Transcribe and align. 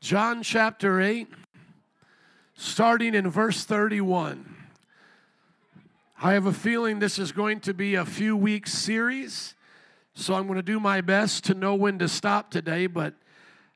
John 0.00 0.44
chapter 0.44 1.00
8, 1.00 1.26
starting 2.54 3.16
in 3.16 3.28
verse 3.28 3.64
31. 3.64 4.54
I 6.22 6.34
have 6.34 6.46
a 6.46 6.52
feeling 6.52 7.00
this 7.00 7.18
is 7.18 7.32
going 7.32 7.58
to 7.60 7.74
be 7.74 7.96
a 7.96 8.04
few 8.04 8.36
weeks 8.36 8.72
series, 8.72 9.56
so 10.14 10.34
I'm 10.34 10.46
going 10.46 10.56
to 10.56 10.62
do 10.62 10.78
my 10.78 11.00
best 11.00 11.44
to 11.46 11.54
know 11.54 11.74
when 11.74 11.98
to 11.98 12.08
stop 12.08 12.52
today, 12.52 12.86
but 12.86 13.14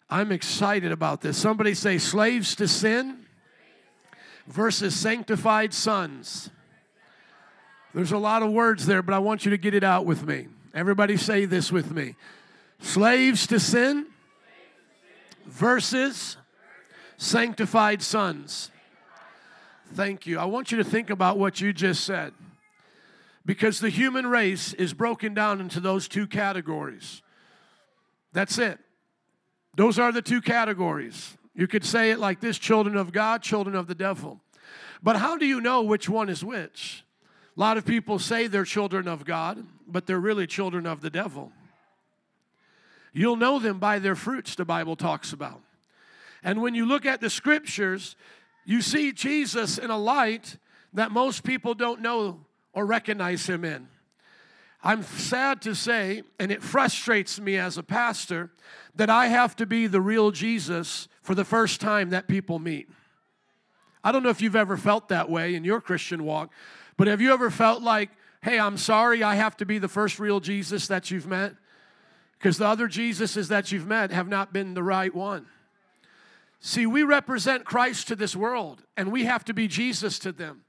I'm 0.09 0.31
excited 0.31 0.93
about 0.93 1.23
this. 1.23 1.37
Somebody 1.37 1.75
say, 1.75 1.99
slaves 1.99 2.55
to 2.55 2.69
sin 2.69 3.27
versus 4.47 4.95
sanctified 4.95 5.75
sons. 5.75 6.51
There's 7.95 8.13
a 8.13 8.19
lot 8.19 8.45
of 8.45 8.53
words 8.53 8.87
there, 8.87 9.03
but 9.03 9.13
I 9.13 9.19
want 9.19 9.45
you 9.45 9.51
to 9.51 9.59
get 9.59 9.75
it 9.75 9.83
out 9.83 10.07
with 10.07 10.25
me. 10.25 10.47
Everybody 10.73 11.17
say 11.17 11.47
this 11.47 11.73
with 11.73 11.91
me 11.91 12.15
slaves 12.79 13.49
to 13.49 13.59
sin 13.59 14.07
versus 15.47 16.37
sanctified 17.17 18.03
sons. 18.03 18.71
Thank 19.95 20.27
you. 20.27 20.39
I 20.39 20.47
want 20.47 20.73
you 20.73 20.79
to 20.79 20.85
think 20.85 21.11
about 21.11 21.39
what 21.39 21.61
you 21.61 21.73
just 21.73 22.05
said. 22.05 22.33
Because 23.45 23.81
the 23.81 23.91
human 23.91 24.27
race 24.27 24.73
is 24.75 24.95
broken 24.95 25.35
down 25.35 25.61
into 25.61 25.81
those 25.81 26.09
two 26.09 26.27
categories. 26.27 27.23
That's 28.33 28.59
it. 28.59 28.79
Those 29.77 29.99
are 29.99 30.13
the 30.13 30.23
two 30.23 30.41
categories. 30.41 31.37
You 31.55 31.67
could 31.67 31.85
say 31.85 32.11
it 32.11 32.19
like 32.19 32.41
this 32.41 32.59
children 32.59 32.97
of 32.97 33.13
God, 33.13 33.43
children 33.43 33.75
of 33.77 33.87
the 33.87 33.95
devil. 33.95 34.41
But 35.03 35.17
how 35.17 35.37
do 35.37 35.45
you 35.45 35.61
know 35.61 35.83
which 35.83 36.09
one 36.09 36.29
is 36.29 36.45
which? 36.45 37.05
A 37.57 37.61
lot 37.61 37.77
of 37.77 37.85
people 37.85 38.19
say 38.19 38.47
they're 38.47 38.65
children 38.65 39.09
of 39.09 39.25
God, 39.25 39.67
but 39.87 40.07
they're 40.07 40.21
really 40.21 40.47
children 40.47 40.87
of 40.87 41.01
the 41.01 41.11
devil. 41.11 41.53
You'll 43.13 43.37
know 43.37 43.59
them 43.59 43.79
by 43.79 43.99
their 43.99 44.15
fruits, 44.15 44.55
the 44.55 44.65
Bible 44.65 44.97
talks 44.97 45.33
about. 45.33 45.61
And 46.43 46.63
when 46.63 46.75
you 46.75 46.87
look 46.87 47.07
at 47.07 47.21
the 47.21 47.31
scriptures, 47.31 48.17
you 48.65 48.81
see 48.81 49.13
Jesus 49.13 49.79
in 49.79 49.91
a 49.91 49.99
light 49.99 50.57
that 50.93 51.11
most 51.11 51.45
people 51.45 51.75
don't 51.75 52.01
know 52.01 52.41
or 52.73 52.87
recognize 52.87 53.47
him 53.47 53.65
in. 53.65 53.89
I'm 54.83 55.05
sad 55.05 55.63
to 55.63 55.75
say, 55.75 56.23
and 56.41 56.51
it 56.51 56.63
frustrates 56.63 57.41
me 57.41 57.57
as 57.57 57.79
a 57.79 57.83
pastor, 57.83 58.51
that 58.97 59.11
I 59.11 59.29
have 59.29 59.55
to 59.57 59.67
be 59.67 59.87
the 59.87 60.01
real 60.01 60.33
Jesus 60.33 61.07
for 61.23 61.35
the 61.35 61.45
first 61.45 61.81
time 61.81 62.11
that 62.11 62.27
people 62.27 62.59
meet. 62.59 62.89
I 64.03 64.11
don't 64.11 64.25
know 64.25 64.31
if 64.31 64.43
you've 64.43 64.57
ever 64.57 64.77
felt 64.77 65.09
that 65.09 65.31
way 65.31 65.55
in 65.55 65.63
your 65.63 65.81
Christian 65.81 66.25
walk, 66.25 66.51
but 66.97 67.07
have 67.07 67.21
you 67.21 67.33
ever 67.33 67.51
felt 67.51 67.83
like, 67.83 68.11
hey, 68.43 68.59
I'm 68.59 68.77
sorry, 68.77 69.23
I 69.23 69.37
have 69.37 69.57
to 69.59 69.67
be 69.67 69.79
the 69.79 69.89
first 69.89 70.19
real 70.19 70.41
Jesus 70.41 70.89
that 70.89 71.11
you've 71.13 71.29
met? 71.29 71.55
Because 72.43 72.59
the 72.59 72.67
other 72.67 72.89
Jesuses 72.89 73.47
that 73.51 73.71
you've 73.71 73.87
met 73.87 74.11
have 74.11 74.27
not 74.27 74.53
been 74.53 74.75
the 74.75 74.83
right 74.83 75.15
one. 75.15 75.47
See, 76.59 76.87
we 76.87 77.05
represent 77.05 77.65
Christ 77.65 78.09
to 78.09 78.17
this 78.17 78.35
world, 78.35 78.83
and 78.97 79.13
we 79.13 79.27
have 79.27 79.45
to 79.45 79.55
be 79.55 79.69
Jesus 79.69 80.19
to 80.19 80.33
them. 80.33 80.65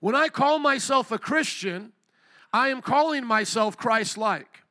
When 0.00 0.16
I 0.16 0.28
call 0.28 0.58
myself 0.58 1.12
a 1.12 1.18
Christian, 1.18 1.92
I 2.52 2.70
am 2.70 2.82
calling 2.82 3.24
myself 3.24 3.76
Christ 3.76 4.18
like. 4.18 4.64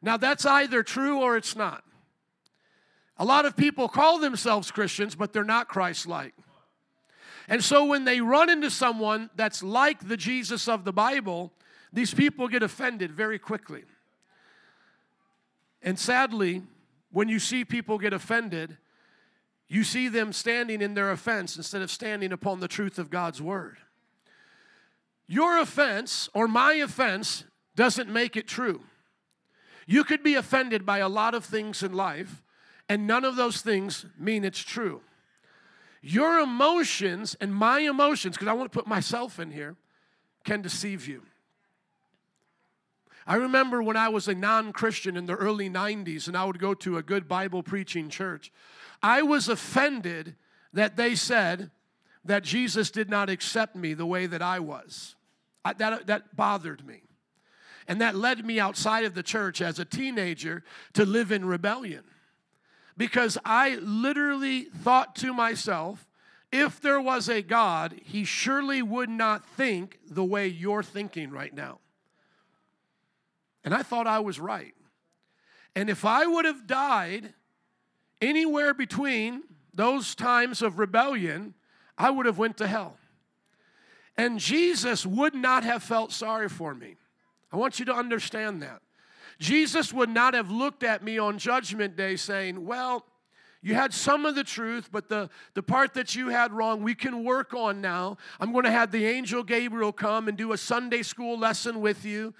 Now, 0.00 0.16
that's 0.16 0.46
either 0.46 0.84
true 0.84 1.18
or 1.18 1.36
it's 1.36 1.56
not. 1.56 1.82
A 3.16 3.24
lot 3.24 3.44
of 3.44 3.56
people 3.56 3.88
call 3.88 4.20
themselves 4.20 4.70
Christians, 4.70 5.16
but 5.16 5.32
they're 5.32 5.42
not 5.42 5.66
Christ 5.66 6.06
like. 6.06 6.34
And 7.48 7.64
so 7.64 7.84
when 7.84 8.04
they 8.04 8.20
run 8.20 8.48
into 8.48 8.70
someone 8.70 9.28
that's 9.34 9.60
like 9.60 10.06
the 10.06 10.16
Jesus 10.16 10.68
of 10.68 10.84
the 10.84 10.92
Bible, 10.92 11.52
these 11.92 12.14
people 12.14 12.46
get 12.46 12.62
offended 12.62 13.10
very 13.10 13.40
quickly. 13.40 13.82
And 15.84 15.98
sadly, 15.98 16.62
when 17.12 17.28
you 17.28 17.38
see 17.38 17.64
people 17.64 17.98
get 17.98 18.14
offended, 18.14 18.78
you 19.68 19.84
see 19.84 20.08
them 20.08 20.32
standing 20.32 20.80
in 20.80 20.94
their 20.94 21.10
offense 21.10 21.56
instead 21.56 21.82
of 21.82 21.90
standing 21.90 22.32
upon 22.32 22.60
the 22.60 22.68
truth 22.68 22.98
of 22.98 23.10
God's 23.10 23.40
word. 23.40 23.76
Your 25.26 25.58
offense 25.58 26.28
or 26.34 26.48
my 26.48 26.74
offense 26.74 27.44
doesn't 27.76 28.08
make 28.08 28.36
it 28.36 28.48
true. 28.48 28.80
You 29.86 30.04
could 30.04 30.22
be 30.22 30.34
offended 30.34 30.86
by 30.86 30.98
a 30.98 31.08
lot 31.08 31.34
of 31.34 31.44
things 31.44 31.82
in 31.82 31.92
life, 31.92 32.42
and 32.88 33.06
none 33.06 33.24
of 33.24 33.36
those 33.36 33.60
things 33.60 34.06
mean 34.18 34.44
it's 34.44 34.60
true. 34.60 35.02
Your 36.00 36.40
emotions 36.40 37.36
and 37.40 37.54
my 37.54 37.80
emotions, 37.80 38.36
because 38.36 38.48
I 38.48 38.52
want 38.54 38.72
to 38.72 38.76
put 38.78 38.86
myself 38.86 39.38
in 39.38 39.50
here, 39.50 39.76
can 40.44 40.62
deceive 40.62 41.06
you. 41.06 41.22
I 43.26 43.36
remember 43.36 43.82
when 43.82 43.96
I 43.96 44.08
was 44.08 44.28
a 44.28 44.34
non 44.34 44.72
Christian 44.72 45.16
in 45.16 45.26
the 45.26 45.34
early 45.34 45.70
90s 45.70 46.28
and 46.28 46.36
I 46.36 46.44
would 46.44 46.58
go 46.58 46.74
to 46.74 46.98
a 46.98 47.02
good 47.02 47.26
Bible 47.28 47.62
preaching 47.62 48.08
church, 48.08 48.52
I 49.02 49.22
was 49.22 49.48
offended 49.48 50.36
that 50.72 50.96
they 50.96 51.14
said 51.14 51.70
that 52.24 52.42
Jesus 52.42 52.90
did 52.90 53.08
not 53.08 53.30
accept 53.30 53.76
me 53.76 53.94
the 53.94 54.06
way 54.06 54.26
that 54.26 54.42
I 54.42 54.60
was. 54.60 55.14
I, 55.64 55.72
that, 55.74 56.06
that 56.06 56.36
bothered 56.36 56.86
me. 56.86 57.02
And 57.86 58.00
that 58.00 58.14
led 58.14 58.44
me 58.44 58.58
outside 58.58 59.04
of 59.04 59.14
the 59.14 59.22
church 59.22 59.60
as 59.60 59.78
a 59.78 59.84
teenager 59.84 60.64
to 60.94 61.04
live 61.04 61.30
in 61.30 61.44
rebellion. 61.44 62.04
Because 62.96 63.36
I 63.44 63.76
literally 63.76 64.64
thought 64.64 65.16
to 65.16 65.34
myself, 65.34 66.06
if 66.52 66.80
there 66.80 67.00
was 67.00 67.28
a 67.28 67.42
God, 67.42 68.00
he 68.04 68.24
surely 68.24 68.80
would 68.80 69.10
not 69.10 69.44
think 69.44 69.98
the 70.08 70.24
way 70.24 70.46
you're 70.46 70.82
thinking 70.82 71.30
right 71.30 71.52
now. 71.52 71.80
And 73.64 73.74
I 73.74 73.82
thought 73.82 74.06
I 74.06 74.18
was 74.20 74.38
right. 74.38 74.74
And 75.74 75.90
if 75.90 76.04
I 76.04 76.26
would 76.26 76.44
have 76.44 76.66
died 76.66 77.32
anywhere 78.20 78.74
between 78.74 79.42
those 79.72 80.14
times 80.14 80.62
of 80.62 80.78
rebellion, 80.78 81.54
I 81.98 82.10
would 82.10 82.26
have 82.26 82.38
went 82.38 82.58
to 82.58 82.66
hell. 82.66 82.96
And 84.16 84.38
Jesus 84.38 85.04
would 85.04 85.34
not 85.34 85.64
have 85.64 85.82
felt 85.82 86.12
sorry 86.12 86.48
for 86.48 86.74
me. 86.74 86.96
I 87.52 87.56
want 87.56 87.78
you 87.78 87.84
to 87.86 87.94
understand 87.94 88.62
that. 88.62 88.80
Jesus 89.38 89.92
would 89.92 90.08
not 90.08 90.34
have 90.34 90.50
looked 90.50 90.84
at 90.84 91.02
me 91.02 91.18
on 91.18 91.38
judgment 91.38 91.96
day 91.96 92.14
saying, 92.14 92.64
Well, 92.64 93.04
you 93.62 93.74
had 93.74 93.94
some 93.94 94.26
of 94.26 94.34
the 94.34 94.44
truth, 94.44 94.90
but 94.92 95.08
the, 95.08 95.30
the 95.54 95.62
part 95.62 95.94
that 95.94 96.14
you 96.14 96.28
had 96.28 96.52
wrong, 96.52 96.82
we 96.82 96.94
can 96.94 97.24
work 97.24 97.54
on 97.54 97.80
now. 97.80 98.18
I'm 98.38 98.52
going 98.52 98.64
to 98.64 98.70
have 98.70 98.90
the 98.90 99.06
angel 99.06 99.42
Gabriel 99.42 99.90
come 99.90 100.28
and 100.28 100.36
do 100.36 100.52
a 100.52 100.58
Sunday 100.58 101.02
school 101.02 101.38
lesson 101.38 101.80
with 101.80 102.04
you. 102.04 102.34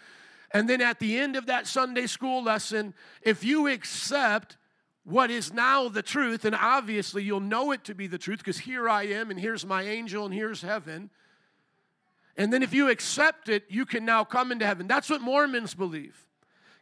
And 0.54 0.68
then 0.68 0.80
at 0.80 1.00
the 1.00 1.18
end 1.18 1.34
of 1.34 1.46
that 1.46 1.66
Sunday 1.66 2.06
school 2.06 2.42
lesson, 2.42 2.94
if 3.22 3.42
you 3.42 3.66
accept 3.66 4.56
what 5.02 5.28
is 5.30 5.52
now 5.52 5.88
the 5.88 6.00
truth, 6.00 6.44
and 6.44 6.54
obviously 6.54 7.24
you'll 7.24 7.40
know 7.40 7.72
it 7.72 7.82
to 7.84 7.94
be 7.94 8.06
the 8.06 8.18
truth 8.18 8.38
because 8.38 8.58
here 8.58 8.88
I 8.88 9.02
am, 9.02 9.32
and 9.32 9.38
here's 9.38 9.66
my 9.66 9.82
angel, 9.82 10.24
and 10.24 10.32
here's 10.32 10.62
heaven. 10.62 11.10
And 12.36 12.52
then 12.52 12.62
if 12.62 12.72
you 12.72 12.88
accept 12.88 13.48
it, 13.48 13.64
you 13.68 13.84
can 13.84 14.04
now 14.04 14.22
come 14.22 14.52
into 14.52 14.64
heaven. 14.64 14.86
That's 14.86 15.10
what 15.10 15.20
Mormons 15.20 15.74
believe. 15.74 16.16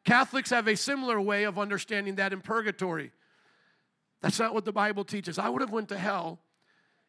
Catholics 0.04 0.50
have 0.50 0.68
a 0.68 0.76
similar 0.76 1.18
way 1.18 1.44
of 1.44 1.58
understanding 1.58 2.16
that 2.16 2.34
in 2.34 2.42
purgatory. 2.42 3.10
That's 4.20 4.38
not 4.38 4.52
what 4.52 4.66
the 4.66 4.72
Bible 4.72 5.04
teaches. 5.04 5.38
I 5.38 5.48
would 5.48 5.62
have 5.62 5.72
went 5.72 5.88
to 5.88 5.98
hell 5.98 6.40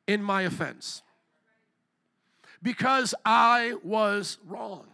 in 0.08 0.24
my 0.24 0.44
offense 0.44 1.02
because 2.62 3.14
I 3.26 3.76
was 3.84 4.38
wrong. 4.46 4.88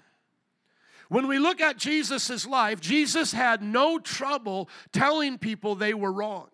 When 1.10 1.28
we 1.28 1.40
look 1.40 1.60
at 1.60 1.78
Jesus' 1.78 2.46
life, 2.48 2.80
Jesus 2.80 3.34
had 3.34 3.62
no 3.62 4.00
trouble 4.00 4.70
telling 4.92 5.38
people 5.38 5.76
they 5.76 5.94
were 5.94 6.12
wrong. 6.12 6.48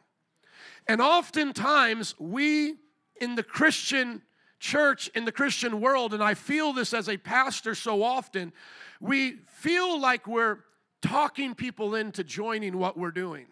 And 0.87 1.01
oftentimes, 1.01 2.15
we 2.19 2.75
in 3.19 3.35
the 3.35 3.43
Christian 3.43 4.21
church, 4.59 5.09
in 5.09 5.25
the 5.25 5.31
Christian 5.31 5.81
world, 5.81 6.13
and 6.13 6.23
I 6.23 6.33
feel 6.33 6.73
this 6.73 6.93
as 6.93 7.09
a 7.09 7.17
pastor 7.17 7.75
so 7.75 8.01
often, 8.01 8.53
we 8.99 9.39
feel 9.47 9.99
like 9.99 10.25
we're 10.25 10.59
talking 11.01 11.53
people 11.53 11.95
into 11.95 12.23
joining 12.23 12.77
what 12.77 12.97
we're 12.97 13.11
doing. 13.11 13.47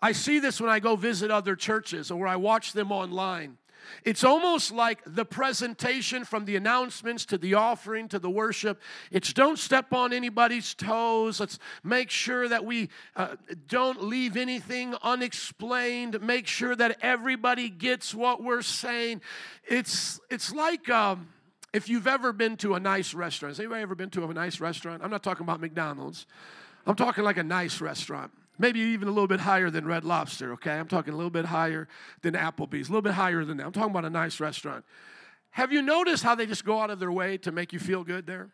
I 0.00 0.12
see 0.12 0.38
this 0.38 0.60
when 0.60 0.70
I 0.70 0.80
go 0.80 0.96
visit 0.96 1.30
other 1.30 1.54
churches 1.56 2.10
or 2.10 2.26
I 2.26 2.36
watch 2.36 2.72
them 2.72 2.90
online. 2.90 3.58
It's 4.04 4.24
almost 4.24 4.72
like 4.72 5.00
the 5.06 5.24
presentation 5.24 6.24
from 6.24 6.44
the 6.44 6.56
announcements 6.56 7.24
to 7.26 7.38
the 7.38 7.54
offering 7.54 8.08
to 8.08 8.18
the 8.18 8.30
worship. 8.30 8.80
It's 9.10 9.32
don't 9.32 9.58
step 9.58 9.92
on 9.92 10.12
anybody's 10.12 10.74
toes. 10.74 11.40
Let's 11.40 11.58
make 11.82 12.10
sure 12.10 12.48
that 12.48 12.64
we 12.64 12.88
uh, 13.16 13.36
don't 13.68 14.02
leave 14.02 14.36
anything 14.36 14.94
unexplained. 15.02 16.20
Make 16.22 16.46
sure 16.46 16.74
that 16.76 16.98
everybody 17.02 17.68
gets 17.68 18.14
what 18.14 18.42
we're 18.42 18.62
saying. 18.62 19.22
It's, 19.64 20.20
it's 20.30 20.52
like. 20.52 20.88
Um, 20.88 21.28
if 21.72 21.88
you've 21.88 22.06
ever 22.06 22.34
been 22.34 22.58
to 22.58 22.74
a 22.74 22.80
nice 22.80 23.14
restaurant, 23.14 23.52
has 23.52 23.58
anybody 23.58 23.80
ever 23.80 23.94
been 23.94 24.10
to 24.10 24.24
a 24.24 24.34
nice 24.34 24.60
restaurant? 24.60 25.02
I'm 25.02 25.10
not 25.10 25.22
talking 25.22 25.44
about 25.44 25.58
McDonald's. 25.58 26.26
I'm 26.86 26.96
talking 26.96 27.24
like 27.24 27.38
a 27.38 27.42
nice 27.42 27.80
restaurant. 27.80 28.30
Maybe 28.62 28.78
even 28.78 29.08
a 29.08 29.10
little 29.10 29.26
bit 29.26 29.40
higher 29.40 29.70
than 29.70 29.84
Red 29.84 30.04
Lobster, 30.04 30.52
okay? 30.52 30.78
I'm 30.78 30.86
talking 30.86 31.12
a 31.12 31.16
little 31.16 31.30
bit 31.30 31.46
higher 31.46 31.88
than 32.20 32.34
Applebee's, 32.34 32.88
a 32.88 32.92
little 32.92 33.02
bit 33.02 33.14
higher 33.14 33.44
than 33.44 33.56
that. 33.56 33.66
I'm 33.66 33.72
talking 33.72 33.90
about 33.90 34.04
a 34.04 34.10
nice 34.10 34.38
restaurant. 34.38 34.84
Have 35.50 35.72
you 35.72 35.82
noticed 35.82 36.22
how 36.22 36.36
they 36.36 36.46
just 36.46 36.64
go 36.64 36.78
out 36.78 36.88
of 36.88 37.00
their 37.00 37.10
way 37.10 37.38
to 37.38 37.50
make 37.50 37.72
you 37.72 37.80
feel 37.80 38.04
good 38.04 38.24
there? 38.24 38.50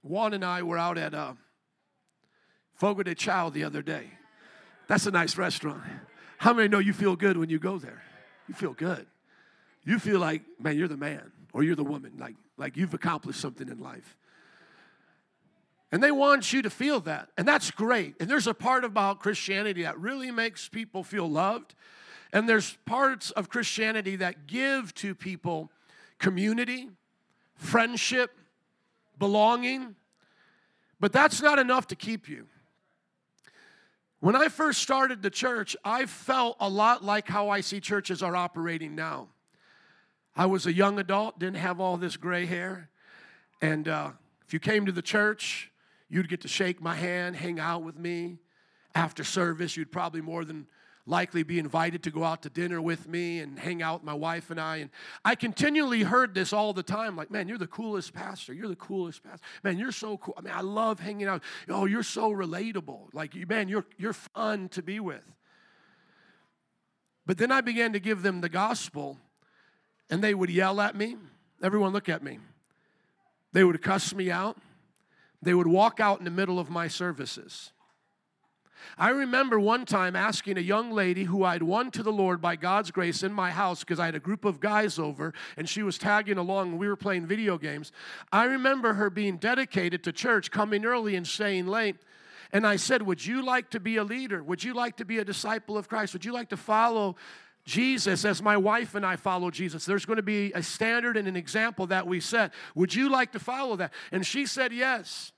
Juan 0.00 0.32
and 0.32 0.42
I 0.42 0.62
were 0.62 0.78
out 0.78 0.96
at 0.96 1.12
uh, 1.12 1.34
Fogo 2.72 3.02
de 3.02 3.14
Chao 3.14 3.50
the 3.50 3.62
other 3.62 3.82
day. 3.82 4.08
That's 4.88 5.04
a 5.04 5.10
nice 5.10 5.36
restaurant. 5.36 5.82
How 6.38 6.54
many 6.54 6.68
know 6.68 6.78
you 6.78 6.94
feel 6.94 7.16
good 7.16 7.36
when 7.36 7.50
you 7.50 7.58
go 7.58 7.76
there? 7.76 8.02
You 8.48 8.54
feel 8.54 8.72
good. 8.72 9.04
You 9.84 9.98
feel 9.98 10.18
like, 10.18 10.40
man, 10.58 10.78
you're 10.78 10.88
the 10.88 10.96
man 10.96 11.30
or 11.52 11.62
you're 11.62 11.76
the 11.76 11.84
woman, 11.84 12.12
like, 12.18 12.36
like 12.56 12.78
you've 12.78 12.94
accomplished 12.94 13.42
something 13.42 13.68
in 13.68 13.80
life. 13.80 14.16
And 15.94 16.02
they 16.02 16.10
want 16.10 16.52
you 16.52 16.60
to 16.62 16.70
feel 16.70 16.98
that. 17.02 17.28
And 17.38 17.46
that's 17.46 17.70
great. 17.70 18.16
And 18.18 18.28
there's 18.28 18.48
a 18.48 18.52
part 18.52 18.84
about 18.84 19.20
Christianity 19.20 19.84
that 19.84 19.96
really 19.96 20.32
makes 20.32 20.68
people 20.68 21.04
feel 21.04 21.30
loved. 21.30 21.76
And 22.32 22.48
there's 22.48 22.76
parts 22.84 23.30
of 23.30 23.48
Christianity 23.48 24.16
that 24.16 24.48
give 24.48 24.92
to 24.96 25.14
people 25.14 25.70
community, 26.18 26.88
friendship, 27.54 28.32
belonging. 29.20 29.94
But 30.98 31.12
that's 31.12 31.40
not 31.40 31.60
enough 31.60 31.86
to 31.86 31.94
keep 31.94 32.28
you. 32.28 32.46
When 34.18 34.34
I 34.34 34.48
first 34.48 34.82
started 34.82 35.22
the 35.22 35.30
church, 35.30 35.76
I 35.84 36.06
felt 36.06 36.56
a 36.58 36.68
lot 36.68 37.04
like 37.04 37.28
how 37.28 37.50
I 37.50 37.60
see 37.60 37.78
churches 37.78 38.20
are 38.20 38.34
operating 38.34 38.96
now. 38.96 39.28
I 40.34 40.46
was 40.46 40.66
a 40.66 40.72
young 40.72 40.98
adult, 40.98 41.38
didn't 41.38 41.58
have 41.58 41.78
all 41.78 41.96
this 41.96 42.16
gray 42.16 42.46
hair. 42.46 42.90
And 43.62 43.86
uh, 43.86 44.10
if 44.44 44.52
you 44.52 44.58
came 44.58 44.86
to 44.86 44.92
the 44.92 45.00
church, 45.00 45.70
you'd 46.08 46.28
get 46.28 46.42
to 46.42 46.48
shake 46.48 46.80
my 46.80 46.94
hand, 46.94 47.36
hang 47.36 47.58
out 47.58 47.82
with 47.82 47.96
me. 47.96 48.38
After 48.94 49.24
service, 49.24 49.76
you'd 49.76 49.90
probably 49.90 50.20
more 50.20 50.44
than 50.44 50.66
likely 51.06 51.42
be 51.42 51.58
invited 51.58 52.02
to 52.04 52.10
go 52.10 52.24
out 52.24 52.42
to 52.42 52.50
dinner 52.50 52.80
with 52.80 53.06
me 53.06 53.40
and 53.40 53.58
hang 53.58 53.82
out 53.82 54.00
with 54.00 54.04
my 54.04 54.14
wife 54.14 54.50
and 54.50 54.60
I. 54.60 54.76
And 54.78 54.90
I 55.24 55.34
continually 55.34 56.02
heard 56.02 56.34
this 56.34 56.52
all 56.52 56.72
the 56.72 56.82
time 56.82 57.16
like, 57.16 57.30
man, 57.30 57.48
you're 57.48 57.58
the 57.58 57.66
coolest 57.66 58.14
pastor. 58.14 58.54
You're 58.54 58.68
the 58.68 58.76
coolest 58.76 59.22
pastor. 59.22 59.44
Man, 59.62 59.78
you're 59.78 59.92
so 59.92 60.16
cool. 60.16 60.34
I 60.36 60.40
mean, 60.40 60.54
I 60.54 60.62
love 60.62 61.00
hanging 61.00 61.26
out. 61.26 61.42
Oh, 61.68 61.84
you're 61.84 62.02
so 62.02 62.32
relatable. 62.32 63.12
Like, 63.12 63.34
man, 63.48 63.68
you're, 63.68 63.84
you're 63.98 64.14
fun 64.14 64.68
to 64.70 64.82
be 64.82 65.00
with. 65.00 65.30
But 67.26 67.38
then 67.38 67.50
I 67.50 67.60
began 67.60 67.92
to 67.94 68.00
give 68.00 68.22
them 68.22 68.40
the 68.40 68.48
gospel, 68.50 69.18
and 70.10 70.22
they 70.22 70.34
would 70.34 70.50
yell 70.50 70.80
at 70.80 70.94
me. 70.94 71.16
Everyone, 71.62 71.92
look 71.92 72.08
at 72.08 72.22
me. 72.22 72.38
They 73.52 73.64
would 73.64 73.80
cuss 73.82 74.14
me 74.14 74.30
out. 74.30 74.58
They 75.44 75.54
would 75.54 75.66
walk 75.66 76.00
out 76.00 76.18
in 76.18 76.24
the 76.24 76.30
middle 76.30 76.58
of 76.58 76.70
my 76.70 76.88
services. 76.88 77.72
I 78.96 79.10
remember 79.10 79.58
one 79.58 79.86
time 79.86 80.14
asking 80.14 80.58
a 80.58 80.62
young 80.62 80.92
lady 80.92 81.24
who 81.24 81.44
I'd 81.44 81.62
won 81.62 81.90
to 81.92 82.02
the 82.02 82.12
Lord 82.12 82.40
by 82.40 82.56
God's 82.56 82.90
grace 82.90 83.22
in 83.22 83.32
my 83.32 83.50
house 83.50 83.80
because 83.80 83.98
I 83.98 84.06
had 84.06 84.14
a 84.14 84.20
group 84.20 84.44
of 84.44 84.60
guys 84.60 84.98
over 84.98 85.32
and 85.56 85.68
she 85.68 85.82
was 85.82 85.98
tagging 85.98 86.38
along 86.38 86.70
and 86.70 86.78
we 86.78 86.88
were 86.88 86.96
playing 86.96 87.26
video 87.26 87.58
games. 87.58 87.92
I 88.32 88.44
remember 88.44 88.94
her 88.94 89.10
being 89.10 89.36
dedicated 89.38 90.04
to 90.04 90.12
church, 90.12 90.50
coming 90.50 90.84
early 90.84 91.16
and 91.16 91.26
staying 91.26 91.66
late. 91.66 91.96
And 92.52 92.66
I 92.66 92.76
said, 92.76 93.02
Would 93.02 93.24
you 93.24 93.44
like 93.44 93.70
to 93.70 93.80
be 93.80 93.96
a 93.96 94.04
leader? 94.04 94.42
Would 94.42 94.62
you 94.62 94.74
like 94.74 94.96
to 94.98 95.04
be 95.04 95.18
a 95.18 95.24
disciple 95.24 95.76
of 95.76 95.88
Christ? 95.88 96.12
Would 96.12 96.24
you 96.24 96.32
like 96.32 96.50
to 96.50 96.56
follow 96.56 97.16
Jesus 97.64 98.24
as 98.24 98.42
my 98.42 98.56
wife 98.56 98.94
and 98.94 99.04
I 99.04 99.16
follow 99.16 99.50
Jesus? 99.50 99.84
There's 99.84 100.04
going 100.04 100.18
to 100.18 100.22
be 100.22 100.52
a 100.52 100.62
standard 100.62 101.16
and 101.16 101.26
an 101.26 101.36
example 101.36 101.88
that 101.88 102.06
we 102.06 102.20
set. 102.20 102.52
Would 102.76 102.94
you 102.94 103.08
like 103.08 103.32
to 103.32 103.40
follow 103.40 103.74
that? 103.76 103.92
And 104.12 104.24
she 104.24 104.46
said, 104.46 104.72
Yes. 104.72 105.32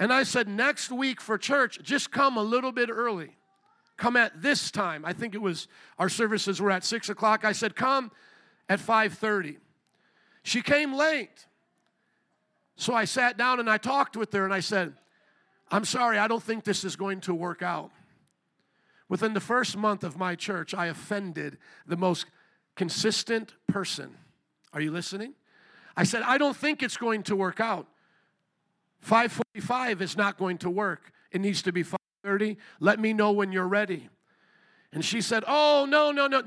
And 0.00 0.14
I 0.14 0.22
said, 0.22 0.48
next 0.48 0.90
week 0.90 1.20
for 1.20 1.36
church, 1.36 1.78
just 1.82 2.10
come 2.10 2.38
a 2.38 2.42
little 2.42 2.72
bit 2.72 2.88
early. 2.90 3.36
Come 3.98 4.16
at 4.16 4.40
this 4.40 4.70
time. 4.70 5.04
I 5.04 5.12
think 5.12 5.34
it 5.34 5.42
was 5.42 5.68
our 5.98 6.08
services 6.08 6.58
were 6.58 6.70
at 6.70 6.84
six 6.84 7.10
o'clock. 7.10 7.44
I 7.44 7.52
said, 7.52 7.76
come 7.76 8.10
at 8.66 8.80
5:30. 8.80 9.58
She 10.42 10.62
came 10.62 10.94
late. 10.94 11.46
So 12.76 12.94
I 12.94 13.04
sat 13.04 13.36
down 13.36 13.60
and 13.60 13.68
I 13.68 13.76
talked 13.76 14.16
with 14.16 14.32
her 14.32 14.42
and 14.42 14.54
I 14.54 14.60
said, 14.60 14.94
I'm 15.70 15.84
sorry, 15.84 16.16
I 16.16 16.28
don't 16.28 16.42
think 16.42 16.64
this 16.64 16.82
is 16.82 16.96
going 16.96 17.20
to 17.22 17.34
work 17.34 17.60
out. 17.60 17.90
Within 19.10 19.34
the 19.34 19.40
first 19.40 19.76
month 19.76 20.02
of 20.02 20.16
my 20.16 20.34
church, 20.34 20.72
I 20.72 20.86
offended 20.86 21.58
the 21.86 21.98
most 21.98 22.24
consistent 22.74 23.52
person. 23.68 24.16
Are 24.72 24.80
you 24.80 24.92
listening? 24.92 25.34
I 25.94 26.04
said, 26.04 26.22
I 26.22 26.38
don't 26.38 26.56
think 26.56 26.82
it's 26.82 26.96
going 26.96 27.22
to 27.24 27.36
work 27.36 27.60
out. 27.60 27.86
545 29.00 30.02
is 30.02 30.16
not 30.16 30.38
going 30.38 30.58
to 30.58 30.70
work. 30.70 31.12
It 31.32 31.40
needs 31.40 31.62
to 31.62 31.72
be 31.72 31.82
530. 31.82 32.58
Let 32.80 33.00
me 33.00 33.12
know 33.12 33.32
when 33.32 33.52
you're 33.52 33.68
ready. 33.68 34.08
And 34.92 35.04
she 35.04 35.20
said, 35.20 35.44
Oh, 35.46 35.86
no, 35.88 36.10
no, 36.10 36.26
no. 36.26 36.42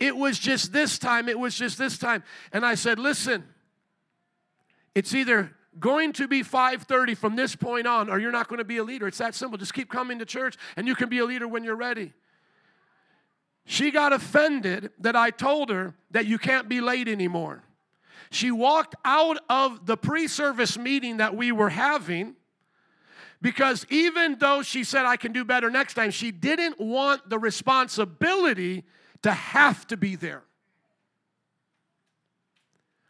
It 0.00 0.16
was 0.16 0.38
just 0.38 0.72
this 0.72 0.98
time. 0.98 1.28
It 1.28 1.38
was 1.38 1.54
just 1.54 1.78
this 1.78 1.98
time. 1.98 2.22
And 2.52 2.64
I 2.64 2.74
said, 2.74 2.98
Listen, 2.98 3.44
it's 4.94 5.14
either 5.14 5.54
going 5.78 6.12
to 6.14 6.28
be 6.28 6.42
5:30 6.42 7.16
from 7.16 7.36
this 7.36 7.56
point 7.56 7.86
on 7.86 8.08
or 8.08 8.18
you're 8.18 8.32
not 8.32 8.48
going 8.48 8.58
to 8.58 8.64
be 8.64 8.76
a 8.78 8.84
leader. 8.84 9.06
It's 9.06 9.18
that 9.18 9.34
simple. 9.34 9.58
Just 9.58 9.74
keep 9.74 9.90
coming 9.90 10.18
to 10.20 10.24
church 10.24 10.56
and 10.76 10.86
you 10.86 10.94
can 10.94 11.08
be 11.08 11.18
a 11.18 11.24
leader 11.24 11.48
when 11.48 11.64
you're 11.64 11.76
ready. 11.76 12.12
She 13.66 13.90
got 13.90 14.12
offended 14.12 14.90
that 15.00 15.16
I 15.16 15.30
told 15.30 15.70
her 15.70 15.94
that 16.10 16.26
you 16.26 16.38
can't 16.38 16.68
be 16.68 16.80
late 16.80 17.08
anymore. 17.08 17.64
She 18.34 18.50
walked 18.50 18.96
out 19.04 19.38
of 19.48 19.86
the 19.86 19.96
pre 19.96 20.26
service 20.26 20.76
meeting 20.76 21.18
that 21.18 21.36
we 21.36 21.52
were 21.52 21.68
having 21.68 22.34
because 23.40 23.86
even 23.90 24.38
though 24.38 24.62
she 24.62 24.82
said, 24.82 25.04
I 25.04 25.16
can 25.16 25.30
do 25.32 25.44
better 25.44 25.70
next 25.70 25.94
time, 25.94 26.10
she 26.10 26.32
didn't 26.32 26.80
want 26.80 27.28
the 27.30 27.38
responsibility 27.38 28.84
to 29.22 29.30
have 29.30 29.86
to 29.88 29.96
be 29.96 30.16
there. 30.16 30.42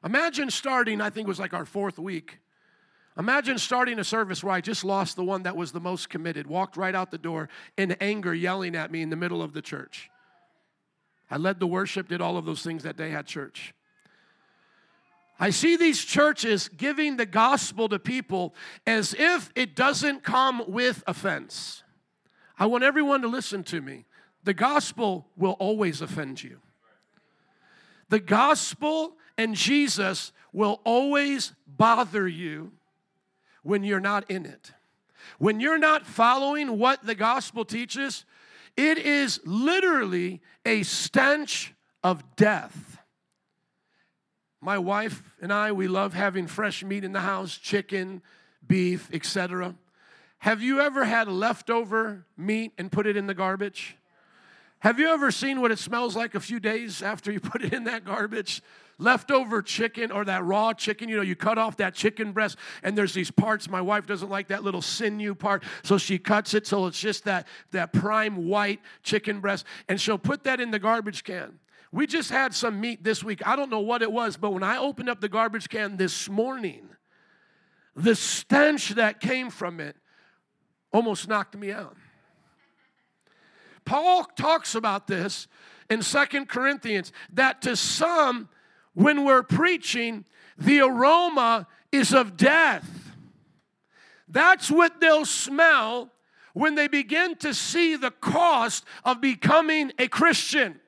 Imagine 0.05 0.50
starting, 0.50 1.00
I 1.00 1.09
think 1.09 1.27
it 1.27 1.29
was 1.29 1.41
like 1.41 1.55
our 1.55 1.65
fourth 1.65 1.99
week. 1.99 2.41
Imagine 3.17 3.56
starting 3.59 3.99
a 3.99 4.05
service 4.05 4.44
where 4.44 4.53
I 4.53 4.61
just 4.61 4.85
lost 4.85 5.17
the 5.17 5.25
one 5.25 5.44
that 5.44 5.56
was 5.56 5.73
the 5.73 5.81
most 5.81 6.11
committed, 6.11 6.47
walked 6.47 6.77
right 6.77 6.94
out 6.94 7.11
the 7.11 7.17
door 7.17 7.49
in 7.79 7.93
anger, 7.93 8.35
yelling 8.35 8.77
at 8.77 8.91
me 8.91 9.00
in 9.00 9.09
the 9.09 9.17
middle 9.17 9.41
of 9.41 9.55
the 9.55 9.62
church. 9.62 10.11
I 11.31 11.38
led 11.38 11.61
the 11.61 11.67
worship, 11.67 12.09
did 12.09 12.20
all 12.20 12.37
of 12.37 12.44
those 12.44 12.62
things 12.62 12.82
that 12.82 12.99
day 12.99 13.12
at 13.12 13.27
church. 13.27 13.73
I 15.39 15.51
see 15.51 15.77
these 15.77 16.05
churches 16.05 16.69
giving 16.69 17.17
the 17.17 17.27
gospel 17.27 17.89
to 17.89 17.99
people 17.99 18.55
as 18.87 19.15
if 19.19 19.51
it 19.55 19.75
doesn't 19.75 20.23
come 20.23 20.63
with 20.69 21.03
offense. 21.07 21.83
I 22.59 22.67
want 22.67 22.85
everyone 22.85 23.23
to 23.23 23.29
listen 23.29 23.65
to 23.65 23.81
me. 23.81 24.05
The 24.45 24.55
gospel 24.55 25.27
will 25.37 25.53
always 25.53 26.01
offend 26.01 26.43
you. 26.43 26.61
The 28.11 28.21
gospel 28.21 29.17
and 29.37 29.55
Jesus 29.55 30.33
will 30.53 30.81
always 30.85 31.53
bother 31.67 32.29
you 32.29 32.73
when 33.63 33.83
you're 33.83 33.99
not 33.99 34.31
in 34.31 34.47
it. 34.47 34.73
When 35.39 35.59
you're 35.59 35.79
not 35.79 36.07
following 36.07 36.79
what 36.79 37.05
the 37.05 37.15
gospel 37.15 37.65
teaches, 37.65 38.25
it 38.77 38.99
is 38.99 39.41
literally 39.45 40.43
a 40.65 40.83
stench 40.85 41.75
of 42.05 42.37
death. 42.37 42.94
My 44.65 44.79
wife 44.79 45.23
and 45.43 45.53
I, 45.53 45.73
we 45.73 45.89
love 45.89 46.15
having 46.15 46.47
fresh 46.47 46.83
meat 46.83 47.05
in 47.05 47.13
the 47.13 47.21
house 47.21 47.59
chicken, 47.59 48.23
beef, 48.67 49.11
etc. 49.13 49.75
Have 50.39 50.63
you 50.63 50.81
ever 50.81 51.05
had 51.05 51.29
leftover 51.29 52.25
meat 52.39 52.73
and 52.79 52.91
put 52.91 53.06
it 53.06 53.15
in 53.15 53.27
the 53.27 53.35
garbage? 53.35 53.99
Have 54.79 54.99
you 54.99 55.09
ever 55.09 55.31
seen 55.31 55.61
what 55.61 55.71
it 55.71 55.79
smells 55.79 56.17
like 56.17 56.35
a 56.35 56.41
few 56.41 56.61
days 56.61 57.03
after 57.03 57.31
you 57.31 57.41
put 57.53 57.63
it 57.63 57.75
in 57.75 57.85
that 57.85 58.06
garbage? 58.06 58.63
Leftover 58.97 59.61
chicken 59.61 60.11
or 60.11 60.25
that 60.25 60.43
raw 60.44 60.73
chicken, 60.73 61.11
you 61.11 61.17
know, 61.17 61.23
you 61.23 61.37
cut 61.37 61.59
off 61.59 61.77
that 61.77 61.94
chicken 61.94 62.33
breast 62.33 62.56
and 62.83 62.97
there's 62.97 63.13
these 63.13 63.31
parts. 63.31 63.69
My 63.69 63.83
wife 63.83 64.06
doesn't 64.06 64.31
like 64.31 64.49
that 64.49 64.65
little 64.65 64.81
sinew 64.81 65.35
part, 65.35 65.63
so 65.83 65.99
she 65.99 66.19
cuts 66.19 66.55
it 66.55 66.67
so 66.67 66.87
it's 66.87 66.99
just 66.99 67.25
that, 67.25 67.47
that 67.73 67.93
prime 67.93 68.49
white 68.49 68.81
chicken 69.03 69.41
breast 69.41 69.67
and 69.91 70.01
she'll 70.01 70.17
put 70.17 70.44
that 70.44 70.59
in 70.59 70.71
the 70.71 70.79
garbage 70.79 71.23
can. 71.23 71.59
We 71.94 72.08
just 72.08 72.29
had 72.29 72.56
some 72.56 72.81
meat 72.81 73.05
this 73.05 73.22
week. 73.22 73.46
I 73.46 73.55
don't 73.55 73.70
know 73.70 73.79
what 73.79 74.03
it 74.03 74.10
was, 74.10 74.36
but 74.36 74.51
when 74.51 74.65
I 74.65 74.79
opened 74.79 75.08
up 75.08 75.20
the 75.20 75.29
garbage 75.29 75.69
can 75.69 75.96
this 75.96 76.29
morning, 76.29 76.89
the 77.94 78.17
stench 78.17 78.89
that 78.96 79.20
came 79.20 79.48
from 79.48 79.79
it 79.79 79.94
almost 80.93 81.29
knocked 81.29 81.56
me 81.56 81.70
out. 81.70 81.96
Paul 83.84 84.24
talks 84.36 84.74
about 84.74 85.06
this 85.06 85.46
in 85.89 86.03
Second 86.03 86.48
Corinthians 86.48 87.13
that 87.32 87.63
to 87.63 87.77
some, 87.77 88.48
when 88.94 89.24
we're 89.24 89.44
preaching, 89.44 90.24
the 90.58 90.81
aroma 90.81 91.69
is 91.93 92.13
of 92.13 92.36
death. 92.36 93.13
That's 94.27 94.69
what 94.69 95.01
they'll 95.01 95.27
smell 95.27 96.10
when 96.55 96.74
they 96.74 96.89
begin 96.89 97.36
to 97.36 97.55
see 97.55 97.94
the 97.94 98.10
cost 98.10 98.84
of 99.05 99.20
becoming 99.20 99.93
a 99.96 100.08
Christian. 100.08 100.81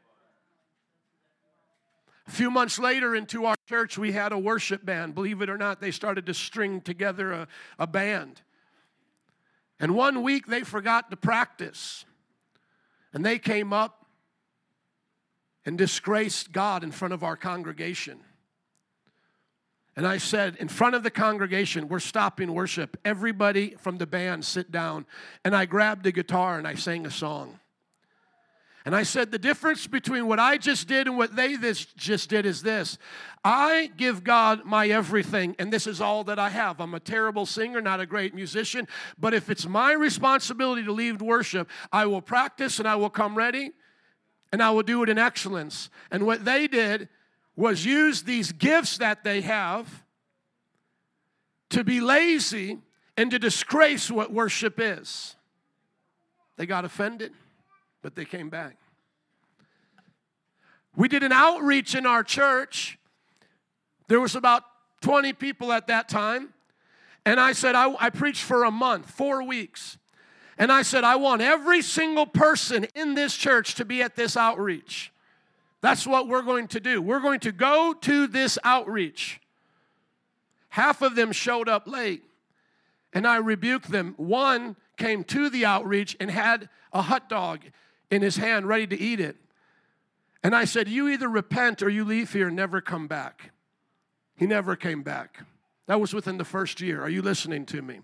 A 2.27 2.31
few 2.31 2.51
months 2.51 2.79
later, 2.79 3.15
into 3.15 3.45
our 3.45 3.57
church, 3.69 3.97
we 3.97 4.13
had 4.13 4.33
a 4.33 4.39
worship 4.39 4.85
band. 4.85 5.15
Believe 5.15 5.43
it 5.43 5.51
or 5.51 5.57
not, 5.57 5.81
they 5.81 5.93
started 5.93 6.27
to 6.27 6.35
string 6.35 6.81
together 6.81 7.33
a, 7.33 7.49
a 7.79 7.87
band. 7.87 8.41
And 9.79 9.95
one 9.95 10.23
week 10.23 10.47
they 10.47 10.63
forgot 10.63 11.11
to 11.11 11.17
practice. 11.17 12.05
And 13.13 13.25
they 13.25 13.39
came 13.39 13.73
up 13.73 14.07
and 15.65 15.79
disgraced 15.79 16.53
God 16.53 16.83
in 16.83 16.91
front 16.91 17.15
of 17.15 17.23
our 17.23 17.37
congregation. 17.37 18.21
And 19.97 20.07
I 20.07 20.19
said, 20.19 20.57
in 20.57 20.69
front 20.69 20.95
of 20.95 21.03
the 21.03 21.11
congregation, 21.11 21.89
we're 21.89 22.01
stopping 22.01 22.53
worship. 22.53 22.99
Everybody 23.05 23.71
from 23.79 23.97
the 23.97 24.07
band 24.07 24.45
sit 24.45 24.71
down. 24.71 25.07
And 25.45 25.57
I 25.57 25.65
grabbed 25.65 26.05
the 26.05 26.13
guitar 26.13 26.59
and 26.59 26.69
I 26.69 26.75
sang 26.75 27.07
a 27.07 27.11
song. 27.11 27.61
And 28.87 28.95
I 28.95 29.03
said, 29.03 29.33
the 29.33 29.39
difference 29.39 29.89
between 29.89 30.29
what 30.29 30.39
I 30.39 30.59
just 30.59 30.87
did 30.87 31.09
and 31.09 31.19
what 31.19 31.35
they 31.35 31.57
this, 31.57 31.85
just 31.85 32.31
did 32.31 32.47
is 32.47 32.63
this 32.63 32.99
I 33.45 33.91
give 33.97 34.23
God 34.23 34.65
my 34.65 34.87
everything, 34.87 35.57
and 35.59 35.73
this 35.73 35.89
is 35.89 36.01
all 36.01 36.23
that 36.25 36.39
I 36.39 36.51
have. 36.51 36.81
I'm 36.81 36.95
a 36.95 37.01
terrible 37.01 37.47
singer, 37.47 37.81
not 37.81 37.99
a 37.99 38.07
great 38.07 38.33
musician, 38.33 38.87
but 39.19 39.35
if 39.35 39.51
it's 39.51 39.67
my 39.67 39.93
responsibility 39.93 40.85
to 40.85 40.93
lead 40.93 41.21
worship, 41.21 41.69
I 41.93 42.07
will 42.07 42.23
practice 42.23 42.79
and 42.79 42.87
I 42.87 42.95
will 42.95 43.11
come 43.11 43.35
ready 43.35 43.73
and 44.53 44.63
I 44.63 44.71
will 44.71 44.85
do 44.85 45.03
it 45.03 45.09
in 45.09 45.19
excellence. 45.19 45.91
And 46.13 46.25
what 46.25 46.45
they 46.45 46.69
did 46.69 47.09
was 47.57 47.85
use 47.85 48.23
these 48.23 48.53
gifts 48.53 48.99
that 48.99 49.25
they 49.25 49.41
have 49.41 50.05
to 51.71 51.83
be 51.83 52.01
lazy 52.01 52.79
and 53.17 53.33
to 53.33 53.41
disgrace 53.41 54.13
what 54.13 54.33
worship 54.33 54.79
is. 54.79 55.35
They 56.57 56.67
got 56.67 56.85
offended 56.85 57.33
but 58.07 58.15
they 58.15 58.25
came 58.25 58.49
back. 58.49 58.77
We 60.95 61.09
did 61.09 61.25
an 61.25 61.33
outreach 61.33 61.97
in 61.97 62.07
our 62.07 62.23
church. 62.23 63.01
There 64.07 64.21
was 64.21 64.37
about 64.37 64.63
20 65.01 65.33
people 65.33 65.73
at 65.73 65.89
that 65.89 66.09
time. 66.09 66.51
And 67.25 67.41
I 67.41 67.53
said, 67.53 67.75
I, 67.75 67.93
I 67.99 68.11
preached 68.11 68.45
for 68.45 68.63
a 68.63 68.71
month, 68.71 69.11
four 69.11 69.43
weeks. 69.43 69.99
And 70.57 70.71
I 70.71 70.83
said, 70.83 71.03
I 71.03 71.17
want 71.17 71.43
every 71.43 71.83
single 71.83 72.27
person 72.27 72.87
in 72.95 73.15
this 73.15 73.37
church 73.37 73.75
to 73.75 73.85
be 73.85 74.03
at 74.03 74.15
this 74.15 74.37
outreach. 74.37 75.13
That's 75.81 76.07
what 76.07 76.29
we're 76.29 76.43
going 76.43 76.69
to 76.69 76.79
do. 76.79 77.03
We're 77.03 77.19
going 77.19 77.41
to 77.41 77.51
go 77.51 77.93
to 78.03 78.29
this 78.29 78.57
outreach. 78.63 79.41
Half 80.69 81.03
of 81.03 81.17
them 81.17 81.33
showed 81.33 81.69
up 81.69 81.89
late, 81.89 82.23
and 83.13 83.27
I 83.27 83.39
rebuked 83.39 83.91
them. 83.91 84.15
One 84.17 84.77
came 84.97 85.25
to 85.25 85.51
the 85.51 85.65
outreach 85.65 86.17
and 86.21 86.31
had 86.31 86.69
a 86.93 87.03
hot 87.03 87.29
dog 87.29 87.63
in 88.11 88.23
his 88.23 88.37
hand, 88.37 88.67
ready 88.67 88.87
to 88.87 88.99
eat 88.99 89.21
it. 89.21 89.37
And 90.43 90.55
I 90.55 90.65
said, 90.65 90.89
You 90.89 91.09
either 91.09 91.29
repent 91.29 91.83
or 91.83 91.89
you 91.89 92.05
leave 92.05 92.33
here 92.33 92.49
and 92.49 92.57
never 92.57 92.81
come 92.81 93.07
back. 93.07 93.51
He 94.37 94.47
never 94.47 94.77
came 94.77 95.03
back. 95.03 95.45
That 95.87 96.01
was 96.01 96.13
within 96.13 96.39
the 96.39 96.45
first 96.45 96.81
year. 96.81 97.03
Are 97.03 97.09
you 97.09 97.23
listening 97.23 97.67
to 97.67 97.83
me? 97.83 98.01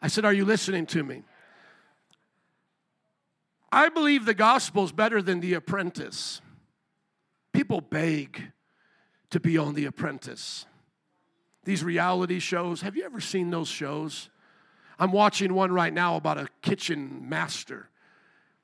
I 0.00 0.08
said, 0.08 0.24
Are 0.24 0.32
you 0.32 0.44
listening 0.44 0.86
to 0.86 1.02
me? 1.02 1.22
I 3.70 3.88
believe 3.88 4.24
the 4.24 4.34
gospel 4.34 4.84
is 4.84 4.92
better 4.92 5.22
than 5.22 5.40
the 5.40 5.54
apprentice. 5.54 6.40
People 7.52 7.80
beg 7.80 8.52
to 9.30 9.40
be 9.40 9.56
on 9.56 9.74
the 9.74 9.86
apprentice. 9.86 10.66
These 11.64 11.84
reality 11.84 12.38
shows, 12.38 12.82
have 12.82 12.96
you 12.96 13.04
ever 13.04 13.20
seen 13.20 13.50
those 13.50 13.68
shows? 13.68 14.28
I'm 14.98 15.12
watching 15.12 15.54
one 15.54 15.72
right 15.72 15.92
now 15.92 16.16
about 16.16 16.38
a 16.38 16.48
kitchen 16.60 17.28
master. 17.28 17.88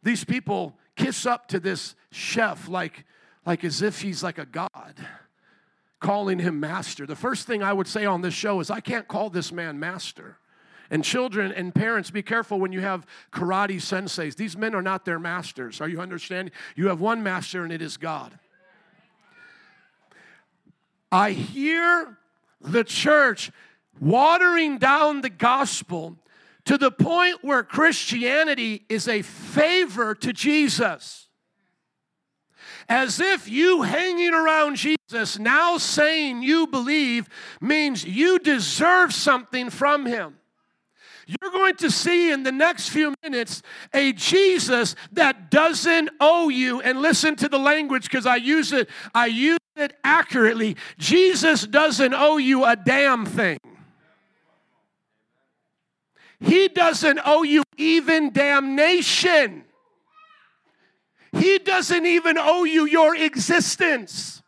These 0.08 0.24
people 0.24 0.74
kiss 0.96 1.26
up 1.26 1.48
to 1.48 1.60
this 1.60 1.94
chef 2.10 2.66
like, 2.66 3.04
like 3.44 3.62
as 3.62 3.82
if 3.82 4.00
he's 4.00 4.22
like 4.22 4.38
a 4.38 4.46
god, 4.46 4.94
calling 6.00 6.38
him 6.38 6.58
master. 6.58 7.04
The 7.04 7.14
first 7.14 7.46
thing 7.46 7.62
I 7.62 7.74
would 7.74 7.86
say 7.86 8.06
on 8.06 8.22
this 8.22 8.32
show 8.32 8.58
is 8.60 8.70
I 8.70 8.80
can't 8.80 9.06
call 9.06 9.28
this 9.28 9.52
man 9.52 9.78
master. 9.78 10.38
And 10.88 11.04
children 11.04 11.52
and 11.52 11.74
parents, 11.74 12.10
be 12.10 12.22
careful 12.22 12.58
when 12.58 12.72
you 12.72 12.80
have 12.80 13.06
karate 13.34 13.82
senseis. 13.82 14.34
These 14.34 14.56
men 14.56 14.74
are 14.74 14.80
not 14.80 15.04
their 15.04 15.18
masters. 15.18 15.78
Are 15.82 15.88
you 15.90 16.00
understanding? 16.00 16.54
You 16.74 16.88
have 16.88 17.02
one 17.02 17.22
master, 17.22 17.62
and 17.62 17.70
it 17.70 17.82
is 17.82 17.98
God. 17.98 18.38
I 21.12 21.32
hear 21.32 22.16
the 22.62 22.82
church 22.82 23.50
watering 24.00 24.78
down 24.78 25.20
the 25.20 25.28
gospel 25.28 26.16
to 26.68 26.76
the 26.76 26.90
point 26.90 27.38
where 27.40 27.62
Christianity 27.62 28.84
is 28.90 29.08
a 29.08 29.22
favor 29.22 30.14
to 30.16 30.34
Jesus. 30.34 31.28
As 32.90 33.20
if 33.20 33.48
you 33.48 33.80
hanging 33.80 34.34
around 34.34 34.76
Jesus, 34.76 35.38
now 35.38 35.78
saying 35.78 36.42
you 36.42 36.66
believe, 36.66 37.26
means 37.62 38.04
you 38.04 38.38
deserve 38.38 39.14
something 39.14 39.70
from 39.70 40.04
him. 40.04 40.36
You're 41.26 41.50
going 41.50 41.76
to 41.76 41.90
see 41.90 42.30
in 42.30 42.42
the 42.42 42.52
next 42.52 42.90
few 42.90 43.14
minutes 43.22 43.62
a 43.94 44.12
Jesus 44.12 44.94
that 45.12 45.50
doesn't 45.50 46.10
owe 46.20 46.50
you. 46.50 46.82
And 46.82 47.00
listen 47.00 47.34
to 47.36 47.48
the 47.48 47.58
language 47.58 48.04
because 48.04 48.26
I 48.26 48.36
use 48.36 48.74
it, 48.74 48.90
I 49.14 49.24
use 49.26 49.58
it 49.74 49.94
accurately. 50.04 50.76
Jesus 50.98 51.66
doesn't 51.66 52.12
owe 52.12 52.36
you 52.36 52.66
a 52.66 52.76
damn 52.76 53.24
thing. 53.24 53.58
He 56.40 56.68
doesn't 56.68 57.20
owe 57.24 57.42
you 57.42 57.64
even 57.76 58.32
damnation. 58.32 59.64
He 61.32 61.58
doesn't 61.58 62.06
even 62.06 62.38
owe 62.38 62.64
you 62.64 62.86
your 62.86 63.14
existence. 63.14 64.42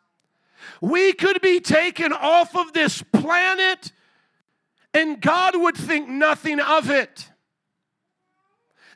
We 0.80 1.12
could 1.12 1.40
be 1.40 1.60
taken 1.60 2.12
off 2.12 2.56
of 2.56 2.72
this 2.72 3.02
planet 3.02 3.92
and 4.92 5.20
God 5.20 5.54
would 5.56 5.76
think 5.76 6.08
nothing 6.08 6.60
of 6.60 6.90
it. 6.90 7.28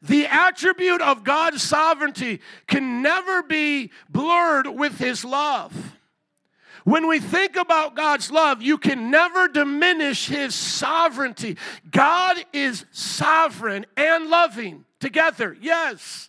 The 0.02 0.26
attribute 0.26 1.00
of 1.00 1.24
God's 1.24 1.62
sovereignty 1.62 2.40
can 2.66 3.00
never 3.00 3.42
be 3.42 3.90
blurred 4.08 4.66
with 4.66 4.98
His 4.98 5.24
love. 5.24 5.96
When 6.84 7.08
we 7.08 7.18
think 7.18 7.56
about 7.56 7.96
God's 7.96 8.30
love, 8.30 8.60
you 8.60 8.76
can 8.76 9.10
never 9.10 9.48
diminish 9.48 10.26
His 10.26 10.54
sovereignty. 10.54 11.56
God 11.90 12.36
is 12.52 12.84
sovereign 12.92 13.86
and 13.96 14.28
loving 14.28 14.84
together, 15.00 15.56
yes. 15.60 16.28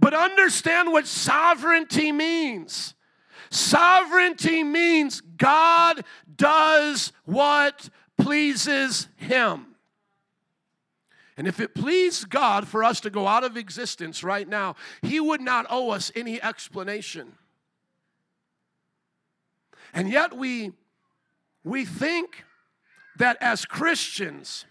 But 0.00 0.14
understand 0.14 0.92
what 0.92 1.06
sovereignty 1.06 2.10
means. 2.10 2.94
Sovereignty 3.50 4.64
means 4.64 5.20
God 5.20 6.04
does 6.34 7.12
what 7.24 7.88
pleases 8.16 9.08
Him. 9.16 9.66
And 11.36 11.46
if 11.46 11.60
it 11.60 11.72
pleased 11.72 12.30
God 12.30 12.66
for 12.66 12.82
us 12.82 13.00
to 13.02 13.10
go 13.10 13.28
out 13.28 13.44
of 13.44 13.56
existence 13.56 14.24
right 14.24 14.48
now, 14.48 14.74
He 15.02 15.20
would 15.20 15.40
not 15.40 15.66
owe 15.70 15.90
us 15.90 16.10
any 16.16 16.42
explanation. 16.42 17.34
And 19.98 20.08
yet 20.08 20.32
we, 20.32 20.70
we 21.64 21.84
think 21.84 22.44
that 23.18 23.36
as 23.40 23.64
Christians, 23.64 24.64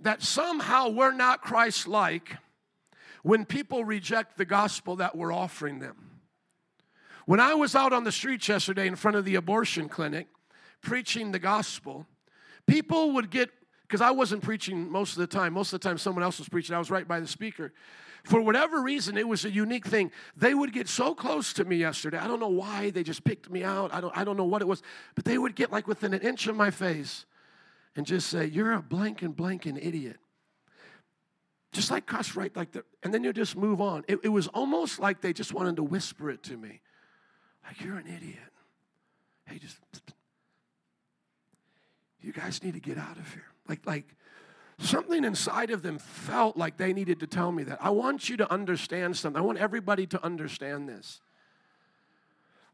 that 0.00 0.20
somehow 0.22 0.90
we're 0.90 1.14
not 1.14 1.40
Christ 1.40 1.88
like 1.88 2.36
when 3.22 3.46
people 3.46 3.86
reject 3.86 4.36
the 4.36 4.44
gospel 4.44 4.96
that 4.96 5.16
we're 5.16 5.32
offering 5.32 5.78
them. 5.78 6.20
When 7.24 7.40
I 7.40 7.54
was 7.54 7.74
out 7.74 7.94
on 7.94 8.04
the 8.04 8.12
streets 8.12 8.46
yesterday 8.50 8.86
in 8.86 8.96
front 8.96 9.16
of 9.16 9.24
the 9.24 9.36
abortion 9.36 9.88
clinic 9.88 10.26
preaching 10.82 11.32
the 11.32 11.38
gospel, 11.38 12.06
people 12.66 13.12
would 13.12 13.30
get, 13.30 13.48
because 13.80 14.02
I 14.02 14.10
wasn't 14.10 14.42
preaching 14.42 14.92
most 14.92 15.12
of 15.12 15.20
the 15.20 15.26
time, 15.26 15.54
most 15.54 15.72
of 15.72 15.80
the 15.80 15.88
time 15.88 15.96
someone 15.96 16.22
else 16.22 16.38
was 16.38 16.50
preaching, 16.50 16.76
I 16.76 16.78
was 16.78 16.90
right 16.90 17.08
by 17.08 17.18
the 17.18 17.26
speaker. 17.26 17.72
For 18.28 18.42
whatever 18.42 18.82
reason, 18.82 19.16
it 19.16 19.26
was 19.26 19.46
a 19.46 19.50
unique 19.50 19.86
thing. 19.86 20.12
They 20.36 20.52
would 20.52 20.74
get 20.74 20.86
so 20.86 21.14
close 21.14 21.54
to 21.54 21.64
me 21.64 21.76
yesterday. 21.76 22.18
I 22.18 22.28
don't 22.28 22.40
know 22.40 22.48
why. 22.48 22.90
They 22.90 23.02
just 23.02 23.24
picked 23.24 23.48
me 23.48 23.64
out. 23.64 23.94
I 23.94 24.02
don't, 24.02 24.14
I 24.14 24.22
don't 24.22 24.36
know 24.36 24.44
what 24.44 24.60
it 24.60 24.68
was. 24.68 24.82
But 25.14 25.24
they 25.24 25.38
would 25.38 25.54
get 25.54 25.72
like 25.72 25.88
within 25.88 26.12
an 26.12 26.20
inch 26.20 26.46
of 26.46 26.54
my 26.54 26.70
face 26.70 27.24
and 27.96 28.04
just 28.04 28.28
say, 28.28 28.44
You're 28.44 28.72
a 28.72 28.82
blank 28.82 29.22
and 29.22 29.34
blank 29.34 29.64
and 29.64 29.78
idiot. 29.78 30.18
Just 31.72 31.90
like 31.90 32.04
cuss 32.04 32.36
right 32.36 32.54
like 32.54 32.72
that. 32.72 32.84
And 33.02 33.14
then 33.14 33.24
you 33.24 33.32
just 33.32 33.56
move 33.56 33.80
on. 33.80 34.04
It, 34.06 34.18
it 34.22 34.28
was 34.28 34.46
almost 34.48 35.00
like 35.00 35.22
they 35.22 35.32
just 35.32 35.54
wanted 35.54 35.76
to 35.76 35.82
whisper 35.82 36.30
it 36.30 36.42
to 36.44 36.56
me. 36.58 36.82
Like, 37.66 37.80
you're 37.80 37.96
an 37.96 38.08
idiot. 38.08 38.52
Hey, 39.46 39.58
just 39.58 39.78
you 42.20 42.34
guys 42.34 42.62
need 42.62 42.74
to 42.74 42.80
get 42.80 42.98
out 42.98 43.16
of 43.16 43.32
here. 43.32 43.46
Like, 43.66 43.86
like 43.86 44.04
something 44.78 45.24
inside 45.24 45.70
of 45.70 45.82
them 45.82 45.98
felt 45.98 46.56
like 46.56 46.76
they 46.76 46.92
needed 46.92 47.20
to 47.20 47.26
tell 47.26 47.52
me 47.52 47.64
that. 47.64 47.78
I 47.80 47.90
want 47.90 48.28
you 48.28 48.36
to 48.38 48.50
understand 48.50 49.16
something. 49.16 49.40
I 49.40 49.44
want 49.44 49.58
everybody 49.58 50.06
to 50.06 50.24
understand 50.24 50.88
this. 50.88 51.20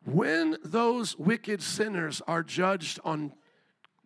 When 0.04 0.58
those 0.62 1.16
wicked 1.18 1.62
sinners 1.62 2.20
are 2.26 2.42
judged 2.42 3.00
on, 3.04 3.32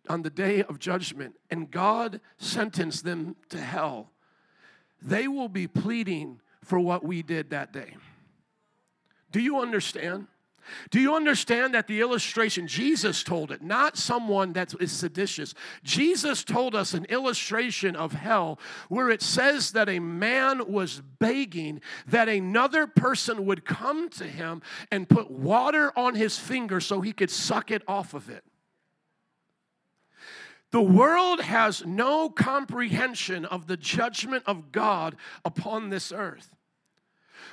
on 0.07 0.21
the 0.21 0.29
day 0.29 0.63
of 0.63 0.79
judgment 0.79 1.35
and 1.51 1.69
God 1.69 2.21
sentenced 2.37 3.03
them 3.03 3.35
to 3.49 3.57
hell, 3.57 4.11
they 5.01 5.27
will 5.27 5.49
be 5.49 5.67
pleading 5.67 6.39
for 6.63 6.79
what 6.79 7.03
we 7.03 7.21
did 7.21 7.49
that 7.49 7.73
day. 7.73 7.95
Do 9.31 9.41
you 9.41 9.59
understand? 9.59 10.27
Do 10.89 10.99
you 10.99 11.15
understand 11.15 11.73
that 11.73 11.87
the 11.87 12.01
illustration, 12.01 12.67
Jesus 12.67 13.23
told 13.23 13.51
it, 13.51 13.61
not 13.61 13.97
someone 13.97 14.53
that 14.53 14.73
is 14.79 14.91
seditious. 14.91 15.53
Jesus 15.83 16.43
told 16.43 16.75
us 16.75 16.93
an 16.93 17.05
illustration 17.05 17.95
of 17.95 18.13
hell 18.13 18.59
where 18.87 19.09
it 19.09 19.21
says 19.21 19.71
that 19.71 19.89
a 19.89 19.99
man 19.99 20.71
was 20.71 21.01
begging 21.19 21.81
that 22.07 22.29
another 22.29 22.87
person 22.87 23.45
would 23.45 23.65
come 23.65 24.09
to 24.09 24.25
him 24.25 24.61
and 24.91 25.09
put 25.09 25.31
water 25.31 25.91
on 25.97 26.15
his 26.15 26.37
finger 26.37 26.79
so 26.79 27.01
he 27.01 27.13
could 27.13 27.31
suck 27.31 27.71
it 27.71 27.83
off 27.87 28.13
of 28.13 28.29
it. 28.29 28.43
The 30.71 30.81
world 30.81 31.41
has 31.41 31.83
no 31.85 32.29
comprehension 32.29 33.45
of 33.45 33.65
the 33.67 33.77
judgment 33.77 34.43
of 34.45 34.71
God 34.71 35.15
upon 35.43 35.89
this 35.89 36.11
earth. 36.11 36.55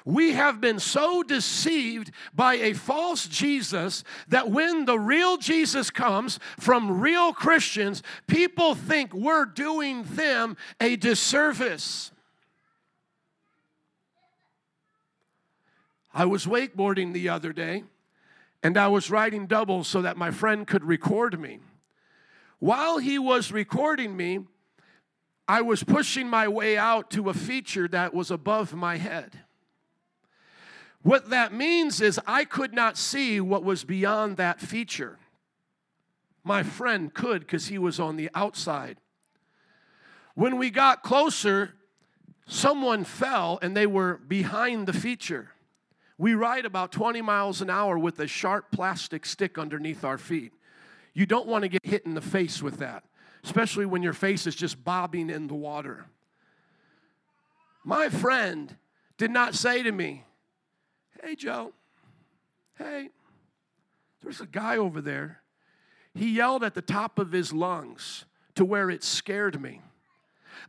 We 0.05 0.33
have 0.33 0.61
been 0.61 0.79
so 0.79 1.23
deceived 1.23 2.11
by 2.35 2.55
a 2.55 2.73
false 2.75 3.27
Jesus 3.27 4.05
that 4.29 4.51
when 4.51 4.85
the 4.85 4.99
real 4.99 5.37
Jesus 5.37 5.91
comes 5.91 6.39
from 6.59 7.01
real 7.01 7.33
Christians, 7.33 8.03
people 8.27 8.75
think 8.75 9.13
we're 9.15 9.47
doing 9.47 10.05
them 10.05 10.57
a 10.81 10.97
disservice. 10.97 12.11
I 16.13 16.25
was 16.25 16.47
wakeboarding 16.47 17.13
the 17.13 17.29
other 17.29 17.53
day 17.53 17.85
and 18.63 18.79
I 18.79 18.89
was 18.89 19.11
riding 19.11 19.47
doubles 19.47 19.87
so 19.87 20.03
that 20.03 20.17
my 20.17 20.31
friend 20.31 20.67
could 20.67 20.83
record 20.83 21.39
me. 21.39 21.61
While 22.59 22.99
he 22.99 23.19
was 23.19 23.53
recording 23.53 24.17
me, 24.17 24.41
I 25.47 25.61
was 25.61 25.85
pushing 25.85 26.29
my 26.29 26.49
way 26.49 26.77
out 26.77 27.11
to 27.11 27.29
a 27.29 27.35
feature 27.35 27.87
that 27.89 28.15
was 28.15 28.31
above 28.31 28.75
my 28.75 28.97
head. 28.97 29.41
What 31.07 31.31
that 31.31 31.53
means 31.53 32.01
is 32.01 32.19
I 32.27 32.45
could 32.45 32.75
not 32.75 32.99
see 32.99 33.41
what 33.41 33.63
was 33.63 33.85
beyond 33.85 34.39
that 34.39 34.61
feature. 34.61 35.21
My 36.43 36.65
friend 36.65 37.15
could 37.15 37.43
because 37.43 37.69
he 37.69 37.79
was 37.79 38.01
on 38.01 38.17
the 38.17 38.29
outside. 38.35 38.97
When 40.35 40.59
we 40.59 40.69
got 40.69 41.05
closer, 41.05 41.75
someone 42.49 43.05
fell 43.05 43.61
and 43.63 43.77
they 43.77 43.87
were 43.87 44.17
behind 44.17 44.89
the 44.89 44.93
feature. 44.93 45.51
We 46.19 46.35
ride 46.35 46.67
about 46.67 46.91
20 46.91 47.23
miles 47.23 47.63
an 47.63 47.71
hour 47.71 47.97
with 47.97 48.19
a 48.19 48.27
sharp 48.27 48.73
plastic 48.73 49.27
stick 49.27 49.59
underneath 49.59 50.03
our 50.03 50.19
feet. 50.19 50.55
You 51.15 51.25
don't 51.25 51.47
want 51.47 51.63
to 51.63 51.69
get 51.69 51.87
hit 51.87 52.05
in 52.05 52.15
the 52.15 52.21
face 52.21 52.61
with 52.61 52.79
that, 52.79 53.05
especially 53.45 53.87
when 53.87 54.03
your 54.03 54.13
face 54.13 54.45
is 54.45 54.57
just 54.57 54.83
bobbing 54.83 55.31
in 55.31 55.47
the 55.47 55.55
water. 55.55 56.07
My 57.85 58.09
friend 58.09 58.75
did 59.19 59.31
not 59.31 59.55
say 59.55 59.85
to 59.85 59.93
me, 59.93 60.25
Hey, 61.27 61.35
Joe, 61.35 61.73
hey, 62.79 63.09
there's 64.23 64.41
a 64.41 64.47
guy 64.47 64.77
over 64.77 65.01
there. 65.01 65.41
He 66.15 66.31
yelled 66.31 66.63
at 66.63 66.75
the 66.75 66.81
top 66.81 67.19
of 67.19 67.33
his 67.33 67.53
lungs 67.53 68.27
to 68.55 68.65
where 68.65 68.91
it 68.91 69.03
scared 69.03 69.61
me. 69.61 69.81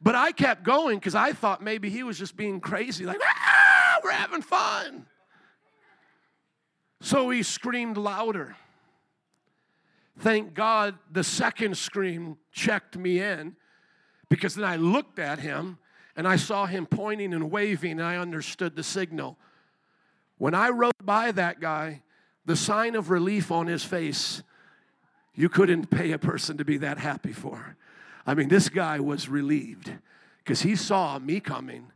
But 0.01 0.15
I 0.15 0.31
kept 0.31 0.63
going 0.63 0.97
because 0.97 1.13
I 1.13 1.31
thought 1.33 1.61
maybe 1.61 1.91
he 1.91 2.01
was 2.01 2.17
just 2.17 2.35
being 2.35 2.59
crazy, 2.59 3.05
like, 3.05 3.19
ah, 3.23 3.99
we're 4.03 4.09
having 4.09 4.41
fun. 4.41 5.05
So 7.01 7.29
he 7.29 7.43
screamed 7.43 7.97
louder. 7.97 8.55
Thank 10.17 10.55
God 10.55 10.95
the 11.11 11.23
second 11.23 11.77
scream 11.77 12.35
checked 12.51 12.97
me 12.97 13.19
in 13.19 13.55
because 14.27 14.55
then 14.55 14.65
I 14.65 14.77
looked 14.77 15.19
at 15.19 15.37
him 15.37 15.77
and 16.15 16.27
I 16.27 16.35
saw 16.35 16.65
him 16.65 16.87
pointing 16.87 17.35
and 17.35 17.51
waving 17.51 17.91
and 17.91 18.03
I 18.03 18.17
understood 18.17 18.75
the 18.75 18.81
signal. 18.81 19.37
When 20.37 20.53
I 20.53 20.69
rode 20.69 20.93
by 21.03 21.31
that 21.31 21.59
guy, 21.59 22.03
the 22.45 22.55
sign 22.55 22.95
of 22.95 23.09
relief 23.09 23.51
on 23.51 23.67
his 23.67 23.83
face, 23.83 24.43
you 25.33 25.49
couldn't 25.49 25.89
pay 25.89 26.11
a 26.11 26.19
person 26.19 26.57
to 26.57 26.65
be 26.65 26.77
that 26.77 26.97
happy 26.99 27.33
for. 27.33 27.75
I 28.25 28.33
mean, 28.33 28.49
this 28.49 28.69
guy 28.69 28.99
was 28.99 29.29
relieved 29.29 29.93
because 30.39 30.61
he 30.61 30.75
saw 30.75 31.19
me 31.19 31.39
coming 31.39 31.91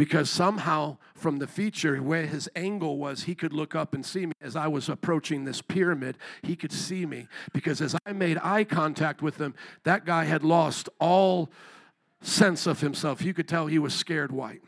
because 0.00 0.30
somehow 0.30 0.96
from 1.14 1.40
the 1.40 1.46
feature 1.46 1.98
where 1.98 2.24
his 2.24 2.48
angle 2.56 2.96
was 2.96 3.24
he 3.24 3.34
could 3.34 3.52
look 3.52 3.74
up 3.74 3.92
and 3.92 4.06
see 4.06 4.24
me. 4.24 4.32
As 4.40 4.56
i 4.56 4.66
was 4.66 4.88
approaching 4.88 5.44
this 5.44 5.60
pyramid 5.60 6.16
he 6.40 6.56
could 6.56 6.72
see 6.72 7.04
me 7.04 7.28
because 7.52 7.82
as 7.82 7.94
i 8.06 8.12
made 8.14 8.38
eye 8.42 8.64
contact 8.64 9.20
with 9.20 9.36
him 9.36 9.54
that 9.84 10.06
guy 10.06 10.24
had 10.24 10.42
lost 10.42 10.88
all 10.98 11.50
sense 12.22 12.66
of 12.66 12.80
himself. 12.80 13.20
You 13.20 13.34
could 13.34 13.46
tell 13.46 13.66
he 13.66 13.78
was 13.78 13.92
scared 13.92 14.32
white 14.32 14.62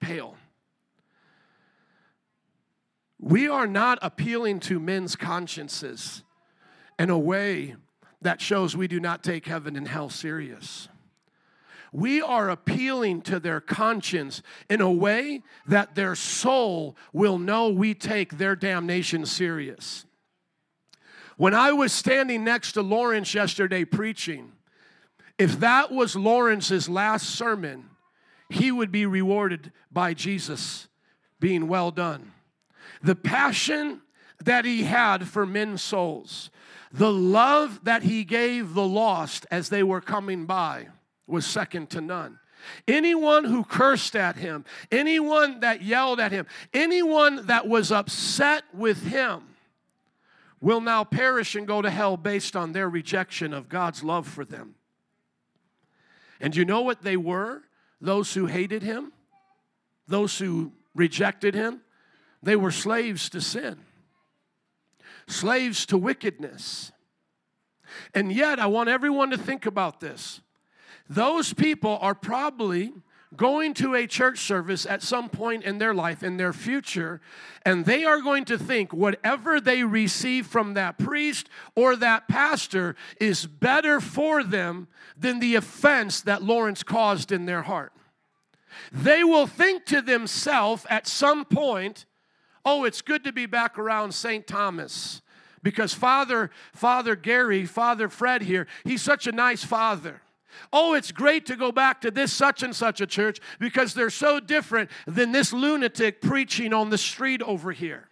pale 0.00 0.36
we 3.22 3.48
are 3.48 3.66
not 3.66 3.98
appealing 4.02 4.60
to 4.60 4.78
men's 4.78 5.16
consciences 5.16 6.22
in 6.98 7.08
a 7.08 7.18
way 7.18 7.76
that 8.20 8.42
shows 8.42 8.76
we 8.76 8.86
do 8.86 9.00
not 9.00 9.22
take 9.22 9.46
heaven 9.46 9.76
and 9.76 9.88
hell 9.88 10.10
serious 10.10 10.88
we 11.92 12.22
are 12.22 12.48
appealing 12.48 13.20
to 13.20 13.38
their 13.38 13.60
conscience 13.60 14.42
in 14.70 14.80
a 14.80 14.90
way 14.90 15.42
that 15.66 15.94
their 15.94 16.14
soul 16.14 16.96
will 17.12 17.38
know 17.38 17.68
we 17.68 17.92
take 17.94 18.38
their 18.38 18.56
damnation 18.56 19.26
serious. 19.26 20.06
When 21.36 21.54
I 21.54 21.72
was 21.72 21.92
standing 21.92 22.44
next 22.44 22.72
to 22.72 22.82
Lawrence 22.82 23.34
yesterday 23.34 23.84
preaching, 23.84 24.52
if 25.38 25.60
that 25.60 25.92
was 25.92 26.16
Lawrence's 26.16 26.88
last 26.88 27.28
sermon, 27.28 27.90
he 28.48 28.72
would 28.72 28.90
be 28.90 29.04
rewarded 29.04 29.72
by 29.90 30.14
Jesus 30.14 30.88
being 31.40 31.68
well 31.68 31.90
done. 31.90 32.32
The 33.02 33.16
passion 33.16 34.00
that 34.44 34.64
he 34.64 34.84
had 34.84 35.28
for 35.28 35.46
men's 35.46 35.82
souls, 35.82 36.50
the 36.92 37.12
love 37.12 37.80
that 37.84 38.02
he 38.02 38.24
gave 38.24 38.74
the 38.74 38.86
lost 38.86 39.46
as 39.50 39.68
they 39.68 39.82
were 39.82 40.00
coming 40.00 40.46
by 40.46 40.88
was 41.26 41.46
second 41.46 41.90
to 41.90 42.00
none. 42.00 42.38
Anyone 42.86 43.44
who 43.44 43.64
cursed 43.64 44.14
at 44.14 44.36
him, 44.36 44.64
anyone 44.90 45.60
that 45.60 45.82
yelled 45.82 46.20
at 46.20 46.32
him, 46.32 46.46
anyone 46.72 47.46
that 47.46 47.66
was 47.66 47.90
upset 47.90 48.62
with 48.72 49.04
him 49.04 49.42
will 50.60 50.80
now 50.80 51.02
perish 51.02 51.56
and 51.56 51.66
go 51.66 51.82
to 51.82 51.90
hell 51.90 52.16
based 52.16 52.54
on 52.54 52.72
their 52.72 52.88
rejection 52.88 53.52
of 53.52 53.68
God's 53.68 54.04
love 54.04 54.28
for 54.28 54.44
them. 54.44 54.76
And 56.40 56.54
you 56.54 56.64
know 56.64 56.82
what 56.82 57.02
they 57.02 57.16
were? 57.16 57.62
Those 58.00 58.34
who 58.34 58.46
hated 58.46 58.82
him, 58.82 59.12
those 60.06 60.38
who 60.38 60.72
rejected 60.94 61.54
him, 61.54 61.80
they 62.42 62.56
were 62.56 62.70
slaves 62.70 63.28
to 63.30 63.40
sin, 63.40 63.78
slaves 65.26 65.86
to 65.86 65.96
wickedness. 65.96 66.92
And 68.14 68.32
yet, 68.32 68.58
I 68.58 68.66
want 68.66 68.88
everyone 68.88 69.30
to 69.30 69.38
think 69.38 69.66
about 69.66 70.00
this 70.00 70.40
those 71.08 71.52
people 71.52 71.98
are 72.00 72.14
probably 72.14 72.92
going 73.36 73.72
to 73.74 73.94
a 73.94 74.06
church 74.06 74.40
service 74.40 74.84
at 74.84 75.02
some 75.02 75.28
point 75.28 75.64
in 75.64 75.78
their 75.78 75.94
life, 75.94 76.22
in 76.22 76.36
their 76.36 76.52
future, 76.52 77.20
and 77.64 77.86
they 77.86 78.04
are 78.04 78.20
going 78.20 78.44
to 78.44 78.58
think 78.58 78.92
whatever 78.92 79.60
they 79.60 79.84
receive 79.84 80.46
from 80.46 80.74
that 80.74 80.98
priest 80.98 81.48
or 81.74 81.96
that 81.96 82.28
pastor 82.28 82.94
is 83.20 83.46
better 83.46 84.00
for 84.00 84.44
them 84.44 84.86
than 85.16 85.40
the 85.40 85.54
offense 85.54 86.20
that 86.20 86.42
Lawrence 86.42 86.82
caused 86.82 87.32
in 87.32 87.46
their 87.46 87.62
heart. 87.62 87.92
They 88.90 89.24
will 89.24 89.46
think 89.46 89.86
to 89.86 90.02
themselves 90.02 90.86
at 90.90 91.06
some 91.06 91.44
point, 91.44 92.04
oh, 92.64 92.84
it's 92.84 93.02
good 93.02 93.24
to 93.24 93.32
be 93.32 93.46
back 93.46 93.78
around 93.78 94.12
St. 94.12 94.46
Thomas 94.46 95.22
because 95.62 95.94
Father, 95.94 96.50
Father 96.72 97.16
Gary, 97.16 97.64
Father 97.64 98.08
Fred 98.08 98.42
here, 98.42 98.66
he's 98.84 99.02
such 99.02 99.26
a 99.26 99.32
nice 99.32 99.64
father. 99.64 100.22
Oh, 100.72 100.94
it's 100.94 101.12
great 101.12 101.46
to 101.46 101.56
go 101.56 101.72
back 101.72 102.00
to 102.02 102.10
this 102.10 102.32
such 102.32 102.62
and 102.62 102.74
such 102.76 103.00
a 103.00 103.06
church 103.06 103.40
because 103.58 103.94
they're 103.94 104.10
so 104.10 104.38
different 104.38 104.90
than 105.06 105.32
this 105.32 105.52
lunatic 105.52 106.20
preaching 106.20 106.72
on 106.72 106.90
the 106.90 106.98
street 106.98 107.42
over 107.42 107.72
here. 107.72 108.08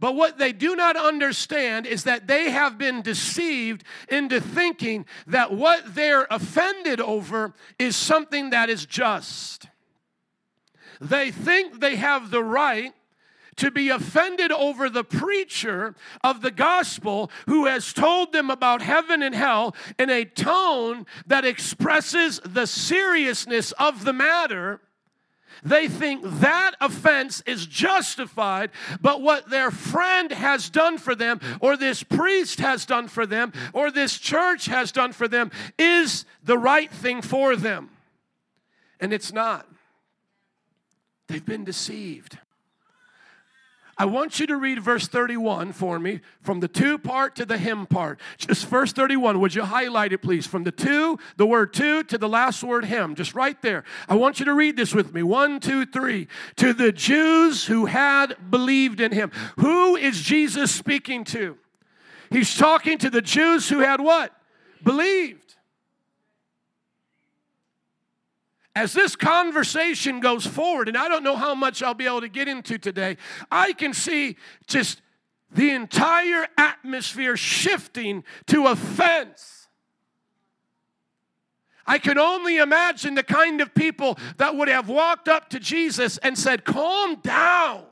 But 0.00 0.16
what 0.16 0.38
they 0.38 0.52
do 0.52 0.74
not 0.74 0.96
understand 0.96 1.86
is 1.86 2.04
that 2.04 2.26
they 2.26 2.50
have 2.50 2.78
been 2.78 3.02
deceived 3.02 3.84
into 4.08 4.40
thinking 4.40 5.06
that 5.26 5.52
what 5.52 5.94
they're 5.94 6.26
offended 6.30 7.00
over 7.00 7.54
is 7.78 7.94
something 7.94 8.50
that 8.50 8.68
is 8.68 8.86
just. 8.86 9.66
They 11.00 11.30
think 11.30 11.80
they 11.80 11.96
have 11.96 12.30
the 12.30 12.42
right 12.42 12.92
to 13.56 13.70
be 13.70 13.88
offended 13.88 14.52
over 14.52 14.88
the 14.88 15.04
preacher 15.04 15.94
of 16.22 16.42
the 16.42 16.50
gospel 16.50 17.30
who 17.46 17.66
has 17.66 17.92
told 17.92 18.32
them 18.32 18.50
about 18.50 18.82
heaven 18.82 19.22
and 19.22 19.34
hell 19.34 19.74
in 19.98 20.10
a 20.10 20.24
tone 20.24 21.06
that 21.26 21.44
expresses 21.44 22.40
the 22.44 22.66
seriousness 22.66 23.72
of 23.72 24.04
the 24.04 24.12
matter. 24.12 24.80
They 25.62 25.88
think 25.88 26.22
that 26.40 26.72
offense 26.80 27.42
is 27.46 27.66
justified, 27.66 28.70
but 29.00 29.22
what 29.22 29.48
their 29.48 29.70
friend 29.70 30.30
has 30.30 30.68
done 30.68 30.98
for 30.98 31.14
them, 31.14 31.40
or 31.60 31.76
this 31.76 32.02
priest 32.02 32.60
has 32.60 32.84
done 32.84 33.08
for 33.08 33.24
them, 33.24 33.52
or 33.72 33.90
this 33.90 34.18
church 34.18 34.66
has 34.66 34.92
done 34.92 35.12
for 35.12 35.26
them, 35.26 35.50
is 35.78 36.26
the 36.42 36.58
right 36.58 36.90
thing 36.90 37.22
for 37.22 37.56
them. 37.56 37.90
And 39.00 39.12
it's 39.12 39.32
not. 39.32 39.66
They've 41.28 41.44
been 41.44 41.64
deceived. 41.64 42.38
I 43.96 44.06
want 44.06 44.40
you 44.40 44.46
to 44.48 44.56
read 44.56 44.82
verse 44.82 45.06
31 45.06 45.72
for 45.72 45.98
me 45.98 46.20
from 46.40 46.60
the 46.60 46.68
to 46.68 46.98
part 46.98 47.36
to 47.36 47.46
the 47.46 47.58
him 47.58 47.86
part. 47.86 48.18
Just 48.38 48.66
verse 48.66 48.92
31. 48.92 49.40
Would 49.40 49.54
you 49.54 49.62
highlight 49.62 50.12
it, 50.12 50.18
please? 50.18 50.46
From 50.46 50.64
the 50.64 50.72
to, 50.72 51.18
the 51.36 51.46
word 51.46 51.72
to, 51.74 52.02
to 52.04 52.18
the 52.18 52.28
last 52.28 52.64
word 52.64 52.86
him. 52.86 53.14
Just 53.14 53.34
right 53.34 53.60
there. 53.62 53.84
I 54.08 54.16
want 54.16 54.40
you 54.40 54.46
to 54.46 54.54
read 54.54 54.76
this 54.76 54.94
with 54.94 55.14
me. 55.14 55.22
One, 55.22 55.60
two, 55.60 55.86
three. 55.86 56.28
To 56.56 56.72
the 56.72 56.90
Jews 56.90 57.66
who 57.66 57.86
had 57.86 58.50
believed 58.50 59.00
in 59.00 59.12
him. 59.12 59.30
Who 59.58 59.96
is 59.96 60.20
Jesus 60.20 60.72
speaking 60.72 61.24
to? 61.24 61.56
He's 62.30 62.56
talking 62.56 62.98
to 62.98 63.10
the 63.10 63.22
Jews 63.22 63.68
who 63.68 63.78
had 63.78 64.00
what? 64.00 64.32
Believed. 64.82 65.43
As 68.74 68.92
this 68.92 69.14
conversation 69.14 70.20
goes 70.20 70.46
forward, 70.46 70.88
and 70.88 70.96
I 70.96 71.08
don't 71.08 71.22
know 71.22 71.36
how 71.36 71.54
much 71.54 71.82
I'll 71.82 71.94
be 71.94 72.06
able 72.06 72.22
to 72.22 72.28
get 72.28 72.48
into 72.48 72.78
today, 72.78 73.16
I 73.50 73.72
can 73.72 73.94
see 73.94 74.36
just 74.66 75.00
the 75.52 75.70
entire 75.70 76.48
atmosphere 76.58 77.36
shifting 77.36 78.24
to 78.48 78.66
offense. 78.66 79.68
I 81.86 81.98
can 81.98 82.18
only 82.18 82.56
imagine 82.56 83.14
the 83.14 83.22
kind 83.22 83.60
of 83.60 83.74
people 83.74 84.18
that 84.38 84.56
would 84.56 84.68
have 84.68 84.88
walked 84.88 85.28
up 85.28 85.50
to 85.50 85.60
Jesus 85.60 86.18
and 86.18 86.36
said, 86.36 86.64
Calm 86.64 87.16
down. 87.16 87.84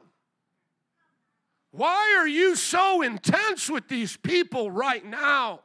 Why 1.70 2.16
are 2.18 2.28
you 2.28 2.56
so 2.56 3.02
intense 3.02 3.70
with 3.70 3.88
these 3.88 4.16
people 4.16 4.70
right 4.70 5.04
now? 5.04 5.60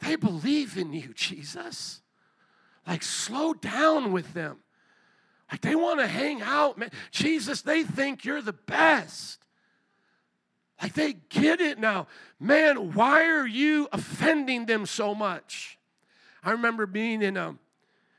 They 0.00 0.16
believe 0.16 0.76
in 0.76 0.92
you, 0.92 1.12
Jesus. 1.14 2.02
Like, 2.86 3.02
slow 3.02 3.54
down 3.54 4.12
with 4.12 4.34
them. 4.34 4.58
Like, 5.50 5.60
they 5.60 5.74
want 5.74 6.00
to 6.00 6.06
hang 6.06 6.42
out, 6.42 6.78
man. 6.78 6.90
Jesus, 7.10 7.62
they 7.62 7.82
think 7.82 8.24
you're 8.24 8.42
the 8.42 8.52
best. 8.52 9.38
Like, 10.82 10.94
they 10.94 11.14
get 11.28 11.60
it 11.60 11.78
now. 11.78 12.08
Man, 12.40 12.94
why 12.94 13.26
are 13.26 13.46
you 13.46 13.88
offending 13.92 14.66
them 14.66 14.86
so 14.86 15.14
much? 15.14 15.78
I 16.42 16.50
remember 16.50 16.86
being 16.86 17.22
in 17.22 17.36
a 17.36 17.56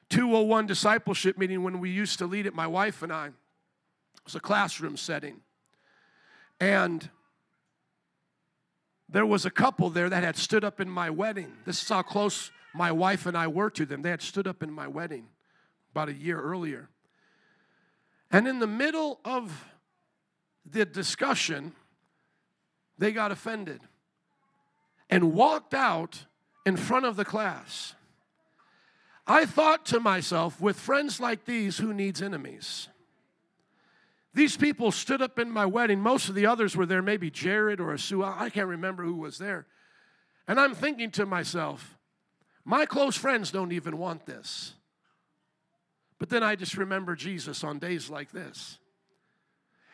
201 0.10 0.66
discipleship 0.66 1.38
meeting 1.38 1.64
when 1.64 1.80
we 1.80 1.90
used 1.90 2.20
to 2.20 2.26
lead 2.26 2.46
it, 2.46 2.56
my 2.56 2.68
wife 2.68 3.02
and 3.04 3.12
I. 3.12 3.28
It 3.28 3.34
was 4.24 4.36
a 4.36 4.40
classroom 4.40 4.98
setting. 4.98 5.42
And 6.60 7.10
there 9.10 9.26
was 9.26 9.46
a 9.46 9.52
couple 9.52 9.90
there 9.90 10.10
that 10.10 10.24
had 10.24 10.38
stood 10.38 10.64
up 10.64 10.80
in 10.80 10.90
my 10.90 11.10
wedding. 11.10 11.54
This 11.66 11.82
is 11.82 11.90
how 11.90 12.02
close 12.02 12.52
my 12.76 12.92
wife 12.92 13.26
and 13.26 13.38
I 13.38 13.48
were 13.48 13.70
to 13.72 13.86
them. 13.86 14.02
They 14.02 14.10
had 14.10 14.22
stood 14.22 14.48
up 14.48 14.62
in 14.62 14.72
my 14.72 14.88
wedding 14.88 15.28
about 15.92 16.10
a 16.10 16.14
year 16.14 16.40
earlier. 16.40 16.90
And 18.32 18.48
in 18.48 18.60
the 18.60 18.68
middle 18.68 19.20
of 19.24 19.66
the 20.66 20.86
discussion, 20.86 21.74
they 22.98 23.12
got 23.12 23.32
offended 23.32 23.82
and 25.10 25.34
walked 25.34 25.74
out 25.74 26.26
in 26.66 26.76
front 26.76 27.06
of 27.06 27.16
the 27.16 27.26
class. 27.26 27.96
I 29.28 29.46
thought 29.46 29.86
to 29.88 30.00
myself, 30.00 30.60
with 30.60 30.80
friends 30.80 31.20
like 31.20 31.46
these, 31.46 31.78
who 31.78 31.94
needs 31.94 32.22
enemies? 32.22 32.90
These 34.34 34.58
people 34.58 34.92
stood 34.92 35.22
up 35.22 35.40
in 35.40 35.50
my 35.50 35.66
wedding. 35.66 36.02
Most 36.02 36.28
of 36.28 36.36
the 36.36 36.46
others 36.46 36.76
were 36.76 36.86
there, 36.86 37.02
maybe 37.02 37.32
Jared 37.32 37.80
or 37.80 37.94
a 37.94 38.00
Sue. 38.00 38.24
I 38.24 38.50
can't 38.50 38.68
remember 38.68 39.04
who 39.04 39.16
was 39.16 39.38
there. 39.38 39.66
And 40.48 40.60
I'm 40.60 40.76
thinking 40.76 41.10
to 41.12 41.26
myself, 41.26 41.95
my 42.66 42.86
close 42.88 43.16
friends 43.16 43.52
don't 43.52 43.72
even 43.72 43.98
want 43.98 44.26
this. 44.26 44.74
But 46.18 46.30
then 46.30 46.44
I 46.44 46.56
just 46.56 46.76
remember 46.78 47.16
Jesus 47.16 47.64
on 47.64 47.78
days 47.78 48.10
like 48.10 48.32
this. 48.32 48.80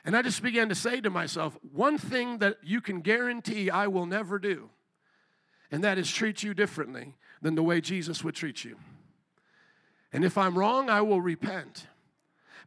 And 0.05 0.15
I 0.15 0.21
just 0.21 0.41
began 0.41 0.69
to 0.69 0.75
say 0.75 1.01
to 1.01 1.10
myself, 1.10 1.57
one 1.73 1.97
thing 1.97 2.39
that 2.39 2.57
you 2.63 2.81
can 2.81 3.01
guarantee 3.01 3.69
I 3.69 3.88
will 3.88 4.05
never 4.05 4.39
do, 4.39 4.69
and 5.69 5.84
that 5.84 5.97
is 5.97 6.10
treat 6.10 6.41
you 6.41 6.53
differently 6.53 7.13
than 7.41 7.55
the 7.55 7.63
way 7.63 7.81
Jesus 7.81 8.23
would 8.23 8.36
treat 8.36 8.63
you. 8.63 8.77
And 10.13 10.23
if 10.25 10.38
I'm 10.38 10.57
wrong, 10.57 10.89
I 10.89 11.01
will 11.01 11.21
repent. 11.21 11.88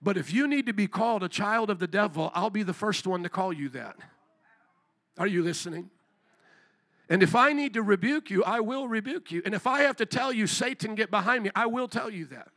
But 0.01 0.17
if 0.17 0.33
you 0.33 0.47
need 0.47 0.67
to 0.67 0.73
be 0.73 0.87
called 0.87 1.23
a 1.23 1.29
child 1.29 1.71
of 1.71 1.79
the 1.79 1.87
devil, 1.87 2.31
I'll 2.35 2.51
be 2.51 2.63
the 2.63 2.73
first 2.73 3.07
one 3.07 3.23
to 3.23 3.29
call 3.29 3.53
you 3.53 3.69
that. 3.71 3.97
Are 5.19 5.27
you 5.27 5.43
listening? 5.43 5.91
And 7.09 7.23
if 7.23 7.35
I 7.35 7.53
need 7.53 7.75
to 7.75 7.83
rebuke 7.83 8.31
you, 8.31 8.43
I 8.45 8.61
will 8.61 8.89
rebuke 8.89 9.31
you. 9.31 9.43
And 9.45 9.55
if 9.55 9.67
I 9.67 9.81
have 9.81 9.97
to 9.97 10.07
tell 10.07 10.33
you, 10.33 10.47
Satan, 10.47 10.95
get 10.95 11.11
behind 11.11 11.45
me, 11.45 11.51
I 11.55 11.67
will 11.67 11.89
tell 11.89 12.11
you 12.11 12.25
that. 12.27 12.49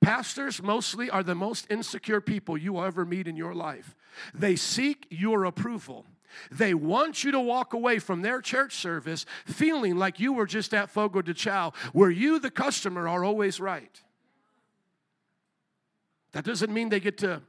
Pastors 0.00 0.62
mostly 0.62 1.08
are 1.08 1.22
the 1.22 1.34
most 1.34 1.66
insecure 1.70 2.20
people 2.20 2.58
you 2.58 2.74
will 2.74 2.84
ever 2.84 3.06
meet 3.06 3.26
in 3.26 3.36
your 3.36 3.54
life. 3.54 3.96
They 4.34 4.56
seek 4.56 5.06
your 5.08 5.44
approval. 5.44 6.04
They 6.50 6.74
want 6.74 7.24
you 7.24 7.30
to 7.32 7.40
walk 7.40 7.72
away 7.72 7.98
from 7.98 8.20
their 8.20 8.42
church 8.42 8.74
service 8.74 9.24
feeling 9.46 9.96
like 9.96 10.20
you 10.20 10.34
were 10.34 10.46
just 10.46 10.74
at 10.74 10.90
Fogo 10.90 11.22
de 11.22 11.32
Chao, 11.32 11.72
where 11.94 12.10
you, 12.10 12.38
the 12.38 12.50
customer, 12.50 13.08
are 13.08 13.24
always 13.24 13.60
right. 13.60 14.02
That 16.32 16.44
doesn't 16.44 16.72
mean 16.72 16.90
they 16.90 17.00
get 17.00 17.18
to, 17.18 17.40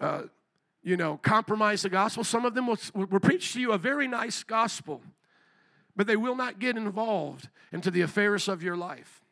uh, 0.00 0.22
you 0.82 0.96
know, 0.96 1.18
compromise 1.22 1.82
the 1.82 1.88
gospel. 1.88 2.24
Some 2.24 2.44
of 2.44 2.54
them 2.54 2.66
will, 2.66 2.78
will 2.94 3.20
preach 3.20 3.52
to 3.52 3.60
you 3.60 3.72
a 3.72 3.78
very 3.78 4.08
nice 4.08 4.42
gospel, 4.42 5.02
but 5.94 6.06
they 6.06 6.16
will 6.16 6.34
not 6.34 6.58
get 6.58 6.76
involved 6.76 7.48
into 7.72 7.90
the 7.90 8.00
affairs 8.00 8.48
of 8.48 8.62
your 8.62 8.76
life. 8.76 9.22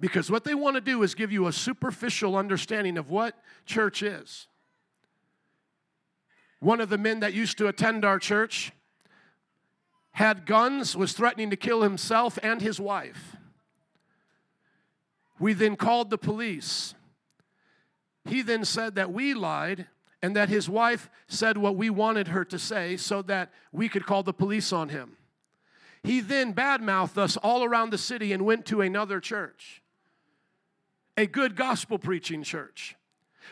Because 0.00 0.30
what 0.30 0.44
they 0.44 0.54
want 0.54 0.76
to 0.76 0.80
do 0.80 1.02
is 1.02 1.14
give 1.14 1.32
you 1.32 1.46
a 1.46 1.52
superficial 1.52 2.36
understanding 2.36 2.96
of 2.96 3.10
what 3.10 3.36
church 3.66 4.02
is. 4.02 4.46
One 6.60 6.80
of 6.80 6.88
the 6.88 6.98
men 6.98 7.20
that 7.20 7.34
used 7.34 7.58
to 7.58 7.68
attend 7.68 8.04
our 8.04 8.18
church 8.18 8.72
had 10.12 10.46
guns, 10.46 10.96
was 10.96 11.12
threatening 11.12 11.50
to 11.50 11.56
kill 11.56 11.82
himself 11.82 12.38
and 12.42 12.60
his 12.60 12.78
wife. 12.78 13.36
We 15.38 15.54
then 15.54 15.76
called 15.76 16.10
the 16.10 16.18
police. 16.18 16.94
He 18.24 18.42
then 18.42 18.64
said 18.64 18.94
that 18.94 19.12
we 19.12 19.34
lied 19.34 19.86
and 20.22 20.36
that 20.36 20.48
his 20.48 20.68
wife 20.68 21.10
said 21.26 21.58
what 21.58 21.76
we 21.76 21.90
wanted 21.90 22.28
her 22.28 22.44
to 22.44 22.58
say 22.58 22.96
so 22.96 23.22
that 23.22 23.50
we 23.72 23.88
could 23.88 24.06
call 24.06 24.22
the 24.22 24.32
police 24.32 24.72
on 24.72 24.88
him. 24.88 25.16
He 26.02 26.20
then 26.20 26.54
badmouthed 26.54 27.18
us 27.18 27.36
all 27.36 27.64
around 27.64 27.90
the 27.90 27.98
city 27.98 28.32
and 28.32 28.44
went 28.44 28.66
to 28.66 28.80
another 28.80 29.20
church, 29.20 29.82
a 31.16 31.26
good 31.26 31.56
gospel 31.56 31.98
preaching 31.98 32.42
church. 32.42 32.96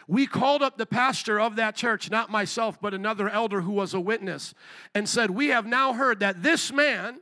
We 0.06 0.26
called 0.26 0.62
up 0.62 0.76
the 0.76 0.87
pastor 0.87 1.40
of 1.40 1.56
that 1.56 1.76
church, 1.76 2.11
not 2.11 2.30
myself, 2.30 2.80
but 2.80 2.94
another 2.94 3.28
elder 3.28 3.61
who 3.61 3.72
was 3.72 3.94
a 3.94 4.00
witness, 4.00 4.54
and 4.94 5.09
said, 5.09 5.30
We 5.30 5.48
have 5.48 5.66
now 5.66 5.92
heard 5.92 6.20
that 6.20 6.42
this 6.42 6.72
man 6.72 7.20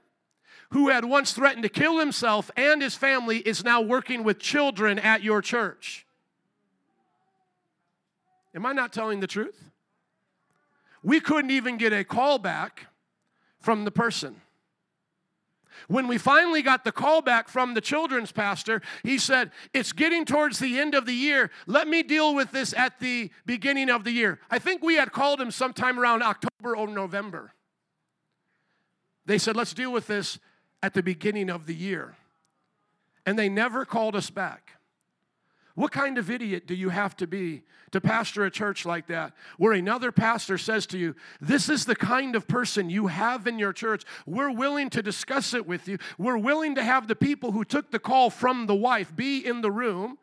who 0.71 0.89
had 0.89 1.05
once 1.05 1.33
threatened 1.33 1.63
to 1.63 1.69
kill 1.69 1.99
himself 1.99 2.51
and 2.57 2.83
his 2.83 2.95
family 2.95 3.39
is 3.39 3.65
now 3.65 3.81
working 3.81 4.23
with 4.23 4.39
children 4.39 4.99
at 4.99 5.23
your 5.23 5.41
church. 5.41 6.07
Am 8.59 8.67
I 8.67 8.73
not 8.73 8.93
telling 8.93 9.21
the 9.21 9.29
truth? 9.29 9.71
We 11.05 11.21
couldn't 11.21 11.53
even 11.53 11.77
get 11.77 11.93
a 11.93 12.03
call 12.03 12.41
back 12.41 12.89
from 13.61 13.85
the 13.85 13.93
person. 13.93 14.41
When 15.87 16.09
we 16.09 16.19
finally 16.19 16.61
got 16.61 16.83
the 16.83 16.91
call 16.91 17.23
back 17.23 17.49
from 17.49 17.75
the 17.75 17.81
children's 17.81 18.33
pastor, 18.33 18.83
he 19.05 19.17
said, 19.17 19.53
It's 19.73 19.93
getting 19.93 20.25
towards 20.25 20.59
the 20.59 20.77
end 20.77 20.97
of 20.97 21.07
the 21.07 21.13
year. 21.13 21.53
Let 21.69 21.87
me 21.87 22.03
deal 22.03 22.35
with 22.35 22.51
this 22.51 22.75
at 22.77 22.99
the 22.99 23.31
beginning 23.47 23.91
of 23.91 24.03
the 24.03 24.11
year. 24.11 24.41
I 24.51 24.59
think 24.59 24.83
we 24.83 24.97
had 24.97 25.13
called 25.13 25.41
him 25.41 25.53
sometime 25.53 26.01
around 26.01 26.25
October 26.25 26.77
or 26.77 26.89
November. 26.89 27.53
They 29.25 29.39
said, 29.39 29.55
Let's 29.55 29.73
deal 29.73 29.93
with 29.93 30.09
this 30.09 30.41
at 30.83 30.95
the 30.95 31.03
beginning 31.05 31.49
of 31.49 31.67
the 31.67 31.77
year. 31.77 32.17
And 33.25 33.39
they 33.39 33.49
never 33.49 33.85
called 33.85 34.17
us 34.17 34.31
back. 34.31 34.78
What 35.79 35.93
kind 35.93 36.19
of 36.19 36.29
idiot 36.29 36.67
do 36.67 36.75
you 36.75 36.89
have 36.89 37.17
to 37.19 37.29
be 37.29 37.63
to 37.93 38.01
pastor 38.01 38.45
a 38.45 38.51
church 38.51 38.85
like 38.85 39.07
that, 39.07 39.33
where 39.59 39.73
another 39.73 40.11
pastor 40.11 40.59
says 40.59 40.87
to 40.87 40.99
you, 40.99 41.15
This 41.41 41.69
is 41.69 41.85
the 41.85 41.95
kind 41.95 42.35
of 42.35 42.49
person 42.49 42.91
you 42.91 43.07
have 43.07 43.47
in 43.47 43.61
your 43.61 43.73
church. 43.73 44.03
We're 44.27 44.51
willing 44.51 44.91
to 44.91 45.05
discuss 45.05 45.55
it 45.55 45.69
with 45.69 45.87
you. 45.87 45.99
We're 46.19 46.37
willing 46.37 46.75
to 46.75 46.83
have 46.83 47.07
the 47.07 47.15
people 47.15 47.53
who 47.53 47.65
took 47.65 47.93
the 47.93 48.01
call 48.01 48.29
from 48.29 48.67
the 48.67 48.75
wife 48.75 49.15
be 49.15 49.39
in 49.39 49.61
the 49.61 49.71
room 49.71 50.19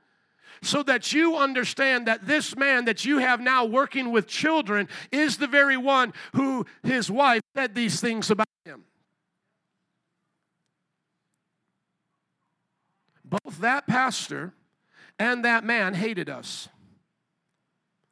so 0.62 0.84
that 0.84 1.14
you 1.14 1.38
understand 1.38 2.06
that 2.08 2.28
this 2.28 2.58
man 2.58 2.84
that 2.84 3.06
you 3.06 3.20
have 3.20 3.40
now 3.40 3.64
working 3.64 4.12
with 4.12 4.28
children 4.28 4.90
is 5.10 5.38
the 5.38 5.48
very 5.48 5.78
one 5.78 6.12
who 6.34 6.66
his 6.84 7.10
wife 7.10 7.42
said 7.56 7.74
these 7.74 8.02
things 8.02 8.30
about 8.30 8.50
him. 8.66 8.84
Both 13.24 13.60
that 13.60 13.88
pastor 13.88 14.54
and 15.20 15.46
that 15.46 15.64
man 15.64 15.94
hated 15.94 16.30
us. 16.30 16.70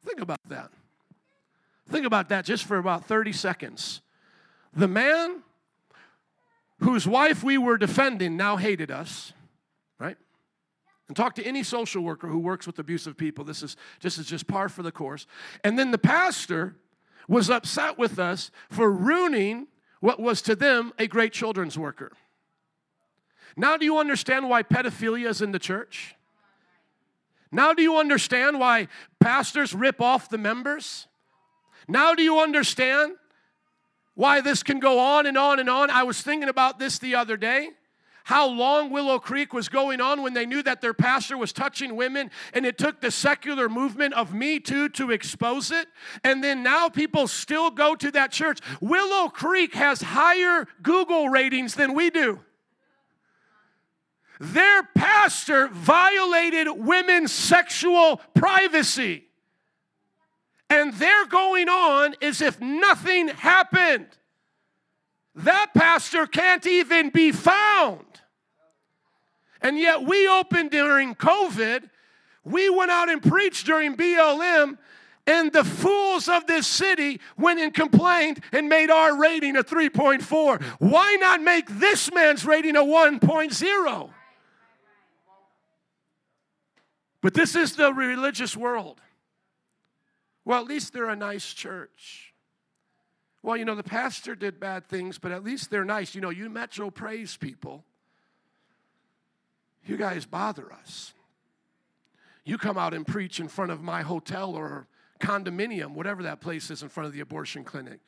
Think 0.04 0.20
about 0.20 0.40
that. 0.48 0.70
Think 1.88 2.06
about 2.06 2.28
that 2.30 2.44
just 2.44 2.64
for 2.64 2.78
about 2.78 3.06
30 3.06 3.32
seconds. 3.32 4.00
The 4.74 4.88
man 4.88 5.42
whose 6.80 7.06
wife 7.06 7.42
we 7.42 7.58
were 7.58 7.78
defending 7.78 8.36
now 8.36 8.56
hated 8.56 8.90
us, 8.90 9.32
right? 9.98 10.16
And 11.08 11.16
talk 11.16 11.34
to 11.36 11.44
any 11.44 11.62
social 11.62 12.02
worker 12.02 12.28
who 12.28 12.38
works 12.38 12.66
with 12.66 12.78
abusive 12.78 13.16
people. 13.16 13.44
This 13.44 13.62
is, 13.62 13.76
this 14.00 14.18
is 14.18 14.26
just 14.26 14.46
par 14.46 14.68
for 14.68 14.82
the 14.82 14.92
course. 14.92 15.26
And 15.62 15.78
then 15.78 15.90
the 15.90 15.98
pastor 15.98 16.76
was 17.28 17.50
upset 17.50 17.98
with 17.98 18.18
us 18.18 18.50
for 18.70 18.90
ruining 18.90 19.68
what 20.00 20.20
was 20.20 20.42
to 20.42 20.56
them 20.56 20.92
a 20.98 21.06
great 21.06 21.32
children's 21.32 21.78
worker. 21.78 22.12
Now, 23.56 23.76
do 23.76 23.84
you 23.84 23.98
understand 23.98 24.48
why 24.48 24.62
pedophilia 24.62 25.28
is 25.28 25.40
in 25.40 25.52
the 25.52 25.58
church? 25.58 26.16
Now, 27.54 27.72
do 27.72 27.82
you 27.82 27.98
understand 27.98 28.58
why 28.58 28.88
pastors 29.20 29.72
rip 29.72 30.00
off 30.00 30.28
the 30.28 30.36
members? 30.36 31.06
Now, 31.86 32.12
do 32.14 32.22
you 32.22 32.40
understand 32.40 33.14
why 34.16 34.40
this 34.40 34.64
can 34.64 34.80
go 34.80 34.98
on 34.98 35.24
and 35.24 35.38
on 35.38 35.60
and 35.60 35.70
on? 35.70 35.88
I 35.88 36.02
was 36.02 36.20
thinking 36.20 36.48
about 36.48 36.80
this 36.80 36.98
the 36.98 37.14
other 37.14 37.36
day. 37.36 37.70
how 38.24 38.48
long 38.48 38.90
Willow 38.90 39.18
Creek 39.18 39.52
was 39.52 39.68
going 39.68 40.00
on 40.00 40.22
when 40.22 40.32
they 40.32 40.46
knew 40.46 40.62
that 40.62 40.80
their 40.80 40.94
pastor 40.94 41.36
was 41.36 41.52
touching 41.52 41.94
women, 41.94 42.30
and 42.54 42.66
it 42.66 42.78
took 42.78 43.00
the 43.00 43.10
secular 43.10 43.68
movement 43.68 44.14
of 44.14 44.34
Me 44.34 44.58
Too 44.58 44.88
to 44.90 45.10
expose 45.10 45.70
it. 45.70 45.86
And 46.24 46.42
then 46.42 46.62
now 46.62 46.88
people 46.88 47.28
still 47.28 47.70
go 47.70 47.94
to 47.94 48.10
that 48.12 48.32
church. 48.32 48.60
Willow 48.80 49.28
Creek 49.28 49.74
has 49.74 50.00
higher 50.00 50.66
Google 50.82 51.28
ratings 51.28 51.74
than 51.74 51.94
we 51.94 52.10
do. 52.10 52.40
Their 54.40 54.82
pastor 54.94 55.68
violated 55.68 56.68
women's 56.70 57.32
sexual 57.32 58.20
privacy. 58.34 59.24
And 60.68 60.92
they're 60.94 61.26
going 61.26 61.68
on 61.68 62.14
as 62.20 62.40
if 62.40 62.60
nothing 62.60 63.28
happened. 63.28 64.08
That 65.36 65.72
pastor 65.74 66.26
can't 66.26 66.66
even 66.66 67.10
be 67.10 67.32
found. 67.32 68.04
And 69.60 69.78
yet 69.78 70.02
we 70.02 70.28
opened 70.28 70.70
during 70.70 71.14
COVID. 71.14 71.88
We 72.44 72.68
went 72.68 72.90
out 72.90 73.08
and 73.08 73.22
preached 73.22 73.66
during 73.66 73.96
BLM, 73.96 74.76
and 75.26 75.50
the 75.50 75.64
fools 75.64 76.28
of 76.28 76.46
this 76.46 76.66
city 76.66 77.20
went 77.38 77.58
and 77.58 77.72
complained 77.72 78.40
and 78.52 78.68
made 78.68 78.90
our 78.90 79.18
rating 79.18 79.56
a 79.56 79.64
3.4. 79.64 80.62
Why 80.78 81.16
not 81.18 81.40
make 81.40 81.66
this 81.78 82.12
man's 82.12 82.44
rating 82.44 82.76
a 82.76 82.82
1.0? 82.82 84.10
But 87.24 87.32
this 87.32 87.56
is 87.56 87.74
the 87.74 87.90
religious 87.90 88.54
world. 88.54 89.00
Well, 90.44 90.60
at 90.60 90.66
least 90.66 90.92
they're 90.92 91.08
a 91.08 91.16
nice 91.16 91.54
church. 91.54 92.34
Well, 93.42 93.56
you 93.56 93.64
know, 93.64 93.74
the 93.74 93.82
pastor 93.82 94.34
did 94.34 94.60
bad 94.60 94.86
things, 94.88 95.16
but 95.16 95.32
at 95.32 95.42
least 95.42 95.70
they're 95.70 95.86
nice. 95.86 96.14
You 96.14 96.20
know, 96.20 96.28
you 96.28 96.50
Metro 96.50 96.90
praise 96.90 97.38
people. 97.38 97.82
You 99.86 99.96
guys 99.96 100.26
bother 100.26 100.70
us. 100.70 101.14
You 102.44 102.58
come 102.58 102.76
out 102.76 102.92
and 102.92 103.06
preach 103.06 103.40
in 103.40 103.48
front 103.48 103.70
of 103.70 103.80
my 103.80 104.02
hotel 104.02 104.54
or 104.54 104.86
condominium, 105.18 105.94
whatever 105.94 106.24
that 106.24 106.42
place 106.42 106.70
is 106.70 106.82
in 106.82 106.90
front 106.90 107.06
of 107.06 107.14
the 107.14 107.20
abortion 107.20 107.64
clinic. 107.64 108.00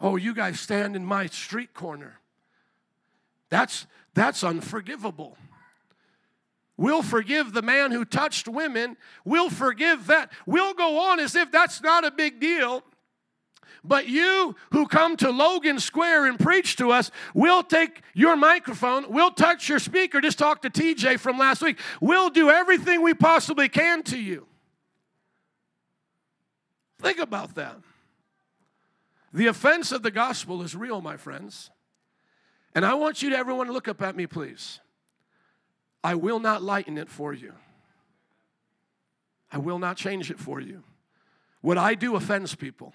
Oh, 0.00 0.16
you 0.16 0.32
guys 0.32 0.58
stand 0.58 0.96
in 0.96 1.04
my 1.04 1.26
street 1.26 1.74
corner. 1.74 2.20
That's 3.50 3.86
that's 4.14 4.42
unforgivable. 4.42 5.36
We'll 6.76 7.02
forgive 7.02 7.52
the 7.52 7.62
man 7.62 7.90
who 7.90 8.04
touched 8.04 8.48
women. 8.48 8.96
We'll 9.24 9.50
forgive 9.50 10.06
that. 10.08 10.30
We'll 10.44 10.74
go 10.74 11.10
on 11.10 11.20
as 11.20 11.34
if 11.34 11.50
that's 11.50 11.82
not 11.82 12.04
a 12.04 12.10
big 12.10 12.38
deal. 12.38 12.82
But 13.82 14.08
you 14.08 14.56
who 14.72 14.86
come 14.86 15.16
to 15.18 15.30
Logan 15.30 15.78
Square 15.78 16.26
and 16.26 16.38
preach 16.38 16.76
to 16.76 16.90
us, 16.90 17.10
we'll 17.34 17.62
take 17.62 18.02
your 18.14 18.36
microphone, 18.36 19.10
we'll 19.10 19.30
touch 19.30 19.68
your 19.68 19.78
speaker. 19.78 20.20
Just 20.20 20.38
talk 20.38 20.62
to 20.62 20.70
TJ 20.70 21.20
from 21.20 21.38
last 21.38 21.62
week. 21.62 21.78
We'll 22.00 22.30
do 22.30 22.50
everything 22.50 23.02
we 23.02 23.14
possibly 23.14 23.68
can 23.68 24.02
to 24.04 24.18
you. 24.18 24.46
Think 27.00 27.18
about 27.18 27.54
that. 27.54 27.76
The 29.32 29.46
offense 29.46 29.92
of 29.92 30.02
the 30.02 30.10
gospel 30.10 30.62
is 30.62 30.74
real, 30.74 31.00
my 31.00 31.16
friends. 31.16 31.70
And 32.74 32.84
I 32.84 32.94
want 32.94 33.22
you 33.22 33.30
to, 33.30 33.36
everyone, 33.36 33.70
look 33.70 33.86
up 33.86 34.02
at 34.02 34.16
me, 34.16 34.26
please. 34.26 34.80
I 36.06 36.14
will 36.14 36.38
not 36.38 36.62
lighten 36.62 36.98
it 36.98 37.10
for 37.10 37.34
you. 37.34 37.52
I 39.50 39.58
will 39.58 39.80
not 39.80 39.96
change 39.96 40.30
it 40.30 40.38
for 40.38 40.60
you. 40.60 40.84
What 41.62 41.78
I 41.78 41.96
do 41.96 42.14
offends 42.14 42.54
people. 42.54 42.94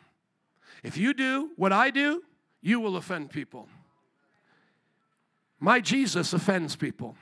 If 0.81 0.95
you 0.95 1.13
do 1.13 1.49
what 1.57 1.73
I 1.73 1.89
do, 1.89 2.23
you 2.61 2.79
will 2.79 2.95
offend 2.95 3.29
people. 3.29 3.67
My 5.59 5.81
Jesus 5.81 6.31
offends 6.31 6.77
people. 6.77 7.17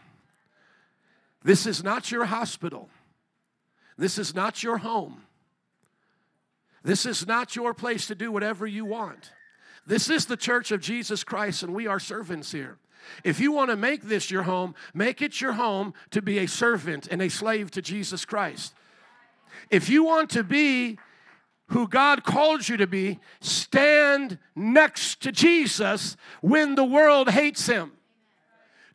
This 1.44 1.66
is 1.66 1.84
not 1.84 2.12
your 2.12 2.26
hospital. 2.26 2.88
This 3.98 4.20
is 4.20 4.36
not 4.36 4.62
your 4.62 4.78
home. 4.78 5.24
This 6.84 7.08
is 7.08 7.26
not 7.26 7.56
your 7.56 7.74
place 7.74 8.06
to 8.06 8.14
do 8.14 8.32
whatever 8.32 8.68
you 8.68 8.86
want. 8.86 9.32
This 9.88 10.08
is 10.08 10.28
the 10.28 10.38
church 10.38 10.70
of 10.70 10.82
Jesus 10.82 11.24
Christ, 11.24 11.64
and 11.64 11.74
we 11.74 11.88
are 11.88 12.00
servants 12.00 12.52
here. 12.52 12.78
If 13.24 13.40
you 13.40 13.52
want 13.52 13.70
to 13.70 13.76
make 13.76 14.04
this 14.04 14.30
your 14.32 14.44
home, 14.44 14.76
make 14.94 15.22
it 15.22 15.42
your 15.42 15.54
home 15.54 15.94
to 16.12 16.22
be 16.22 16.40
a 16.40 16.48
servant 16.48 17.08
and 17.10 17.22
a 17.22 17.30
slave 17.30 17.72
to 17.72 17.82
Jesus 17.82 18.26
Christ. 18.26 18.74
If 19.70 19.90
you 19.90 20.04
want 20.04 20.30
to 20.32 20.44
be 20.44 20.98
who 21.68 21.88
God 21.88 22.24
called 22.24 22.68
you 22.68 22.78
to 22.78 22.88
be, 22.88 23.20
stand 23.42 24.40
next 24.56 25.22
to 25.22 25.32
Jesus 25.32 26.18
when 26.42 26.76
the 26.76 26.84
world 26.84 27.30
hates 27.30 27.68
him. 27.68 27.92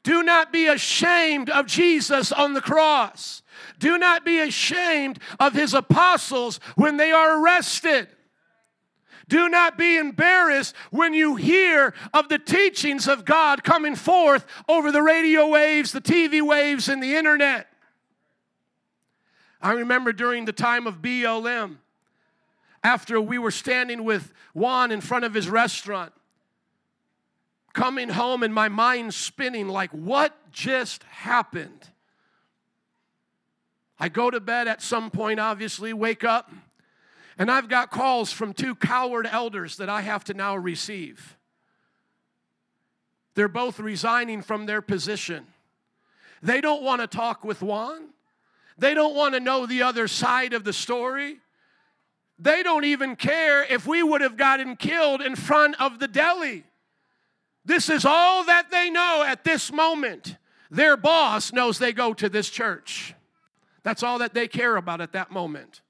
Do 0.03 0.23
not 0.23 0.53
be 0.53 0.67
ashamed 0.67 1.49
of 1.49 1.67
Jesus 1.67 2.31
on 2.31 2.53
the 2.53 2.61
cross. 2.61 3.43
Do 3.79 3.97
not 3.97 4.25
be 4.25 4.38
ashamed 4.38 5.19
of 5.40 5.55
his 5.55 5.73
apostles 5.73 6.61
when 6.77 6.99
they 6.99 7.11
are 7.11 7.43
arrested. 7.43 8.09
Do 9.29 9.49
not 9.49 9.79
be 9.79 9.97
embarrassed 9.97 10.75
when 10.91 11.15
you 11.15 11.37
hear 11.37 11.95
of 12.13 12.29
the 12.29 12.39
teachings 12.39 13.09
of 13.09 13.25
God 13.25 13.65
coming 13.65 13.97
forth 13.97 14.45
over 14.69 14.93
the 14.93 15.03
radio 15.03 15.49
waves, 15.49 15.93
the 15.93 16.01
TV 16.01 16.43
waves, 16.43 16.89
and 16.89 17.03
the 17.03 17.15
internet. 17.15 17.69
I 19.63 19.73
remember 19.73 20.13
during 20.13 20.45
the 20.45 20.53
time 20.53 20.87
of 20.87 21.01
BLM, 21.01 21.77
after 22.83 23.19
we 23.19 23.39
were 23.39 23.51
standing 23.51 24.05
with 24.05 24.33
Juan 24.53 24.91
in 24.91 25.01
front 25.01 25.25
of 25.25 25.33
his 25.33 25.49
restaurant, 25.49 26.13
coming 27.73 28.11
home 28.11 28.43
and 28.43 28.53
my 28.53 28.69
mind 28.69 29.15
spinning 29.15 29.69
like, 29.69 29.91
what 29.91 30.37
just 30.53 31.03
happened? 31.05 31.89
I 33.99 34.11
go 34.11 34.31
to 34.31 34.39
bed 34.39 34.69
at 34.69 34.83
some 34.83 35.11
point, 35.11 35.41
obviously, 35.41 35.95
wake 35.95 36.25
up. 36.25 36.51
And 37.38 37.51
I've 37.51 37.68
got 37.68 37.90
calls 37.90 38.33
from 38.33 38.53
two 38.53 38.75
coward 38.75 39.29
elders 39.31 39.77
that 39.77 39.88
I 39.88 40.03
have 40.03 40.25
to 40.25 40.35
now 40.35 40.57
receive. 40.57 41.37
They're 43.35 43.49
both 43.49 43.81
resigning 43.81 44.42
from 44.42 44.66
their 44.66 44.81
position. 44.81 45.47
They 46.42 46.61
don't 46.61 46.83
want 46.83 47.01
to 47.01 47.07
talk 47.07 47.44
with 47.44 47.62
Juan. 47.62 48.11
They 48.79 48.94
don't 48.94 49.14
want 49.14 49.35
to 49.35 49.40
know 49.40 49.66
the 49.66 49.83
other 49.83 50.07
side 50.07 50.53
of 50.53 50.64
the 50.64 50.73
story. 50.73 51.38
They 52.38 52.62
don't 52.62 52.85
even 52.85 53.16
care 53.16 53.64
if 53.64 53.87
we 53.87 54.03
would 54.03 54.20
have 54.20 54.37
gotten 54.37 54.77
killed 54.77 55.23
in 55.23 55.37
front 55.37 55.81
of 55.81 55.99
the 55.99 56.09
deli. 56.09 56.64
This 57.64 57.88
is 57.88 58.05
all 58.05 58.44
that 58.44 58.70
they 58.70 58.90
know 58.90 59.25
at 59.27 59.44
this 59.44 59.73
moment. 59.73 60.37
Their 60.70 60.97
boss 60.97 61.53
knows 61.53 61.79
they 61.79 61.92
go 61.92 62.12
to 62.14 62.29
this 62.29 62.51
church. 62.51 63.14
That's 63.83 64.03
all 64.03 64.18
that 64.18 64.35
they 64.35 64.49
care 64.49 64.77
about 64.77 65.01
at 65.01 65.12
that 65.12 65.31
moment. 65.31 65.81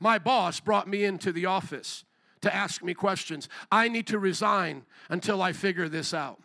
My 0.00 0.18
boss 0.18 0.58
brought 0.58 0.88
me 0.88 1.04
into 1.04 1.30
the 1.30 1.46
office 1.46 2.04
to 2.40 2.54
ask 2.54 2.82
me 2.82 2.94
questions. 2.94 3.48
I 3.70 3.88
need 3.88 4.06
to 4.08 4.18
resign 4.18 4.82
until 5.10 5.42
I 5.42 5.52
figure 5.52 5.88
this 5.88 6.14
out. 6.14 6.40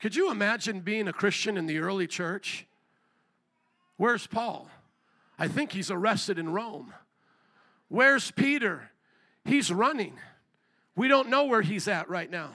Could 0.00 0.16
you 0.16 0.30
imagine 0.30 0.80
being 0.80 1.06
a 1.06 1.12
Christian 1.12 1.58
in 1.58 1.66
the 1.66 1.78
early 1.78 2.06
church? 2.06 2.66
Where's 3.98 4.26
Paul? 4.26 4.70
I 5.38 5.46
think 5.46 5.72
he's 5.72 5.90
arrested 5.90 6.38
in 6.38 6.50
Rome. 6.50 6.94
Where's 7.88 8.30
Peter? 8.30 8.90
He's 9.44 9.70
running. 9.70 10.14
We 10.96 11.08
don't 11.08 11.28
know 11.28 11.44
where 11.44 11.60
he's 11.60 11.86
at 11.86 12.08
right 12.08 12.30
now. 12.30 12.50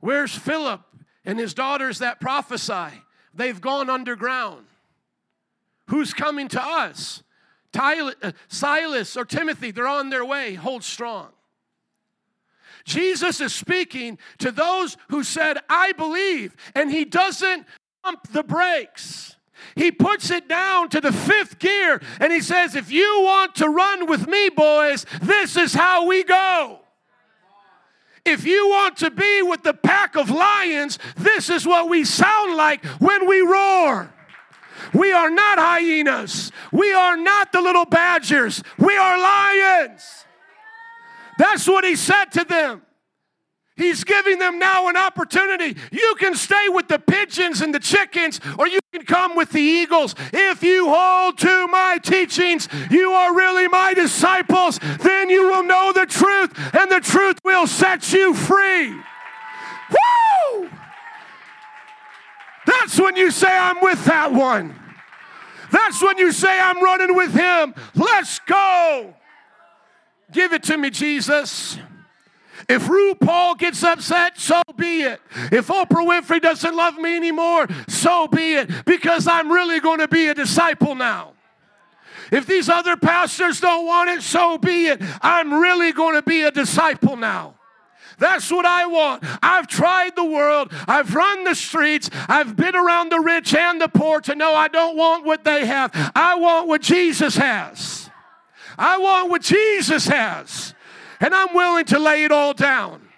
Where's 0.00 0.34
Philip 0.34 0.82
and 1.24 1.38
his 1.38 1.54
daughters 1.54 2.00
that 2.00 2.20
prophesy? 2.20 3.02
They've 3.32 3.60
gone 3.60 3.88
underground. 3.88 4.66
Who's 5.90 6.14
coming 6.14 6.46
to 6.48 6.62
us? 6.62 7.22
Uh, 7.74 8.32
Silas 8.48 9.16
or 9.16 9.24
Timothy, 9.24 9.72
they're 9.72 9.88
on 9.88 10.10
their 10.10 10.24
way. 10.24 10.54
Hold 10.54 10.84
strong. 10.84 11.28
Jesus 12.84 13.40
is 13.40 13.52
speaking 13.52 14.18
to 14.38 14.52
those 14.52 14.96
who 15.08 15.24
said, 15.24 15.58
I 15.68 15.92
believe, 15.92 16.54
and 16.74 16.90
he 16.90 17.04
doesn't 17.04 17.66
pump 18.04 18.28
the 18.32 18.44
brakes. 18.44 19.36
He 19.74 19.90
puts 19.90 20.30
it 20.30 20.48
down 20.48 20.88
to 20.90 21.00
the 21.00 21.12
fifth 21.12 21.58
gear 21.58 22.00
and 22.20 22.32
he 22.32 22.40
says, 22.40 22.76
If 22.76 22.90
you 22.92 23.22
want 23.22 23.56
to 23.56 23.68
run 23.68 24.06
with 24.06 24.28
me, 24.28 24.48
boys, 24.48 25.04
this 25.20 25.56
is 25.56 25.74
how 25.74 26.06
we 26.06 26.22
go. 26.22 26.80
If 28.24 28.46
you 28.46 28.68
want 28.68 28.98
to 28.98 29.10
be 29.10 29.42
with 29.42 29.64
the 29.64 29.74
pack 29.74 30.16
of 30.16 30.30
lions, 30.30 31.00
this 31.16 31.50
is 31.50 31.66
what 31.66 31.88
we 31.88 32.04
sound 32.04 32.56
like 32.56 32.84
when 33.00 33.28
we 33.28 33.40
roar. 33.40 34.14
We 34.94 35.12
are 35.12 35.30
not 35.30 35.58
hyenas. 35.58 36.52
We 36.72 36.92
are 36.92 37.16
not 37.16 37.52
the 37.52 37.60
little 37.60 37.84
badgers. 37.84 38.62
We 38.78 38.96
are 38.96 39.18
lions. 39.18 40.24
That's 41.38 41.66
what 41.66 41.84
he 41.84 41.96
said 41.96 42.26
to 42.32 42.44
them. 42.44 42.82
He's 43.76 44.04
giving 44.04 44.38
them 44.38 44.58
now 44.58 44.88
an 44.88 44.96
opportunity. 44.98 45.74
You 45.90 46.14
can 46.18 46.34
stay 46.34 46.68
with 46.68 46.88
the 46.88 46.98
pigeons 46.98 47.62
and 47.62 47.74
the 47.74 47.78
chickens, 47.78 48.38
or 48.58 48.68
you 48.68 48.78
can 48.92 49.06
come 49.06 49.36
with 49.36 49.52
the 49.52 49.60
eagles. 49.62 50.14
If 50.34 50.62
you 50.62 50.86
hold 50.92 51.38
to 51.38 51.66
my 51.68 51.98
teachings, 52.02 52.68
you 52.90 53.12
are 53.12 53.34
really 53.34 53.68
my 53.68 53.94
disciples. 53.94 54.78
Then 55.02 55.30
you 55.30 55.44
will 55.44 55.62
know 55.62 55.92
the 55.94 56.04
truth, 56.04 56.52
and 56.74 56.90
the 56.90 57.00
truth 57.00 57.38
will 57.42 57.66
set 57.66 58.12
you 58.12 58.34
free. 58.34 58.90
Woo! 58.90 60.70
That's 62.66 63.00
when 63.00 63.16
you 63.16 63.30
say, 63.30 63.48
I'm 63.50 63.80
with 63.80 64.04
that 64.04 64.32
one. 64.32 64.74
That's 65.70 66.02
when 66.02 66.18
you 66.18 66.32
say, 66.32 66.58
I'm 66.58 66.82
running 66.82 67.14
with 67.14 67.32
him. 67.32 67.74
Let's 67.94 68.38
go. 68.40 69.14
Give 70.32 70.52
it 70.52 70.62
to 70.64 70.76
me, 70.76 70.90
Jesus. 70.90 71.78
If 72.68 72.86
RuPaul 72.86 73.58
gets 73.58 73.82
upset, 73.82 74.38
so 74.38 74.62
be 74.76 75.02
it. 75.02 75.20
If 75.50 75.68
Oprah 75.68 76.06
Winfrey 76.06 76.40
doesn't 76.40 76.76
love 76.76 76.96
me 76.98 77.16
anymore, 77.16 77.66
so 77.88 78.28
be 78.28 78.54
it, 78.54 78.84
because 78.84 79.26
I'm 79.26 79.50
really 79.50 79.80
going 79.80 79.98
to 80.00 80.08
be 80.08 80.28
a 80.28 80.34
disciple 80.34 80.94
now. 80.94 81.32
If 82.30 82.46
these 82.46 82.68
other 82.68 82.96
pastors 82.96 83.60
don't 83.60 83.86
want 83.86 84.10
it, 84.10 84.22
so 84.22 84.58
be 84.58 84.86
it. 84.86 85.02
I'm 85.20 85.52
really 85.54 85.92
going 85.92 86.14
to 86.14 86.22
be 86.22 86.42
a 86.42 86.50
disciple 86.50 87.16
now. 87.16 87.54
That's 88.20 88.50
what 88.50 88.64
I 88.64 88.86
want. 88.86 89.24
I've 89.42 89.66
tried 89.66 90.14
the 90.14 90.24
world, 90.24 90.72
I've 90.86 91.14
run 91.14 91.42
the 91.44 91.54
streets, 91.54 92.08
I've 92.28 92.54
been 92.54 92.76
around 92.76 93.10
the 93.10 93.20
rich 93.20 93.54
and 93.54 93.80
the 93.80 93.88
poor 93.88 94.20
to 94.20 94.36
know 94.36 94.54
I 94.54 94.68
don't 94.68 94.96
want 94.96 95.24
what 95.24 95.42
they 95.42 95.66
have. 95.66 95.90
I 96.14 96.36
want 96.36 96.68
what 96.68 96.82
Jesus 96.82 97.36
has. 97.36 98.08
I 98.78 98.98
want 98.98 99.30
what 99.30 99.42
Jesus 99.42 100.06
has 100.06 100.74
and 101.20 101.34
I'm 101.34 101.54
willing 101.54 101.84
to 101.86 101.98
lay 101.98 102.24
it 102.24 102.32
all 102.32 102.54
down. 102.54 103.08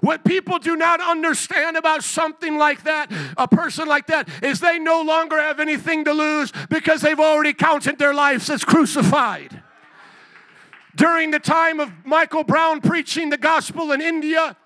What 0.00 0.24
people 0.24 0.58
do 0.58 0.76
not 0.76 1.00
understand 1.00 1.76
about 1.76 2.04
something 2.04 2.56
like 2.56 2.84
that, 2.84 3.10
a 3.36 3.46
person 3.46 3.86
like 3.86 4.06
that, 4.06 4.28
is 4.42 4.60
they 4.60 4.78
no 4.78 5.02
longer 5.02 5.38
have 5.38 5.60
anything 5.60 6.04
to 6.04 6.12
lose 6.12 6.52
because 6.70 7.00
they've 7.00 7.20
already 7.20 7.52
counted 7.52 7.98
their 7.98 8.14
lives 8.14 8.48
as 8.48 8.64
crucified. 8.64 9.62
During 10.96 11.30
the 11.30 11.38
time 11.38 11.80
of 11.80 11.90
Michael 12.04 12.44
Brown 12.44 12.80
preaching 12.80 13.30
the 13.30 13.36
gospel 13.36 13.92
in 13.92 14.00
India, 14.00 14.56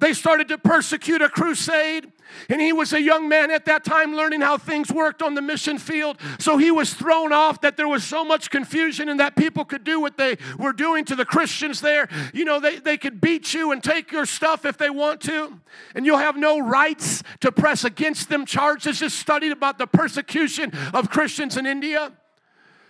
they 0.00 0.12
started 0.12 0.48
to 0.48 0.58
persecute 0.58 1.22
a 1.22 1.28
crusade. 1.28 2.12
And 2.50 2.60
he 2.60 2.72
was 2.72 2.92
a 2.92 3.00
young 3.00 3.28
man 3.28 3.50
at 3.50 3.64
that 3.64 3.84
time 3.84 4.14
learning 4.14 4.42
how 4.42 4.58
things 4.58 4.92
worked 4.92 5.22
on 5.22 5.34
the 5.34 5.40
mission 5.40 5.78
field. 5.78 6.18
So 6.38 6.58
he 6.58 6.70
was 6.70 6.92
thrown 6.92 7.32
off 7.32 7.62
that 7.62 7.76
there 7.76 7.88
was 7.88 8.04
so 8.04 8.22
much 8.22 8.50
confusion 8.50 9.08
and 9.08 9.18
that 9.18 9.34
people 9.34 9.64
could 9.64 9.82
do 9.82 9.98
what 10.00 10.18
they 10.18 10.36
were 10.58 10.74
doing 10.74 11.04
to 11.06 11.16
the 11.16 11.24
Christians 11.24 11.80
there. 11.80 12.08
You 12.34 12.44
know, 12.44 12.60
they, 12.60 12.76
they 12.76 12.98
could 12.98 13.20
beat 13.20 13.54
you 13.54 13.72
and 13.72 13.82
take 13.82 14.12
your 14.12 14.26
stuff 14.26 14.64
if 14.66 14.76
they 14.76 14.90
want 14.90 15.22
to. 15.22 15.58
And 15.94 16.04
you'll 16.04 16.18
have 16.18 16.36
no 16.36 16.58
rights 16.58 17.22
to 17.40 17.50
press 17.50 17.82
against 17.82 18.28
them 18.28 18.44
charges. 18.44 19.00
Just 19.00 19.18
studied 19.18 19.52
about 19.52 19.78
the 19.78 19.86
persecution 19.86 20.72
of 20.92 21.10
Christians 21.10 21.56
in 21.56 21.66
India. 21.66 22.12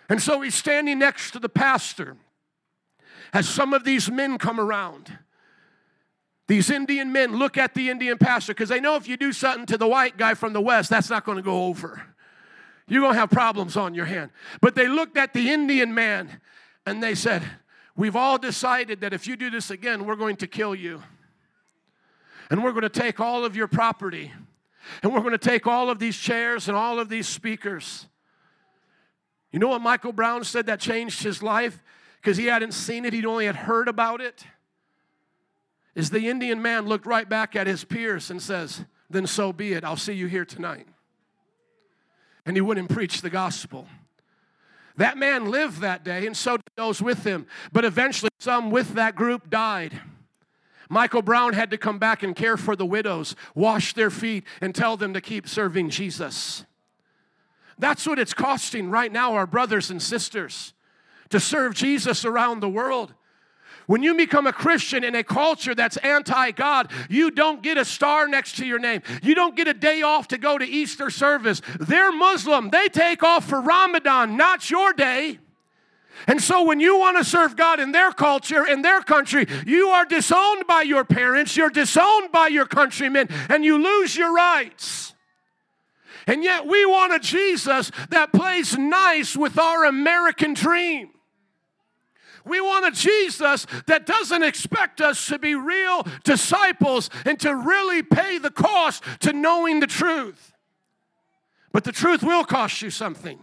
And 0.09 0.20
so 0.20 0.40
he's 0.40 0.55
standing 0.55 0.98
next 0.98 1.31
to 1.33 1.38
the 1.38 1.48
pastor 1.48 2.16
as 3.33 3.49
some 3.49 3.75
of 3.75 3.85
these 3.85 4.11
men 4.11 4.38
come 4.38 4.59
around. 4.61 5.19
These 6.47 6.71
Indian 6.71 7.12
men 7.12 7.37
look 7.37 7.59
at 7.59 7.75
the 7.75 7.91
Indian 7.91 8.17
pastor 8.17 8.55
because 8.55 8.71
they 8.71 8.81
know 8.81 8.97
if 8.97 9.07
you 9.07 9.17
do 9.17 9.33
something 9.33 9.67
to 9.67 9.77
the 9.77 9.87
white 9.87 10.17
guy 10.17 10.35
from 10.35 10.55
the 10.55 10.61
West, 10.61 10.88
that's 10.88 11.11
not 11.11 11.25
going 11.25 11.37
to 11.37 11.43
go 11.43 11.64
over. 11.64 12.03
You're 12.88 13.03
going 13.03 13.12
to 13.12 13.19
have 13.21 13.31
problems 13.31 13.77
on 13.77 13.95
your 13.95 14.07
hand. 14.07 14.31
But 14.62 14.75
they 14.75 14.88
looked 14.88 15.19
at 15.19 15.35
the 15.35 15.51
Indian 15.51 15.95
man 15.95 16.41
and 16.87 17.03
they 17.03 17.14
said, 17.14 17.43
We've 17.97 18.17
all 18.17 18.38
decided 18.38 19.01
that 19.01 19.12
if 19.12 19.27
you 19.27 19.37
do 19.37 19.51
this 19.51 19.71
again, 19.71 20.07
we're 20.07 20.17
going 20.17 20.37
to 20.37 20.47
kill 20.47 20.75
you. 20.75 21.03
And 22.49 22.62
we're 22.62 22.71
going 22.71 22.83
to 22.83 22.88
take 22.88 23.19
all 23.21 23.45
of 23.45 23.57
your 23.57 23.67
property. 23.67 24.33
And 25.03 25.12
we're 25.12 25.21
going 25.21 25.33
to 25.33 25.38
take 25.38 25.67
all 25.67 25.91
of 25.91 25.99
these 25.99 26.17
chairs 26.17 26.69
and 26.69 26.77
all 26.77 27.01
of 27.01 27.09
these 27.09 27.29
speakers. 27.29 28.07
You 29.51 29.59
know 29.59 29.69
what 29.69 29.83
Michael 29.83 30.12
Brown 30.12 30.45
said 30.45 30.67
that 30.67 30.81
changed 30.81 31.25
his 31.25 31.43
life? 31.43 31.83
Because 32.20 32.37
he 32.37 32.46
hadn't 32.46 32.72
seen 32.72 33.04
it, 33.04 33.12
he'd 33.12 33.26
only 33.26 33.46
had 33.46 33.57
heard 33.57 33.88
about 33.88 34.20
it 34.20 34.44
is 35.98 36.11
the 36.11 36.28
Indian 36.28 36.62
man 36.62 36.87
looked 36.87 37.07
right 37.07 37.28
back 37.28 37.57
at 37.57 37.66
his 37.66 37.83
peers 37.83 38.31
and 38.31 38.40
says, 38.40 38.85
Then 39.11 39.26
so 39.26 39.52
be 39.52 39.72
it. 39.72 39.83
I'll 39.83 39.96
see 39.96 40.12
you 40.12 40.28
here 40.28 40.44
tonight. 40.44 40.87
And 42.46 42.57
he 42.57 42.61
wouldn't 42.61 42.88
preach 42.88 43.20
the 43.20 43.31
gospel. 43.31 43.88
That 44.96 45.18
man 45.18 45.50
lived 45.50 45.81
that 45.81 46.04
day, 46.04 46.24
and 46.26 46.37
so 46.37 46.57
did 46.57 46.72
those 46.76 47.02
with 47.02 47.24
him. 47.24 47.48
But 47.72 47.85
eventually, 47.85 48.31
some 48.38 48.70
with 48.70 48.94
that 48.94 49.16
group 49.16 49.50
died. 49.50 50.00
Michael 50.88 51.22
Brown 51.22 51.52
had 51.52 51.70
to 51.70 51.78
come 51.78 51.98
back 51.98 52.22
and 52.22 52.35
care 52.35 52.57
for 52.57 52.76
the 52.76 52.87
widows, 52.87 53.35
wash 53.57 53.92
their 53.94 54.11
feet, 54.11 54.44
and 54.61 54.74
tell 54.74 54.96
them 54.96 55.12
to 55.14 55.20
keep 55.20 55.48
serving 55.48 55.90
Jesus. 55.90 56.64
That's 57.76 58.07
what 58.07 58.20
it's 58.20 58.35
costing 58.35 58.88
right 58.88 59.11
now, 59.11 59.35
our 59.35 59.46
brothers 59.46 59.90
and 59.90 60.00
sisters, 60.00 60.74
to 61.31 61.41
serve 61.41 61.75
Jesus 61.75 62.25
around 62.25 62.61
the 62.61 62.69
world. 62.69 63.14
When 63.88 64.03
you 64.03 64.14
become 64.14 64.47
a 64.47 64.53
Christian 64.53 65.03
in 65.03 65.14
a 65.14 65.25
culture 65.25 65.75
that's 65.75 65.97
anti 65.99 66.51
God, 66.51 66.91
you 67.09 67.31
don't 67.31 67.62
get 67.62 67.79
a 67.79 67.87
star 67.87 68.29
next 68.29 68.59
to 68.59 68.67
your 68.67 68.79
name. 68.79 69.01
You 69.23 69.35
don't 69.35 69.57
get 69.57 69.67
a 69.67 69.73
day 69.73 70.03
off 70.03 70.29
to 70.29 70.37
go 70.37 70.59
to 70.59 70.64
Easter 70.64 71.09
service. 71.09 71.62
They're 71.81 72.12
Muslim, 72.12 72.69
they 72.69 72.88
take 72.88 73.23
off 73.23 73.49
for 73.49 73.62
Ramadan, 73.62 74.37
not 74.37 74.71
your 74.71 74.93
day. 74.93 75.38
And 76.27 76.43
so, 76.43 76.64
when 76.64 76.81
you 76.81 76.99
want 76.99 77.17
to 77.17 77.25
serve 77.25 77.57
God 77.57 77.81
in 77.81 77.93
their 77.93 78.12
culture, 78.12 78.67
in 78.67 78.83
their 78.83 79.01
country, 79.01 79.47
you 79.67 79.88
are 79.88 80.05
disowned 80.05 80.67
by 80.67 80.83
your 80.83 81.05
parents, 81.05 81.57
you're 81.57 81.71
disowned 81.71 82.31
by 82.31 82.49
your 82.49 82.67
countrymen, 82.67 83.29
and 83.49 83.64
you 83.64 83.83
lose 83.83 84.17
your 84.17 84.35
rights. 84.35 85.14
And 86.27 86.45
yet, 86.45 86.67
we 86.67 86.85
want 86.85 87.14
a 87.14 87.21
Jesus 87.21 87.91
that 88.11 88.35
plays 88.35 88.77
nice 88.77 89.35
with 89.35 89.59
our 89.59 89.85
American 89.87 90.53
dream. 90.53 91.11
We 92.49 92.61
want 92.61 92.87
a 92.87 92.91
Jesus 92.91 93.67
that 93.87 94.07
doesn't 94.07 94.43
expect 94.43 95.01
us 95.01 95.27
to 95.27 95.39
be 95.39 95.55
real 95.55 96.07
disciples 96.25 97.11
and 97.25 97.39
to 97.41 97.55
really 97.55 98.03
pay 98.03 98.39
the 98.39 98.51
cost 98.51 99.05
to 99.21 99.33
knowing 99.33 99.81
the 99.81 99.87
truth. 99.87 100.53
But 101.73 101.85
the 101.85 101.93
truth 101.93 102.23
will 102.23 102.45
cost 102.45 102.83
you 102.83 102.91
something. 102.91 103.39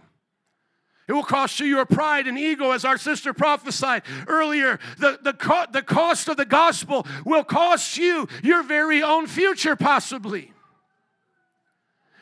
It 1.08 1.12
will 1.12 1.22
cost 1.22 1.60
you 1.60 1.66
your 1.66 1.86
pride 1.86 2.26
and 2.26 2.36
ego, 2.36 2.72
as 2.72 2.84
our 2.84 2.98
sister 2.98 3.32
prophesied 3.32 4.02
earlier. 4.26 4.80
The, 4.98 5.20
the, 5.22 5.32
co- 5.32 5.66
the 5.70 5.82
cost 5.82 6.28
of 6.28 6.36
the 6.36 6.44
gospel 6.44 7.06
will 7.24 7.44
cost 7.44 7.96
you 7.96 8.26
your 8.42 8.64
very 8.64 9.04
own 9.04 9.28
future, 9.28 9.76
possibly. 9.76 10.52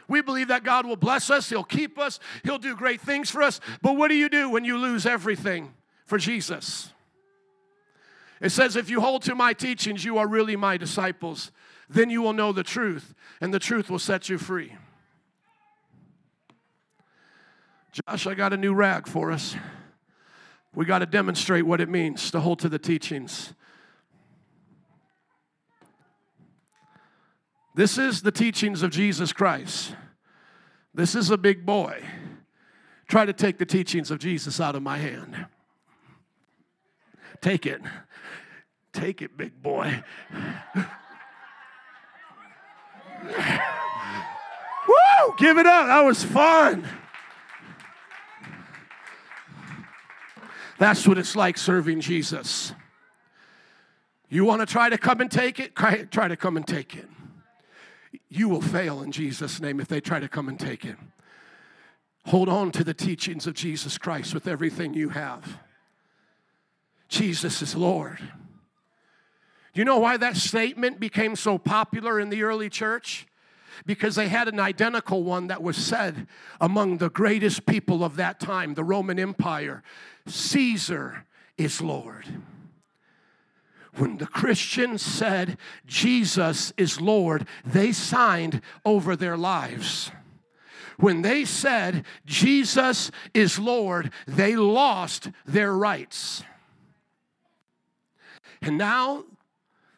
We 0.07 0.21
believe 0.21 0.49
that 0.49 0.65
God 0.65 0.85
will 0.85 0.97
bless 0.97 1.31
us, 1.31 1.49
He'll 1.49 1.65
keep 1.65 1.99
us, 1.99 2.21
He'll 2.43 2.59
do 2.59 2.77
great 2.77 3.01
things 3.01 3.31
for 3.31 3.43
us. 3.43 3.59
But 3.81 3.97
what 3.97 4.09
do 4.09 4.15
you 4.15 4.29
do 4.29 4.51
when 4.51 4.67
you 4.67 4.77
lose 4.77 5.07
everything? 5.07 5.73
For 6.05 6.19
Jesus. 6.19 6.93
It 8.41 8.51
says, 8.51 8.77
If 8.77 8.91
you 8.91 9.01
hold 9.01 9.23
to 9.23 9.35
my 9.35 9.53
teachings, 9.53 10.05
you 10.05 10.19
are 10.19 10.27
really 10.27 10.57
my 10.57 10.77
disciples. 10.77 11.51
Then 11.89 12.11
you 12.11 12.23
will 12.23 12.33
know 12.33 12.53
the 12.53 12.63
truth, 12.63 13.15
and 13.41 13.53
the 13.53 13.59
truth 13.59 13.91
will 13.91 13.99
set 13.99 14.29
you 14.29 14.39
free. 14.39 14.75
Josh, 17.93 18.27
I 18.27 18.35
got 18.35 18.53
a 18.53 18.57
new 18.57 18.75
rag 18.75 19.07
for 19.07 19.31
us. 19.31 19.55
We 20.75 20.85
got 20.85 20.99
to 20.99 21.07
demonstrate 21.07 21.65
what 21.65 21.81
it 21.81 21.89
means 21.89 22.31
to 22.33 22.41
hold 22.41 22.59
to 22.61 22.69
the 22.69 22.79
teachings. 22.79 23.55
This 27.75 27.99
is 27.99 28.23
the 28.23 28.33
teachings 28.33 28.83
of 28.83 28.91
Jesus 28.91 29.33
Christ. 29.33 29.95
This 30.93 31.15
is 31.15 31.31
a 31.31 31.39
big 31.39 31.65
boy. 31.65 32.03
Try 33.09 33.27
to 33.27 33.33
take 33.33 33.59
the 33.59 33.67
teachings 33.67 34.11
of 34.11 34.19
Jesus 34.19 34.61
out 34.61 34.75
of 34.75 34.83
my 34.83 34.99
hand. 34.99 35.47
Take 37.45 37.67
it. 37.67 37.83
Take 38.95 39.21
it, 39.21 39.37
big 39.37 39.63
boy. 39.63 40.03
Woo! 44.89 45.35
Give 45.37 45.59
it 45.59 45.67
up. 45.67 45.89
That 45.89 46.01
was 46.07 46.25
fun. 46.25 46.89
That's 50.79 51.07
what 51.07 51.19
it's 51.19 51.37
like 51.37 51.59
serving 51.59 52.01
Jesus. 52.01 52.73
You 54.31 54.47
want 54.47 54.63
to 54.63 54.67
try 54.67 54.89
to 54.89 54.97
come 54.97 55.21
and 55.21 55.31
take 55.31 55.61
it? 55.61 55.77
Try 55.77 56.29
to 56.29 56.37
come 56.39 56.57
and 56.57 56.67
take 56.67 56.97
it. 56.97 57.11
You 58.31 58.49
will 58.49 58.63
fail 58.63 59.03
in 59.03 59.13
Jesus' 59.13 59.61
name 59.61 59.81
if 59.81 59.89
they 59.89 60.01
try 60.01 60.19
to 60.19 60.29
come 60.29 60.49
and 60.49 60.59
take 60.59 60.87
it. 60.87 60.97
Hold 62.25 62.49
on 62.49 62.73
to 62.73 62.83
the 62.83 62.95
teachings 62.95 63.47
of 63.47 63.53
Jesus 63.53 63.99
Christ 63.99 64.33
with 64.33 64.49
everything 64.49 64.95
you 64.95 65.11
have. 65.11 65.59
Jesus 67.15 67.63
is 67.63 67.77
Lord. 67.77 68.19
Do 68.19 69.81
You 69.81 69.85
know 69.85 69.99
why 69.99 70.17
that 70.17 70.37
statement 70.37 70.99
became 70.99 71.37
so 71.37 71.59
popular 71.59 72.19
in 72.19 72.29
the 72.29 72.43
early 72.43 72.69
church? 72.69 73.27
Because 73.87 74.17
they 74.17 74.29
had 74.29 74.49
an 74.49 74.59
identical 74.59 75.23
one 75.23 75.47
that 75.47 75.63
was 75.63 75.77
said 75.77 76.27
among 76.61 76.99
the 76.99 77.11
greatest 77.11 77.67
people 77.67 78.05
of 78.05 78.17
that 78.17 78.41
time, 78.41 78.75
the 78.75 78.85
Roman 78.85 79.19
Empire 79.19 79.83
Caesar 80.27 81.25
is 81.57 81.81
Lord. 81.81 82.27
when 83.97 84.19
the 84.19 84.27
Christians 84.27 85.03
said 85.03 85.57
Jesus 85.87 86.73
is 86.77 87.01
Lord, 87.01 87.47
they 87.65 87.93
signed 87.93 88.61
over 88.85 89.15
their 89.17 89.37
lives. 89.37 90.11
When 90.99 91.23
they 91.23 91.45
said 91.45 92.05
Jesus 92.25 93.11
is 93.33 93.59
Lord, 93.59 94.11
they 94.27 94.57
lost 94.57 95.31
their 95.47 95.73
rights. 95.73 96.43
And 98.65 98.79
now 98.79 99.25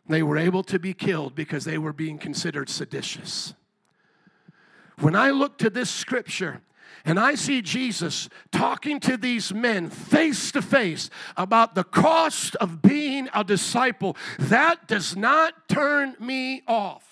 they 0.09 0.25
were 0.25 0.37
able 0.37 0.65
to 0.65 0.81
be 0.81 0.93
killed 0.93 1.37
because 1.37 1.65
they 1.65 1.79
were 1.79 1.93
being 1.93 2.19
considered 2.19 2.69
seditious. 2.69 3.55
When 4.99 5.15
I 5.15 5.31
look 5.31 5.57
to 5.59 5.71
this 5.71 5.89
scripture, 5.89 6.63
and 7.05 7.21
I 7.21 7.37
see 7.37 7.63
Jesus 7.63 8.29
talking 8.51 8.99
to 9.01 9.17
these 9.17 9.55
men 9.55 9.89
face 9.89 10.51
to 10.51 10.63
face 10.63 11.11
about 11.37 11.77
the 11.77 11.85
cost 11.85 12.57
of 12.57 12.83
being 12.83 13.29
a 13.33 13.45
disciple. 13.45 14.17
That 14.41 14.89
does 14.89 15.15
not 15.15 15.69
turn 15.69 16.17
me 16.19 16.63
off. 16.67 17.05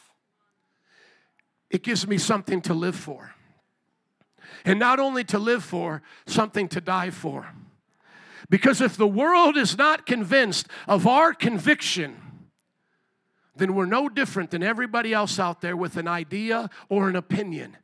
It 1.70 1.84
gives 1.84 2.08
me 2.08 2.18
something 2.18 2.62
to 2.62 2.74
live 2.74 2.96
for. 2.96 3.32
And 4.64 4.80
not 4.80 4.98
only 4.98 5.22
to 5.24 5.38
live 5.38 5.62
for, 5.62 6.02
something 6.26 6.66
to 6.68 6.80
die 6.80 7.10
for. 7.10 7.46
Because 8.54 8.80
if 8.80 8.96
the 8.96 9.08
world 9.08 9.56
is 9.56 9.76
not 9.76 10.06
convinced 10.06 10.68
of 10.86 11.08
our 11.08 11.34
conviction, 11.34 12.14
then 13.56 13.74
we're 13.74 13.84
no 13.84 14.08
different 14.08 14.52
than 14.52 14.62
everybody 14.62 15.12
else 15.12 15.40
out 15.40 15.60
there 15.60 15.76
with 15.76 15.96
an 15.96 16.06
idea 16.06 16.70
or 16.88 17.08
an 17.08 17.16
opinion. 17.16 17.76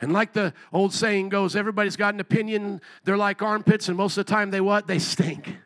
And 0.00 0.14
like 0.14 0.32
the 0.32 0.54
old 0.72 0.94
saying 0.94 1.28
goes, 1.28 1.54
everybody's 1.54 1.96
got 1.96 2.14
an 2.14 2.20
opinion. 2.20 2.80
They're 3.04 3.18
like 3.18 3.42
armpits, 3.42 3.88
and 3.88 3.98
most 3.98 4.16
of 4.16 4.24
the 4.24 4.32
time 4.32 4.50
they 4.50 4.62
what? 4.62 4.86
They 4.86 4.98
stink. 4.98 5.58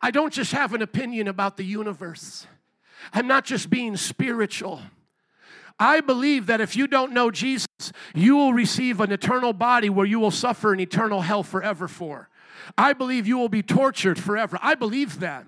I 0.00 0.12
don't 0.12 0.32
just 0.32 0.52
have 0.52 0.72
an 0.72 0.80
opinion 0.80 1.26
about 1.26 1.56
the 1.56 1.64
universe. 1.64 2.46
I'm 3.12 3.26
not 3.26 3.44
just 3.44 3.68
being 3.68 3.96
spiritual. 3.96 4.80
I 5.76 6.02
believe 6.02 6.46
that 6.46 6.60
if 6.60 6.76
you 6.76 6.86
don't 6.86 7.14
know 7.14 7.32
Jesus, 7.32 7.66
you 8.14 8.36
will 8.36 8.52
receive 8.52 9.00
an 9.00 9.10
eternal 9.10 9.52
body 9.52 9.90
where 9.90 10.06
you 10.06 10.20
will 10.20 10.30
suffer 10.30 10.72
an 10.72 10.78
eternal 10.78 11.22
hell 11.22 11.42
forever 11.42 11.88
for. 11.88 12.29
I 12.76 12.92
believe 12.92 13.26
you 13.26 13.38
will 13.38 13.48
be 13.48 13.62
tortured 13.62 14.18
forever. 14.18 14.58
I 14.62 14.74
believe 14.74 15.20
that. 15.20 15.46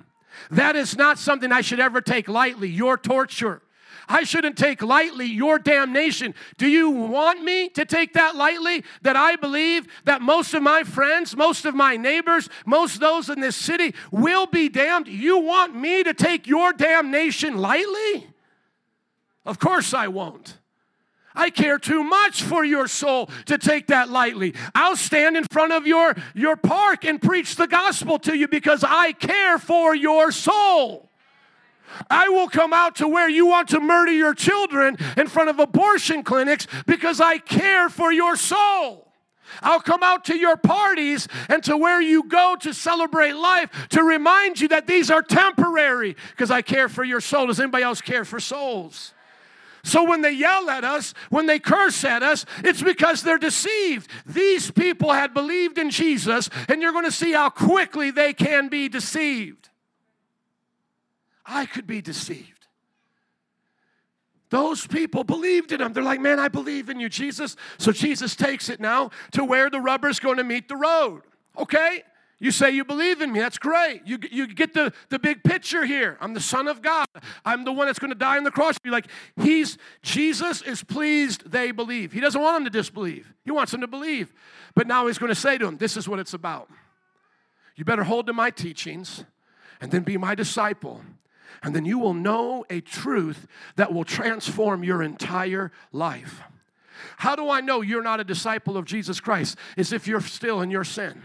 That 0.50 0.76
is 0.76 0.96
not 0.96 1.18
something 1.18 1.52
I 1.52 1.60
should 1.60 1.80
ever 1.80 2.00
take 2.00 2.28
lightly, 2.28 2.68
your 2.68 2.96
torture. 2.96 3.62
I 4.08 4.24
shouldn't 4.24 4.58
take 4.58 4.82
lightly 4.82 5.26
your 5.26 5.58
damnation. 5.58 6.34
Do 6.58 6.66
you 6.66 6.90
want 6.90 7.42
me 7.42 7.68
to 7.70 7.84
take 7.84 8.14
that 8.14 8.34
lightly? 8.34 8.84
That 9.02 9.16
I 9.16 9.36
believe 9.36 9.86
that 10.04 10.20
most 10.20 10.54
of 10.54 10.62
my 10.62 10.82
friends, 10.82 11.36
most 11.36 11.64
of 11.64 11.74
my 11.74 11.96
neighbors, 11.96 12.48
most 12.66 13.00
those 13.00 13.28
in 13.28 13.40
this 13.40 13.56
city 13.56 13.94
will 14.10 14.46
be 14.46 14.68
damned? 14.68 15.08
You 15.08 15.38
want 15.38 15.74
me 15.74 16.02
to 16.02 16.14
take 16.14 16.46
your 16.46 16.72
damnation 16.72 17.56
lightly? 17.58 18.26
Of 19.44 19.58
course 19.58 19.94
I 19.94 20.08
won't. 20.08 20.58
I 21.34 21.50
care 21.50 21.78
too 21.78 22.02
much 22.02 22.42
for 22.42 22.64
your 22.64 22.88
soul 22.88 23.30
to 23.46 23.58
take 23.58 23.86
that 23.88 24.10
lightly. 24.10 24.54
I'll 24.74 24.96
stand 24.96 25.36
in 25.36 25.44
front 25.44 25.72
of 25.72 25.86
your, 25.86 26.14
your 26.34 26.56
park 26.56 27.04
and 27.04 27.20
preach 27.20 27.56
the 27.56 27.66
gospel 27.66 28.18
to 28.20 28.36
you 28.36 28.48
because 28.48 28.84
I 28.86 29.12
care 29.12 29.58
for 29.58 29.94
your 29.94 30.30
soul. 30.32 31.08
I 32.10 32.28
will 32.28 32.48
come 32.48 32.72
out 32.72 32.96
to 32.96 33.08
where 33.08 33.28
you 33.28 33.46
want 33.46 33.68
to 33.70 33.80
murder 33.80 34.12
your 34.12 34.34
children 34.34 34.96
in 35.16 35.26
front 35.26 35.50
of 35.50 35.58
abortion 35.58 36.22
clinics 36.22 36.66
because 36.86 37.20
I 37.20 37.38
care 37.38 37.88
for 37.88 38.12
your 38.12 38.36
soul. 38.36 39.08
I'll 39.60 39.80
come 39.80 40.02
out 40.02 40.24
to 40.26 40.36
your 40.36 40.56
parties 40.56 41.28
and 41.48 41.62
to 41.64 41.76
where 41.76 42.00
you 42.00 42.26
go 42.26 42.56
to 42.60 42.72
celebrate 42.72 43.32
life 43.32 43.88
to 43.90 44.02
remind 44.02 44.60
you 44.60 44.68
that 44.68 44.86
these 44.86 45.10
are 45.10 45.22
temporary 45.22 46.16
because 46.30 46.50
I 46.50 46.62
care 46.62 46.88
for 46.88 47.04
your 47.04 47.20
soul. 47.20 47.48
Does 47.48 47.60
anybody 47.60 47.84
else 47.84 48.00
care 48.00 48.24
for 48.24 48.40
souls? 48.40 49.12
So 49.84 50.04
when 50.08 50.22
they 50.22 50.32
yell 50.32 50.70
at 50.70 50.84
us, 50.84 51.12
when 51.28 51.46
they 51.46 51.58
curse 51.58 52.04
at 52.04 52.22
us, 52.22 52.46
it's 52.62 52.82
because 52.82 53.22
they're 53.22 53.38
deceived. 53.38 54.08
These 54.24 54.70
people 54.70 55.12
had 55.12 55.34
believed 55.34 55.76
in 55.76 55.90
Jesus, 55.90 56.48
and 56.68 56.80
you're 56.80 56.92
going 56.92 57.04
to 57.04 57.10
see 57.10 57.32
how 57.32 57.50
quickly 57.50 58.10
they 58.10 58.32
can 58.32 58.68
be 58.68 58.88
deceived. 58.88 59.70
I 61.44 61.66
could 61.66 61.86
be 61.86 62.00
deceived. 62.00 62.66
Those 64.50 64.86
people 64.86 65.24
believed 65.24 65.72
in 65.72 65.80
him. 65.80 65.94
They're 65.94 66.02
like, 66.02 66.20
man, 66.20 66.38
I 66.38 66.48
believe 66.48 66.90
in 66.90 67.00
you, 67.00 67.08
Jesus. 67.08 67.56
So 67.78 67.90
Jesus 67.90 68.36
takes 68.36 68.68
it 68.68 68.80
now 68.80 69.10
to 69.32 69.44
where 69.44 69.70
the 69.70 69.80
rubber's 69.80 70.20
going 70.20 70.36
to 70.36 70.44
meet 70.44 70.68
the 70.68 70.76
road. 70.76 71.22
Okay? 71.58 72.04
You 72.42 72.50
say 72.50 72.72
you 72.72 72.84
believe 72.84 73.22
in 73.22 73.30
me. 73.30 73.38
That's 73.38 73.56
great. 73.56 74.02
You, 74.04 74.18
you 74.28 74.48
get 74.48 74.74
the, 74.74 74.92
the 75.10 75.20
big 75.20 75.44
picture 75.44 75.86
here. 75.86 76.18
I'm 76.20 76.34
the 76.34 76.40
Son 76.40 76.66
of 76.66 76.82
God. 76.82 77.06
I'm 77.44 77.64
the 77.64 77.70
one 77.70 77.86
that's 77.86 78.00
going 78.00 78.10
to 78.10 78.18
die 78.18 78.36
on 78.36 78.42
the 78.42 78.50
cross. 78.50 78.76
You're 78.82 78.90
like, 78.90 79.06
He's 79.40 79.78
Jesus 80.02 80.60
is 80.60 80.82
pleased 80.82 81.52
they 81.52 81.70
believe. 81.70 82.10
He 82.10 82.18
doesn't 82.18 82.42
want 82.42 82.56
them 82.56 82.64
to 82.64 82.70
disbelieve. 82.70 83.32
He 83.44 83.52
wants 83.52 83.70
them 83.70 83.80
to 83.82 83.86
believe. 83.86 84.34
But 84.74 84.88
now 84.88 85.06
he's 85.06 85.18
going 85.18 85.28
to 85.28 85.40
say 85.40 85.56
to 85.56 85.64
them, 85.64 85.76
This 85.76 85.96
is 85.96 86.08
what 86.08 86.18
it's 86.18 86.34
about. 86.34 86.68
You 87.76 87.84
better 87.84 88.02
hold 88.02 88.26
to 88.26 88.32
my 88.32 88.50
teachings 88.50 89.24
and 89.80 89.92
then 89.92 90.02
be 90.02 90.16
my 90.16 90.34
disciple. 90.34 91.00
And 91.62 91.76
then 91.76 91.84
you 91.84 92.00
will 92.00 92.12
know 92.12 92.64
a 92.68 92.80
truth 92.80 93.46
that 93.76 93.92
will 93.92 94.04
transform 94.04 94.82
your 94.82 95.00
entire 95.00 95.70
life. 95.92 96.42
How 97.18 97.36
do 97.36 97.48
I 97.48 97.60
know 97.60 97.82
you're 97.82 98.02
not 98.02 98.18
a 98.18 98.24
disciple 98.24 98.76
of 98.76 98.84
Jesus 98.84 99.20
Christ? 99.20 99.56
Is 99.76 99.92
if 99.92 100.08
you're 100.08 100.20
still 100.20 100.60
in 100.60 100.72
your 100.72 100.82
sin. 100.82 101.22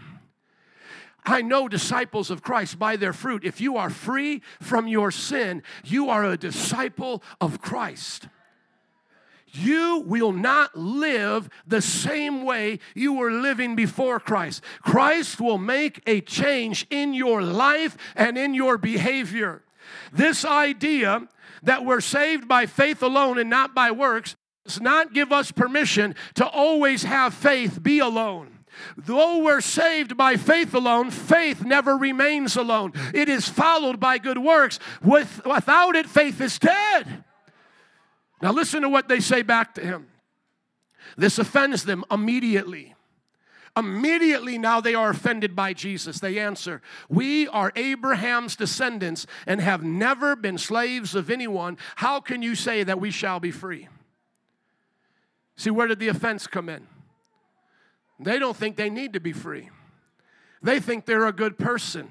I 1.28 1.42
know 1.42 1.68
disciples 1.68 2.30
of 2.30 2.42
Christ 2.42 2.78
by 2.78 2.96
their 2.96 3.12
fruit. 3.12 3.44
If 3.44 3.60
you 3.60 3.76
are 3.76 3.90
free 3.90 4.42
from 4.60 4.88
your 4.88 5.10
sin, 5.10 5.62
you 5.84 6.08
are 6.08 6.24
a 6.24 6.36
disciple 6.36 7.22
of 7.40 7.60
Christ. 7.60 8.28
You 9.52 10.02
will 10.06 10.32
not 10.32 10.76
live 10.76 11.48
the 11.66 11.80
same 11.80 12.44
way 12.44 12.80
you 12.94 13.14
were 13.14 13.30
living 13.30 13.76
before 13.76 14.20
Christ. 14.20 14.62
Christ 14.82 15.40
will 15.40 15.58
make 15.58 16.02
a 16.06 16.20
change 16.20 16.86
in 16.90 17.14
your 17.14 17.42
life 17.42 17.96
and 18.14 18.36
in 18.36 18.54
your 18.54 18.76
behavior. 18.78 19.62
This 20.12 20.44
idea 20.44 21.28
that 21.62 21.84
we're 21.84 22.00
saved 22.00 22.46
by 22.46 22.66
faith 22.66 23.02
alone 23.02 23.38
and 23.38 23.50
not 23.50 23.74
by 23.74 23.90
works 23.90 24.36
does 24.64 24.80
not 24.80 25.14
give 25.14 25.32
us 25.32 25.50
permission 25.50 26.14
to 26.34 26.46
always 26.46 27.02
have 27.04 27.32
faith 27.32 27.82
be 27.82 27.98
alone. 27.98 28.57
Though 28.96 29.38
we're 29.38 29.60
saved 29.60 30.16
by 30.16 30.36
faith 30.36 30.74
alone, 30.74 31.10
faith 31.10 31.64
never 31.64 31.96
remains 31.96 32.56
alone. 32.56 32.92
It 33.14 33.28
is 33.28 33.48
followed 33.48 34.00
by 34.00 34.18
good 34.18 34.38
works. 34.38 34.78
With, 35.02 35.40
without 35.44 35.96
it, 35.96 36.08
faith 36.08 36.40
is 36.40 36.58
dead. 36.58 37.24
Now, 38.40 38.52
listen 38.52 38.82
to 38.82 38.88
what 38.88 39.08
they 39.08 39.20
say 39.20 39.42
back 39.42 39.74
to 39.74 39.80
him. 39.80 40.08
This 41.16 41.38
offends 41.38 41.84
them 41.84 42.04
immediately. 42.10 42.94
Immediately 43.76 44.58
now 44.58 44.80
they 44.80 44.94
are 44.94 45.10
offended 45.10 45.54
by 45.54 45.72
Jesus. 45.72 46.18
They 46.18 46.38
answer, 46.38 46.82
We 47.08 47.46
are 47.48 47.72
Abraham's 47.76 48.56
descendants 48.56 49.26
and 49.46 49.60
have 49.60 49.84
never 49.84 50.34
been 50.34 50.58
slaves 50.58 51.14
of 51.14 51.30
anyone. 51.30 51.78
How 51.96 52.20
can 52.20 52.42
you 52.42 52.54
say 52.54 52.82
that 52.82 53.00
we 53.00 53.10
shall 53.10 53.38
be 53.38 53.52
free? 53.52 53.88
See, 55.56 55.70
where 55.70 55.86
did 55.86 55.98
the 55.98 56.08
offense 56.08 56.46
come 56.46 56.68
in? 56.68 56.86
They 58.20 58.38
don't 58.38 58.56
think 58.56 58.76
they 58.76 58.90
need 58.90 59.12
to 59.12 59.20
be 59.20 59.32
free. 59.32 59.70
They 60.62 60.80
think 60.80 61.06
they're 61.06 61.26
a 61.26 61.32
good 61.32 61.58
person. 61.58 62.08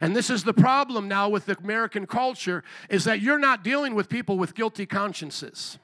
And 0.00 0.14
this 0.14 0.30
is 0.30 0.44
the 0.44 0.54
problem 0.54 1.08
now 1.08 1.28
with 1.28 1.46
the 1.46 1.56
American 1.58 2.06
culture 2.06 2.62
is 2.90 3.04
that 3.04 3.20
you're 3.20 3.38
not 3.38 3.64
dealing 3.64 3.94
with 3.94 4.08
people 4.08 4.38
with 4.38 4.54
guilty 4.54 4.86
consciences. 4.86 5.78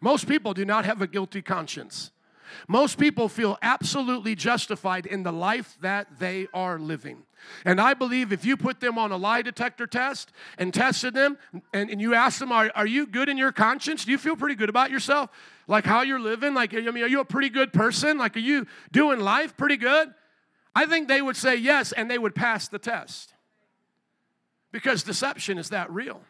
Most 0.00 0.28
people 0.28 0.52
do 0.52 0.64
not 0.64 0.84
have 0.84 1.00
a 1.00 1.06
guilty 1.06 1.42
conscience. 1.42 2.10
Most 2.68 2.98
people 2.98 3.28
feel 3.28 3.58
absolutely 3.62 4.34
justified 4.34 5.06
in 5.06 5.22
the 5.22 5.32
life 5.32 5.76
that 5.80 6.18
they 6.18 6.46
are 6.54 6.78
living. 6.78 7.22
And 7.64 7.80
I 7.80 7.94
believe 7.94 8.32
if 8.32 8.44
you 8.44 8.56
put 8.56 8.80
them 8.80 8.98
on 8.98 9.12
a 9.12 9.16
lie 9.16 9.42
detector 9.42 9.86
test 9.86 10.32
and 10.58 10.72
tested 10.72 11.14
them 11.14 11.38
and, 11.72 11.90
and 11.90 12.00
you 12.00 12.14
ask 12.14 12.38
them, 12.38 12.52
are, 12.52 12.70
are 12.74 12.86
you 12.86 13.06
good 13.06 13.28
in 13.28 13.36
your 13.36 13.52
conscience? 13.52 14.04
Do 14.04 14.10
you 14.10 14.18
feel 14.18 14.36
pretty 14.36 14.54
good 14.54 14.68
about 14.68 14.90
yourself? 14.90 15.30
Like 15.66 15.84
how 15.84 16.02
you're 16.02 16.20
living? 16.20 16.54
Like, 16.54 16.74
I 16.74 16.80
mean, 16.80 17.02
are 17.02 17.08
you 17.08 17.20
a 17.20 17.24
pretty 17.24 17.50
good 17.50 17.72
person? 17.72 18.18
Like, 18.18 18.36
are 18.36 18.40
you 18.40 18.66
doing 18.92 19.20
life 19.20 19.56
pretty 19.56 19.76
good? 19.76 20.12
I 20.74 20.86
think 20.86 21.08
they 21.08 21.22
would 21.22 21.36
say 21.36 21.56
yes 21.56 21.92
and 21.92 22.10
they 22.10 22.18
would 22.18 22.34
pass 22.34 22.68
the 22.68 22.78
test. 22.78 23.32
Because 24.72 25.02
deception 25.02 25.58
is 25.58 25.70
that 25.70 25.90
real. 25.90 26.20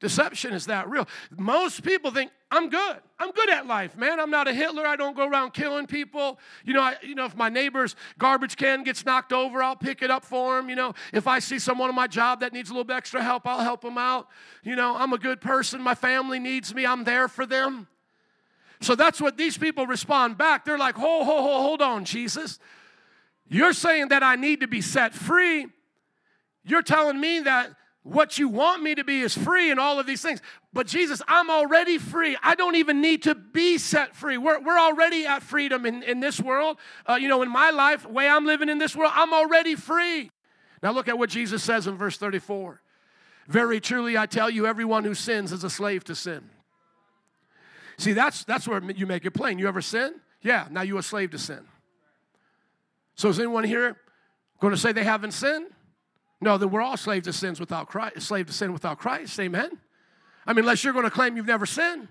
Deception 0.00 0.52
is 0.52 0.66
that 0.66 0.88
real. 0.88 1.08
Most 1.36 1.82
people 1.82 2.10
think 2.10 2.30
I'm 2.50 2.70
good. 2.70 2.96
I'm 3.18 3.32
good 3.32 3.50
at 3.50 3.66
life, 3.66 3.96
man. 3.96 4.20
I'm 4.20 4.30
not 4.30 4.46
a 4.46 4.54
Hitler. 4.54 4.86
I 4.86 4.94
don't 4.96 5.16
go 5.16 5.28
around 5.28 5.52
killing 5.52 5.86
people. 5.86 6.38
You 6.64 6.72
know, 6.72 6.80
I, 6.80 6.96
you 7.02 7.14
know, 7.14 7.24
if 7.24 7.36
my 7.36 7.48
neighbor's 7.48 7.96
garbage 8.16 8.56
can 8.56 8.84
gets 8.84 9.04
knocked 9.04 9.32
over, 9.32 9.62
I'll 9.62 9.76
pick 9.76 10.02
it 10.02 10.10
up 10.10 10.24
for 10.24 10.58
him. 10.58 10.68
You 10.68 10.76
know, 10.76 10.94
if 11.12 11.26
I 11.26 11.40
see 11.40 11.58
someone 11.58 11.88
on 11.88 11.96
my 11.96 12.06
job 12.06 12.40
that 12.40 12.52
needs 12.52 12.70
a 12.70 12.72
little 12.72 12.84
bit 12.84 12.96
extra 12.96 13.22
help, 13.22 13.46
I'll 13.46 13.60
help 13.60 13.80
them 13.82 13.98
out. 13.98 14.28
You 14.62 14.76
know, 14.76 14.96
I'm 14.96 15.12
a 15.12 15.18
good 15.18 15.40
person. 15.40 15.82
My 15.82 15.96
family 15.96 16.38
needs 16.38 16.72
me. 16.74 16.86
I'm 16.86 17.02
there 17.04 17.26
for 17.26 17.44
them. 17.44 17.88
So 18.80 18.94
that's 18.94 19.20
what 19.20 19.36
these 19.36 19.58
people 19.58 19.86
respond 19.86 20.38
back. 20.38 20.64
They're 20.64 20.78
like, 20.78 20.96
"Ho, 20.96 21.24
ho, 21.24 21.42
ho, 21.42 21.62
hold 21.62 21.82
on, 21.82 22.04
Jesus. 22.04 22.58
You're 23.48 23.72
saying 23.72 24.08
that 24.08 24.22
I 24.22 24.36
need 24.36 24.60
to 24.60 24.68
be 24.68 24.80
set 24.80 25.14
free." 25.14 25.66
You're 26.64 26.82
telling 26.82 27.18
me 27.18 27.40
that 27.40 27.70
what 28.02 28.38
you 28.38 28.48
want 28.48 28.82
me 28.82 28.94
to 28.94 29.04
be 29.04 29.20
is 29.20 29.36
free 29.36 29.70
and 29.70 29.78
all 29.78 29.98
of 29.98 30.06
these 30.06 30.22
things. 30.22 30.40
But 30.72 30.86
Jesus, 30.86 31.20
I'm 31.28 31.50
already 31.50 31.98
free. 31.98 32.36
I 32.42 32.54
don't 32.54 32.76
even 32.76 33.00
need 33.00 33.22
to 33.24 33.34
be 33.34 33.78
set 33.78 34.14
free. 34.14 34.38
We're, 34.38 34.60
we're 34.60 34.78
already 34.78 35.26
at 35.26 35.42
freedom 35.42 35.84
in, 35.84 36.02
in 36.02 36.20
this 36.20 36.40
world. 36.40 36.78
Uh, 37.06 37.14
you 37.14 37.28
know, 37.28 37.42
in 37.42 37.50
my 37.50 37.70
life, 37.70 38.06
way 38.08 38.28
I'm 38.28 38.46
living 38.46 38.68
in 38.68 38.78
this 38.78 38.96
world, 38.96 39.12
I'm 39.14 39.32
already 39.32 39.74
free. 39.74 40.30
Now 40.82 40.92
look 40.92 41.08
at 41.08 41.18
what 41.18 41.30
Jesus 41.30 41.62
says 41.62 41.86
in 41.86 41.96
verse 41.96 42.16
34. 42.16 42.80
Very 43.48 43.80
truly, 43.80 44.16
I 44.16 44.26
tell 44.26 44.50
you, 44.50 44.66
everyone 44.66 45.04
who 45.04 45.14
sins 45.14 45.52
is 45.52 45.64
a 45.64 45.70
slave 45.70 46.04
to 46.04 46.14
sin. 46.14 46.50
See, 47.98 48.12
that's, 48.12 48.44
that's 48.44 48.66
where 48.66 48.82
you 48.92 49.06
make 49.06 49.24
it 49.24 49.32
plain. 49.32 49.58
You 49.58 49.68
ever 49.68 49.82
sin? 49.82 50.14
Yeah, 50.40 50.68
now 50.70 50.82
you're 50.82 51.00
a 51.00 51.02
slave 51.02 51.32
to 51.32 51.38
sin. 51.38 51.66
So 53.16 53.28
is 53.28 53.38
anyone 53.38 53.64
here 53.64 53.96
going 54.60 54.72
to 54.72 54.80
say 54.80 54.92
they 54.92 55.04
haven't 55.04 55.32
sinned? 55.32 55.66
No, 56.40 56.56
then 56.56 56.70
we're 56.70 56.80
all 56.80 56.96
slaves 56.96 57.26
to 57.26 57.32
sins 57.32 57.58
without 57.58 57.88
Christ, 57.88 58.20
slave 58.22 58.46
to 58.46 58.52
sin 58.52 58.72
without 58.72 58.98
Christ. 58.98 59.38
Amen. 59.40 59.70
I 60.46 60.52
mean, 60.52 60.60
unless 60.60 60.84
you're 60.84 60.92
going 60.92 61.04
to 61.04 61.10
claim 61.10 61.36
you've 61.36 61.46
never 61.46 61.66
sinned. 61.66 62.06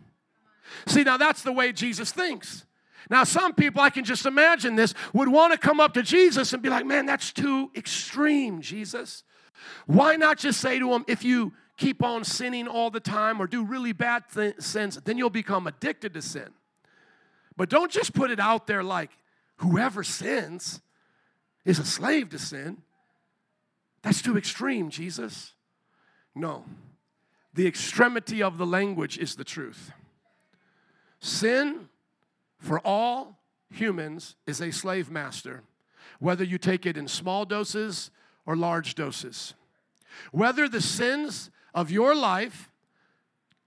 See, 0.85 1.03
now 1.03 1.15
that's 1.15 1.41
the 1.43 1.53
way 1.53 1.71
Jesus 1.71 2.11
thinks. 2.11 2.65
Now, 3.09 3.23
some 3.23 3.53
people, 3.53 3.81
I 3.81 3.89
can 3.89 4.03
just 4.03 4.25
imagine 4.25 4.75
this, 4.75 4.93
would 5.13 5.29
want 5.29 5.53
to 5.53 5.57
come 5.57 5.79
up 5.79 5.93
to 5.93 6.03
Jesus 6.03 6.51
and 6.51 6.61
be 6.61 6.67
like, 6.67 6.85
man, 6.85 7.05
that's 7.05 7.31
too 7.31 7.71
extreme, 7.73 8.59
Jesus. 8.59 9.23
Why 9.85 10.17
not 10.17 10.37
just 10.37 10.59
say 10.59 10.77
to 10.79 10.93
him, 10.93 11.05
if 11.07 11.23
you 11.23 11.53
keep 11.77 12.03
on 12.03 12.23
sinning 12.23 12.67
all 12.67 12.89
the 12.89 12.99
time 12.99 13.39
or 13.39 13.47
do 13.47 13.63
really 13.63 13.93
bad 13.93 14.23
th- 14.33 14.59
sins, 14.59 14.99
then 15.05 15.17
you'll 15.17 15.29
become 15.29 15.67
addicted 15.67 16.13
to 16.15 16.21
sin. 16.21 16.49
But 17.55 17.69
don't 17.69 17.91
just 17.91 18.13
put 18.13 18.31
it 18.31 18.39
out 18.39 18.67
there 18.67 18.83
like 18.83 19.11
whoever 19.57 20.03
sins 20.03 20.81
is 21.65 21.79
a 21.79 21.85
slave 21.85 22.29
to 22.29 22.39
sin. 22.39 22.81
That's 24.01 24.21
too 24.21 24.37
extreme, 24.37 24.89
Jesus. 24.89 25.53
No. 26.35 26.65
The 27.53 27.67
extremity 27.67 28.43
of 28.43 28.57
the 28.57 28.65
language 28.65 29.17
is 29.17 29.35
the 29.35 29.43
truth. 29.43 29.91
Sin 31.19 31.89
for 32.59 32.79
all 32.79 33.39
humans 33.71 34.35
is 34.45 34.61
a 34.61 34.71
slave 34.71 35.09
master, 35.09 35.63
whether 36.19 36.43
you 36.43 36.57
take 36.57 36.85
it 36.85 36.97
in 36.97 37.07
small 37.07 37.45
doses 37.45 38.11
or 38.45 38.55
large 38.55 38.95
doses. 38.95 39.55
Whether 40.31 40.69
the 40.69 40.81
sins 40.81 41.49
of 41.77 41.91
your 41.91 42.15
life 42.15 42.69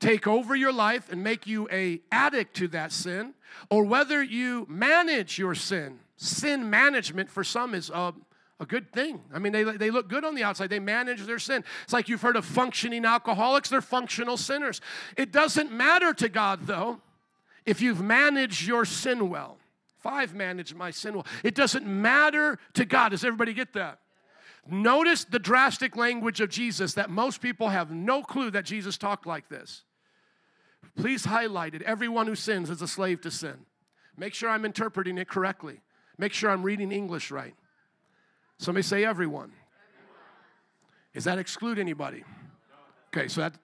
take 0.00 0.26
over 0.26 0.56
your 0.56 0.72
life 0.72 1.12
and 1.12 1.22
make 1.22 1.46
you 1.46 1.68
a 1.70 2.00
addict 2.10 2.56
to 2.56 2.66
that 2.68 2.90
sin, 2.90 3.34
or 3.70 3.84
whether 3.84 4.22
you 4.22 4.66
manage 4.68 5.38
your 5.38 5.54
sin. 5.54 6.00
Sin 6.16 6.68
management 6.68 7.30
for 7.30 7.44
some 7.44 7.74
is 7.74 7.88
a 7.90 8.12
a 8.58 8.66
good 8.66 8.92
thing. 8.92 9.22
I 9.32 9.38
mean, 9.38 9.52
they, 9.52 9.62
they 9.64 9.90
look 9.90 10.08
good 10.08 10.22
on 10.22 10.34
the 10.34 10.42
outside. 10.42 10.68
They 10.68 10.80
manage 10.80 11.22
their 11.22 11.38
sin. 11.38 11.64
It's 11.84 11.94
like 11.94 12.10
you've 12.10 12.20
heard 12.20 12.36
of 12.36 12.44
functioning 12.44 13.06
alcoholics, 13.06 13.70
they're 13.70 13.80
functional 13.80 14.36
sinners. 14.36 14.82
It 15.16 15.32
doesn't 15.32 15.72
matter 15.72 16.12
to 16.12 16.28
God, 16.28 16.66
though, 16.66 17.00
if 17.64 17.80
you've 17.80 18.02
managed 18.02 18.66
your 18.66 18.84
sin 18.84 19.30
well. 19.30 19.56
If 19.98 20.04
I've 20.04 20.34
managed 20.34 20.74
my 20.74 20.90
sin 20.90 21.14
well, 21.14 21.26
it 21.42 21.54
doesn't 21.54 21.86
matter 21.86 22.58
to 22.74 22.84
God. 22.84 23.10
Does 23.10 23.24
everybody 23.24 23.54
get 23.54 23.72
that? 23.72 23.99
Notice 24.70 25.24
the 25.24 25.38
drastic 25.38 25.96
language 25.96 26.40
of 26.40 26.48
Jesus 26.48 26.94
that 26.94 27.10
most 27.10 27.40
people 27.40 27.68
have 27.68 27.90
no 27.90 28.22
clue 28.22 28.50
that 28.52 28.64
Jesus 28.64 28.96
talked 28.96 29.26
like 29.26 29.48
this. 29.48 29.82
Please 30.96 31.24
highlight 31.24 31.74
it. 31.74 31.82
Everyone 31.82 32.26
who 32.26 32.34
sins 32.34 32.70
is 32.70 32.82
a 32.82 32.88
slave 32.88 33.20
to 33.22 33.30
sin. 33.30 33.66
Make 34.16 34.34
sure 34.34 34.50
I'm 34.50 34.64
interpreting 34.64 35.18
it 35.18 35.28
correctly. 35.28 35.80
Make 36.18 36.32
sure 36.32 36.50
I'm 36.50 36.62
reading 36.62 36.92
English 36.92 37.30
right. 37.30 37.54
Somebody 38.58 38.82
say 38.82 39.04
everyone. 39.04 39.52
Does 41.14 41.24
that 41.24 41.38
exclude 41.38 41.78
anybody? 41.78 42.22
Okay, 43.08 43.26
so 43.26 43.40
that 43.40 43.54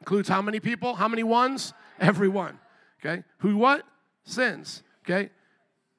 includes 0.00 0.28
how 0.28 0.40
many 0.40 0.60
people? 0.60 0.94
How 0.94 1.08
many 1.08 1.24
ones? 1.24 1.74
Everyone. 2.00 2.58
Okay, 3.00 3.24
who 3.38 3.56
what? 3.56 3.84
Sins. 4.24 4.82
Okay, 5.04 5.30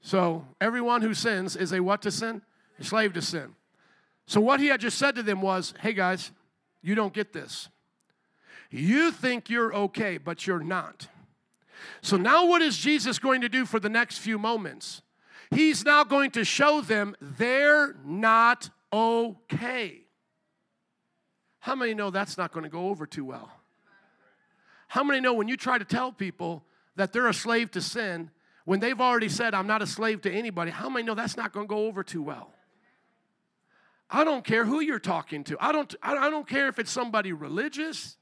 so 0.01 0.45
everyone 0.60 1.01
who 1.01 1.14
sins 1.14 1.55
is 1.55 1.74
a 1.74 1.82
what 1.82 2.01
to 2.03 2.12
sin? 2.12 2.41
A 2.80 2.84
slave 2.84 3.14
to 3.14 3.22
sin. 3.22 3.53
So 4.28 4.41
what 4.41 4.59
he 4.59 4.67
had 4.67 4.82
just 4.82 4.97
said 4.97 5.15
to 5.15 5.23
them 5.23 5.41
was, 5.41 5.73
hey 5.80 5.93
guys, 5.93 6.32
you 6.82 6.95
don't 6.95 7.13
get 7.13 7.34
this. 7.34 7.69
You 8.69 9.11
think 9.11 9.49
you're 9.49 9.73
okay, 9.73 10.17
but 10.17 10.45
you're 10.45 10.63
not. 10.63 11.07
So 12.01 12.17
now 12.17 12.45
what 12.45 12.61
is 12.61 12.78
Jesus 12.78 13.19
going 13.19 13.41
to 13.41 13.49
do 13.49 13.65
for 13.65 13.80
the 13.80 13.89
next 13.89 14.17
few 14.17 14.38
moments? 14.38 15.01
He's 15.49 15.86
now 15.86 16.03
going 16.03 16.32
to 16.32 16.43
show 16.43 16.82
them 16.82 17.15
they're 17.21 17.95
not 18.03 18.69
okay. 18.91 20.01
How 21.59 21.75
many 21.75 21.93
know 21.93 22.09
that's 22.09 22.38
not 22.38 22.51
going 22.51 22.63
to 22.65 22.69
go 22.69 22.89
over 22.89 23.05
too 23.05 23.23
well? 23.23 23.49
How 24.89 25.03
many 25.03 25.21
know 25.21 25.34
when 25.34 25.47
you 25.47 25.55
try 25.55 25.78
to 25.78 25.86
tell 25.86 26.11
people 26.11 26.65
that 26.97 27.13
they're 27.13 27.28
a 27.28 27.34
slave 27.34 27.71
to 27.71 27.82
sin, 27.82 28.32
when 28.65 28.82
they've 28.82 28.99
already 28.99 29.30
said, 29.30 29.53
I'm 29.53 29.67
not 29.67 29.82
a 29.82 29.88
slave 29.88 30.21
to 30.23 30.32
anybody, 30.32 30.71
how 30.71 30.89
many 30.89 31.05
know 31.05 31.15
that's 31.15 31.38
not 31.38 31.53
going 31.53 31.67
to 31.67 31.69
go 31.69 31.86
over 31.86 32.03
too 32.03 32.21
well? 32.21 32.53
I 34.10 34.24
don't 34.24 34.45
care 34.45 34.66
who 34.66 34.80
you're 34.80 34.99
talking 34.99 35.43
to. 35.45 35.58
I 35.60 35.72
don't, 35.72 35.93
I 36.01 36.30
don't 36.30 36.47
care 36.47 36.70
if 36.70 36.80
it's 36.80 36.91
somebody 36.91 37.34
religious. 37.34 38.16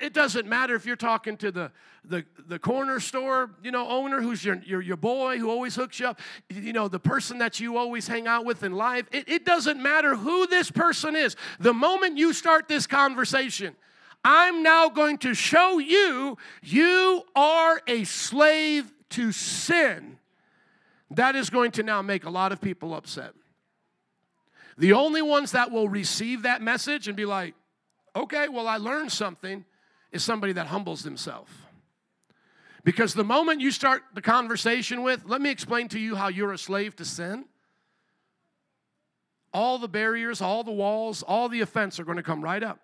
It 0.00 0.12
doesn't 0.12 0.46
matter 0.46 0.74
if 0.74 0.84
you're 0.86 0.96
talking 0.96 1.36
to 1.38 1.50
the, 1.50 1.72
the, 2.04 2.24
the 2.46 2.58
corner 2.58 3.00
store, 3.00 3.50
you 3.62 3.70
know, 3.70 3.88
owner 3.88 4.20
who's 4.20 4.44
your, 4.44 4.56
your, 4.64 4.82
your 4.82 4.96
boy 4.96 5.38
who 5.38 5.50
always 5.50 5.74
hooks 5.74 6.00
you 6.00 6.08
up, 6.08 6.20
you 6.50 6.72
know, 6.72 6.88
the 6.88 6.98
person 6.98 7.38
that 7.38 7.58
you 7.60 7.76
always 7.76 8.06
hang 8.06 8.26
out 8.26 8.44
with 8.44 8.62
in 8.62 8.72
life. 8.72 9.06
It, 9.12 9.28
it 9.28 9.44
doesn't 9.44 9.82
matter 9.82 10.14
who 10.14 10.46
this 10.46 10.70
person 10.70 11.16
is. 11.16 11.36
The 11.58 11.72
moment 11.72 12.18
you 12.18 12.32
start 12.32 12.68
this 12.68 12.86
conversation, 12.86 13.76
I'm 14.24 14.62
now 14.62 14.88
going 14.88 15.18
to 15.18 15.32
show 15.32 15.78
you 15.78 16.36
you 16.62 17.22
are 17.34 17.80
a 17.86 18.04
slave 18.04 18.92
to 19.10 19.32
sin. 19.32 20.18
That 21.12 21.34
is 21.34 21.48
going 21.48 21.70
to 21.72 21.82
now 21.82 22.02
make 22.02 22.24
a 22.24 22.30
lot 22.30 22.52
of 22.52 22.60
people 22.60 22.94
upset. 22.94 23.32
The 24.78 24.92
only 24.92 25.22
ones 25.22 25.52
that 25.52 25.72
will 25.72 25.88
receive 25.88 26.42
that 26.42 26.62
message 26.62 27.08
and 27.08 27.16
be 27.16 27.24
like, 27.24 27.54
okay, 28.14 28.48
well, 28.48 28.68
I 28.68 28.76
learned 28.76 29.10
something 29.12 29.64
is 30.12 30.22
somebody 30.22 30.52
that 30.54 30.68
humbles 30.68 31.02
themselves. 31.02 31.50
Because 32.84 33.12
the 33.12 33.24
moment 33.24 33.60
you 33.60 33.70
start 33.70 34.02
the 34.14 34.22
conversation 34.22 35.02
with, 35.02 35.24
let 35.26 35.40
me 35.40 35.50
explain 35.50 35.88
to 35.88 35.98
you 35.98 36.14
how 36.14 36.28
you're 36.28 36.52
a 36.52 36.58
slave 36.58 36.94
to 36.96 37.04
sin, 37.04 37.44
all 39.52 39.78
the 39.78 39.88
barriers, 39.88 40.40
all 40.40 40.62
the 40.62 40.72
walls, 40.72 41.22
all 41.22 41.48
the 41.48 41.60
offense 41.60 41.98
are 41.98 42.04
going 42.04 42.16
to 42.16 42.22
come 42.22 42.42
right 42.42 42.62
up. 42.62 42.78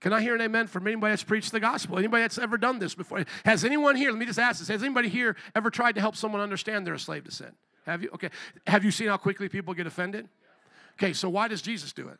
Can 0.00 0.12
I 0.12 0.20
hear 0.20 0.34
an 0.34 0.40
amen 0.40 0.68
from 0.68 0.86
anybody 0.86 1.12
that's 1.12 1.24
preached 1.24 1.50
the 1.50 1.60
gospel? 1.60 1.98
Anybody 1.98 2.22
that's 2.22 2.38
ever 2.38 2.58
done 2.58 2.78
this 2.78 2.94
before? 2.94 3.24
Has 3.44 3.64
anyone 3.64 3.96
here, 3.96 4.10
let 4.10 4.18
me 4.18 4.26
just 4.26 4.38
ask 4.38 4.60
this, 4.60 4.68
has 4.68 4.82
anybody 4.82 5.08
here 5.08 5.34
ever 5.56 5.70
tried 5.70 5.96
to 5.96 6.00
help 6.00 6.14
someone 6.14 6.40
understand 6.40 6.86
they're 6.86 6.94
a 6.94 6.98
slave 6.98 7.24
to 7.24 7.30
sin? 7.30 7.52
Have 7.86 8.02
you? 8.02 8.10
Okay. 8.14 8.30
Have 8.66 8.84
you 8.84 8.90
seen 8.90 9.08
how 9.08 9.16
quickly 9.16 9.48
people 9.48 9.74
get 9.74 9.86
offended? 9.86 10.28
Okay, 10.94 11.12
so 11.12 11.28
why 11.28 11.48
does 11.48 11.62
Jesus 11.62 11.92
do 11.92 12.08
it? 12.08 12.18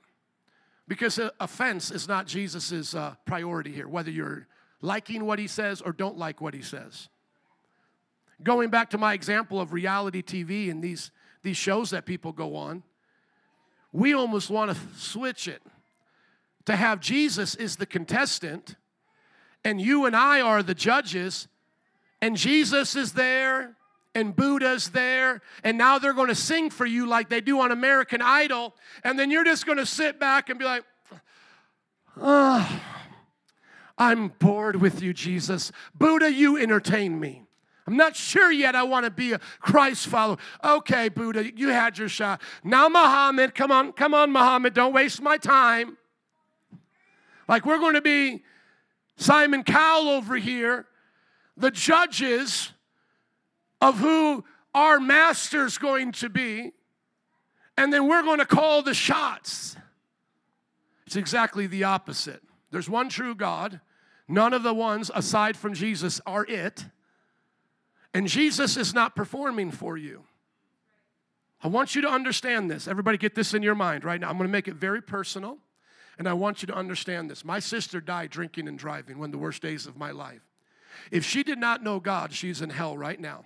Because 0.86 1.18
offense 1.40 1.90
is 1.90 2.06
not 2.08 2.26
Jesus' 2.26 2.94
uh, 2.94 3.14
priority 3.24 3.72
here, 3.72 3.88
whether 3.88 4.10
you're 4.10 4.46
liking 4.82 5.24
what 5.24 5.38
he 5.38 5.46
says 5.46 5.80
or 5.80 5.92
don't 5.92 6.18
like 6.18 6.40
what 6.40 6.52
he 6.52 6.62
says. 6.62 7.08
Going 8.42 8.68
back 8.68 8.90
to 8.90 8.98
my 8.98 9.14
example 9.14 9.60
of 9.60 9.72
reality 9.72 10.22
TV 10.22 10.70
and 10.70 10.82
these, 10.82 11.10
these 11.42 11.56
shows 11.56 11.90
that 11.90 12.04
people 12.04 12.32
go 12.32 12.56
on, 12.56 12.82
we 13.92 14.12
almost 14.12 14.50
want 14.50 14.72
to 14.72 14.76
switch 14.98 15.48
it 15.48 15.62
to 16.66 16.76
have 16.76 17.00
Jesus 17.00 17.54
is 17.54 17.76
the 17.76 17.86
contestant 17.86 18.76
and 19.64 19.80
you 19.80 20.04
and 20.04 20.14
I 20.14 20.40
are 20.42 20.62
the 20.62 20.74
judges, 20.74 21.48
and 22.20 22.36
Jesus 22.36 22.96
is 22.96 23.14
there 23.14 23.76
and 24.14 24.34
Buddha's 24.34 24.90
there, 24.90 25.42
and 25.62 25.76
now 25.76 25.98
they're 25.98 26.12
going 26.12 26.28
to 26.28 26.34
sing 26.34 26.70
for 26.70 26.86
you 26.86 27.06
like 27.06 27.28
they 27.28 27.40
do 27.40 27.60
on 27.60 27.72
American 27.72 28.22
Idol, 28.22 28.74
and 29.02 29.18
then 29.18 29.30
you're 29.30 29.44
just 29.44 29.66
going 29.66 29.78
to 29.78 29.86
sit 29.86 30.20
back 30.20 30.50
and 30.50 30.58
be 30.58 30.64
like, 30.64 30.84
oh, 32.20 32.80
I'm 33.98 34.28
bored 34.28 34.76
with 34.76 35.02
you, 35.02 35.12
Jesus. 35.12 35.72
Buddha, 35.94 36.32
you 36.32 36.56
entertain 36.56 37.18
me. 37.18 37.42
I'm 37.86 37.96
not 37.96 38.16
sure 38.16 38.50
yet 38.50 38.74
I 38.74 38.82
want 38.84 39.04
to 39.04 39.10
be 39.10 39.32
a 39.32 39.40
Christ 39.60 40.06
follower. 40.06 40.38
Okay, 40.64 41.10
Buddha, 41.10 41.52
you 41.54 41.68
had 41.68 41.98
your 41.98 42.08
shot. 42.08 42.40
Now, 42.62 42.88
Muhammad, 42.88 43.54
come 43.54 43.70
on, 43.70 43.92
come 43.92 44.14
on, 44.14 44.32
Muhammad, 44.32 44.72
don't 44.74 44.94
waste 44.94 45.20
my 45.20 45.36
time. 45.36 45.98
Like 47.46 47.66
we're 47.66 47.78
going 47.78 47.94
to 47.94 48.00
be 48.00 48.42
Simon 49.16 49.64
Cowell 49.64 50.08
over 50.08 50.36
here, 50.36 50.86
the 51.56 51.70
judges 51.70 52.72
of 53.84 53.98
who 53.98 54.44
our 54.74 54.98
master's 54.98 55.76
going 55.76 56.10
to 56.10 56.30
be, 56.30 56.72
and 57.76 57.92
then 57.92 58.08
we're 58.08 58.22
going 58.22 58.38
to 58.38 58.46
call 58.46 58.82
the 58.82 58.94
shots. 58.94 59.76
It's 61.06 61.16
exactly 61.16 61.66
the 61.66 61.84
opposite. 61.84 62.42
There's 62.70 62.88
one 62.88 63.10
true 63.10 63.34
God. 63.34 63.80
None 64.26 64.54
of 64.54 64.62
the 64.62 64.72
ones 64.72 65.10
aside 65.14 65.54
from 65.54 65.74
Jesus 65.74 66.18
are 66.24 66.46
it. 66.46 66.86
And 68.14 68.26
Jesus 68.26 68.78
is 68.78 68.94
not 68.94 69.14
performing 69.14 69.70
for 69.70 69.98
you. 69.98 70.24
I 71.62 71.68
want 71.68 71.94
you 71.94 72.00
to 72.02 72.08
understand 72.08 72.70
this. 72.70 72.88
Everybody 72.88 73.18
get 73.18 73.34
this 73.34 73.52
in 73.52 73.62
your 73.62 73.74
mind 73.74 74.02
right 74.02 74.20
now. 74.20 74.30
I'm 74.30 74.38
going 74.38 74.48
to 74.48 74.52
make 74.52 74.68
it 74.68 74.76
very 74.76 75.02
personal. 75.02 75.58
And 76.18 76.26
I 76.26 76.32
want 76.32 76.62
you 76.62 76.66
to 76.68 76.74
understand 76.74 77.30
this. 77.30 77.44
My 77.44 77.58
sister 77.58 78.00
died 78.00 78.30
drinking 78.30 78.66
and 78.66 78.78
driving 78.78 79.18
one 79.18 79.28
of 79.28 79.32
the 79.32 79.38
worst 79.38 79.60
days 79.60 79.86
of 79.86 79.96
my 79.96 80.10
life. 80.10 80.42
If 81.10 81.24
she 81.24 81.42
did 81.42 81.58
not 81.58 81.82
know 81.82 82.00
God, 82.00 82.32
she's 82.32 82.62
in 82.62 82.70
hell 82.70 82.96
right 82.96 83.20
now. 83.20 83.44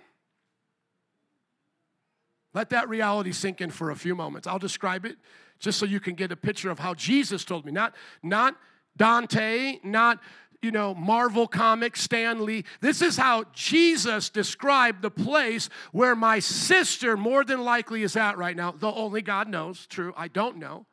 Let 2.53 2.69
that 2.71 2.89
reality 2.89 3.31
sink 3.31 3.61
in 3.61 3.69
for 3.69 3.91
a 3.91 3.95
few 3.95 4.15
moments. 4.15 4.47
I'll 4.47 4.59
describe 4.59 5.05
it 5.05 5.17
just 5.59 5.77
so 5.77 5.85
you 5.85 5.99
can 5.99 6.15
get 6.15 6.31
a 6.31 6.35
picture 6.35 6.71
of 6.71 6.79
how 6.79 6.93
Jesus 6.93 7.43
told 7.43 7.65
me. 7.65 7.71
Not, 7.71 7.95
not 8.23 8.55
Dante, 8.97 9.79
not 9.83 10.19
you 10.61 10.71
know, 10.71 10.93
Marvel 10.93 11.47
Comics, 11.47 12.01
Stan 12.01 12.43
Lee. 12.45 12.65
This 12.81 13.01
is 13.01 13.15
how 13.15 13.45
Jesus 13.53 14.29
described 14.29 15.01
the 15.01 15.11
place 15.11 15.69
where 15.91 16.15
my 16.15 16.39
sister 16.39 17.15
more 17.15 17.45
than 17.45 17.63
likely 17.63 18.03
is 18.03 18.17
at 18.17 18.37
right 18.37 18.55
now. 18.55 18.73
Though 18.77 18.93
only 18.93 19.21
God 19.21 19.47
knows. 19.47 19.87
True, 19.87 20.13
I 20.17 20.27
don't 20.27 20.57
know. 20.57 20.85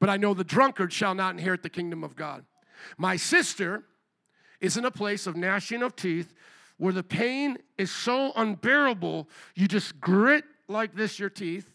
But 0.00 0.08
I 0.08 0.16
know 0.16 0.34
the 0.34 0.44
drunkard 0.44 0.92
shall 0.92 1.14
not 1.14 1.34
inherit 1.34 1.62
the 1.62 1.70
kingdom 1.70 2.02
of 2.02 2.16
God. 2.16 2.44
My 2.96 3.16
sister 3.16 3.84
is 4.60 4.76
in 4.76 4.84
a 4.84 4.90
place 4.90 5.26
of 5.26 5.36
gnashing 5.36 5.82
of 5.82 5.94
teeth 5.94 6.34
where 6.78 6.92
the 6.92 7.02
pain 7.02 7.58
is 7.76 7.90
so 7.90 8.32
unbearable, 8.34 9.28
you 9.54 9.68
just 9.68 10.00
grit 10.00 10.44
like 10.70 10.94
this 10.94 11.18
your 11.18 11.30
teeth. 11.30 11.70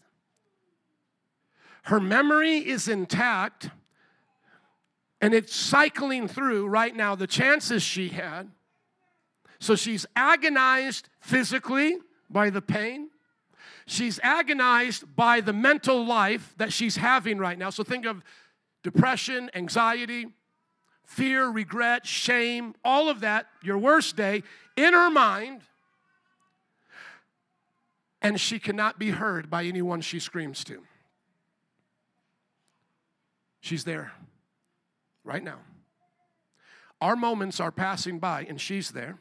Her 1.84 2.00
memory 2.00 2.58
is 2.58 2.88
intact 2.88 3.70
and 5.20 5.32
it's 5.32 5.54
cycling 5.54 6.28
through 6.28 6.66
right 6.66 6.94
now 6.94 7.14
the 7.14 7.26
chances 7.26 7.82
she 7.82 8.08
had. 8.08 8.50
So 9.58 9.74
she's 9.74 10.04
agonized 10.14 11.08
physically 11.20 11.98
by 12.28 12.50
the 12.50 12.60
pain. 12.60 13.10
She's 13.86 14.18
agonized 14.22 15.14
by 15.14 15.40
the 15.40 15.52
mental 15.52 16.04
life 16.04 16.54
that 16.58 16.72
she's 16.72 16.96
having 16.96 17.38
right 17.38 17.56
now. 17.56 17.70
So 17.70 17.84
think 17.84 18.04
of 18.04 18.22
depression, 18.82 19.50
anxiety, 19.54 20.26
fear, 21.04 21.48
regret, 21.48 22.06
shame, 22.06 22.74
all 22.84 23.08
of 23.08 23.20
that, 23.20 23.46
your 23.62 23.78
worst 23.78 24.16
day, 24.16 24.42
in 24.76 24.92
her 24.92 25.10
mind. 25.10 25.62
And 28.26 28.40
she 28.40 28.58
cannot 28.58 28.98
be 28.98 29.10
heard 29.10 29.48
by 29.48 29.66
anyone 29.66 30.00
she 30.00 30.18
screams 30.18 30.64
to. 30.64 30.82
She's 33.60 33.84
there 33.84 34.10
right 35.22 35.44
now. 35.44 35.58
Our 37.00 37.14
moments 37.14 37.60
are 37.60 37.70
passing 37.70 38.18
by, 38.18 38.44
and 38.48 38.60
she's 38.60 38.90
there. 38.90 39.18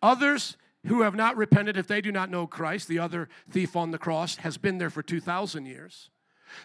Others 0.00 0.56
who 0.86 1.02
have 1.02 1.14
not 1.14 1.36
repented, 1.36 1.76
if 1.76 1.88
they 1.88 2.00
do 2.00 2.10
not 2.10 2.30
know 2.30 2.46
Christ, 2.46 2.88
the 2.88 2.98
other 2.98 3.28
thief 3.50 3.76
on 3.76 3.90
the 3.90 3.98
cross 3.98 4.36
has 4.36 4.56
been 4.56 4.78
there 4.78 4.88
for 4.88 5.02
2,000 5.02 5.66
years. 5.66 6.08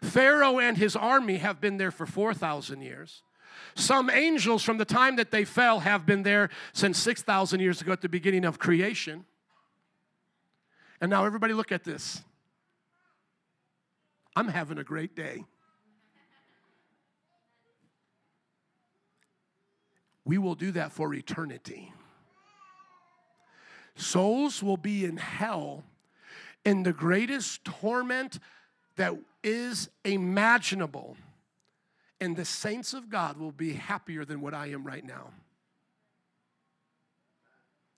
Pharaoh 0.02 0.58
and 0.58 0.78
his 0.78 0.96
army 0.96 1.36
have 1.40 1.60
been 1.60 1.76
there 1.76 1.92
for 1.92 2.06
4,000 2.06 2.80
years. 2.82 3.24
Some 3.76 4.10
angels, 4.10 4.64
from 4.64 4.78
the 4.78 4.86
time 4.86 5.18
that 5.18 5.32
they 5.32 5.44
fell, 5.44 5.82
have 5.82 6.06
been 6.06 6.24
there 6.24 6.50
since 6.72 6.98
6,000 7.00 7.60
years 7.60 7.82
ago 7.82 7.92
at 7.92 8.00
the 8.00 8.08
beginning 8.08 8.46
of 8.46 8.58
creation. 8.58 9.26
And 11.02 11.10
now, 11.10 11.26
everybody, 11.26 11.54
look 11.54 11.72
at 11.72 11.84
this. 11.84 12.22
I'm 14.36 14.48
having 14.48 14.78
a 14.78 14.84
great 14.84 15.16
day. 15.16 15.44
We 20.24 20.38
will 20.38 20.56
do 20.56 20.72
that 20.74 20.92
for 20.92 21.14
eternity. 21.14 21.92
Souls 23.96 24.62
will 24.62 24.78
be 24.78 25.04
in 25.04 25.18
hell 25.18 25.84
in 26.64 26.84
the 26.84 26.94
greatest 26.94 27.66
torment 27.66 28.40
that 28.96 29.16
is 29.44 29.90
imaginable. 30.06 31.18
And 32.20 32.36
the 32.36 32.46
saints 32.46 32.94
of 32.94 33.10
God 33.10 33.38
will 33.38 33.52
be 33.52 33.74
happier 33.74 34.24
than 34.24 34.42
what 34.42 34.54
I 34.54 34.68
am 34.68 34.84
right 34.84 35.04
now. 35.04 35.32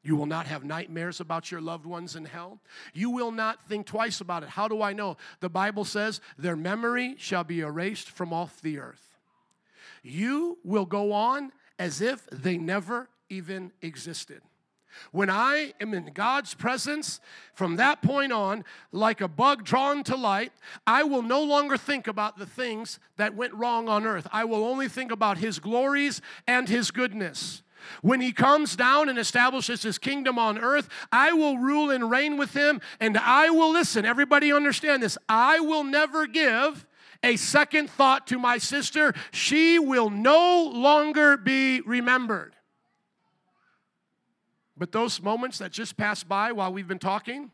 You 0.04 0.18
will 0.18 0.26
not 0.26 0.48
have 0.48 0.66
nightmares 0.66 1.22
about 1.22 1.50
your 1.50 1.62
loved 1.62 1.86
ones 1.86 2.16
in 2.16 2.26
hell. 2.26 2.60
You 2.94 3.10
will 3.10 3.32
not 3.32 3.66
think 3.70 3.86
twice 3.86 4.20
about 4.20 4.44
it. 4.44 4.50
How 4.50 4.68
do 4.68 4.82
I 4.82 4.92
know? 4.92 5.16
The 5.40 5.50
Bible 5.50 5.86
says, 5.86 6.20
their 6.38 6.58
memory 6.58 7.16
shall 7.18 7.46
be 7.46 7.62
erased 7.62 8.10
from 8.10 8.34
off 8.34 8.62
the 8.62 8.80
earth. 8.80 9.18
You 10.04 10.58
will 10.66 10.86
go 10.86 11.14
on 11.14 11.54
as 11.80 12.02
if 12.02 12.26
they 12.30 12.58
never 12.58 13.08
even 13.30 13.72
existed. 13.82 14.42
When 15.12 15.30
I 15.30 15.74
am 15.82 15.94
in 15.94 16.12
God's 16.14 16.54
presence, 16.54 17.20
from 17.56 17.78
that 17.78 18.02
point 18.02 18.32
on, 18.32 18.64
like 18.92 19.22
a 19.22 19.28
bug 19.28 19.64
drawn 19.64 20.04
to 20.04 20.16
light, 20.16 20.52
I 20.86 21.04
will 21.04 21.24
no 21.24 21.42
longer 21.42 21.78
think 21.78 22.08
about 22.08 22.38
the 22.38 22.46
things 22.46 23.00
that 23.18 23.36
went 23.36 23.54
wrong 23.54 23.90
on 23.90 24.06
earth. 24.06 24.28
I 24.32 24.46
will 24.46 24.64
only 24.64 24.88
think 24.88 25.12
about 25.12 25.38
His 25.38 25.60
glories 25.60 26.22
and 26.46 26.70
His 26.70 26.92
goodness. 26.92 27.64
When 28.02 28.22
he 28.22 28.32
comes 28.32 28.76
down 28.76 29.10
and 29.10 29.18
establishes 29.18 29.84
his 29.84 29.98
kingdom 29.98 30.38
on 30.38 30.58
earth, 30.58 30.90
I 31.12 31.34
will 31.34 31.58
rule 31.58 31.92
and 31.92 32.10
reign 32.10 32.38
with 32.38 32.54
him, 32.54 32.82
and 33.00 33.18
I 33.18 33.50
will 33.50 33.72
listen. 33.72 34.06
Everybody 34.06 34.52
understand 34.52 35.04
this. 35.04 35.18
I 35.28 35.60
will 35.60 35.84
never 35.84 36.28
give 36.28 36.86
a 37.24 37.38
second 37.38 37.90
thought 37.90 38.28
to 38.28 38.38
my 38.38 38.58
sister. 38.58 39.14
She 39.32 39.80
will 39.80 40.10
no 40.10 40.70
longer 40.74 41.38
be 41.38 41.82
remembered. 41.82 42.56
But 44.76 44.92
those 44.92 45.22
moments 45.22 45.60
that 45.60 45.72
just 45.72 45.98
passed 45.98 46.28
by 46.28 46.52
while 46.52 46.74
we've 46.74 46.88
been 46.88 47.00
talking, 47.00 47.52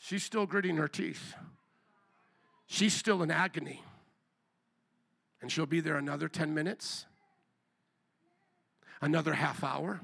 she's 0.00 0.24
still 0.24 0.44
gritting 0.46 0.76
her 0.76 0.88
teeth. 0.88 1.34
She's 2.66 2.92
still 2.92 3.22
in 3.22 3.30
agony. 3.30 3.82
And 5.40 5.50
she'll 5.52 5.66
be 5.66 5.80
there 5.80 5.96
another 5.96 6.28
10 6.28 6.54
minutes, 6.54 7.06
another 9.00 9.34
half 9.34 9.62
hour. 9.62 10.00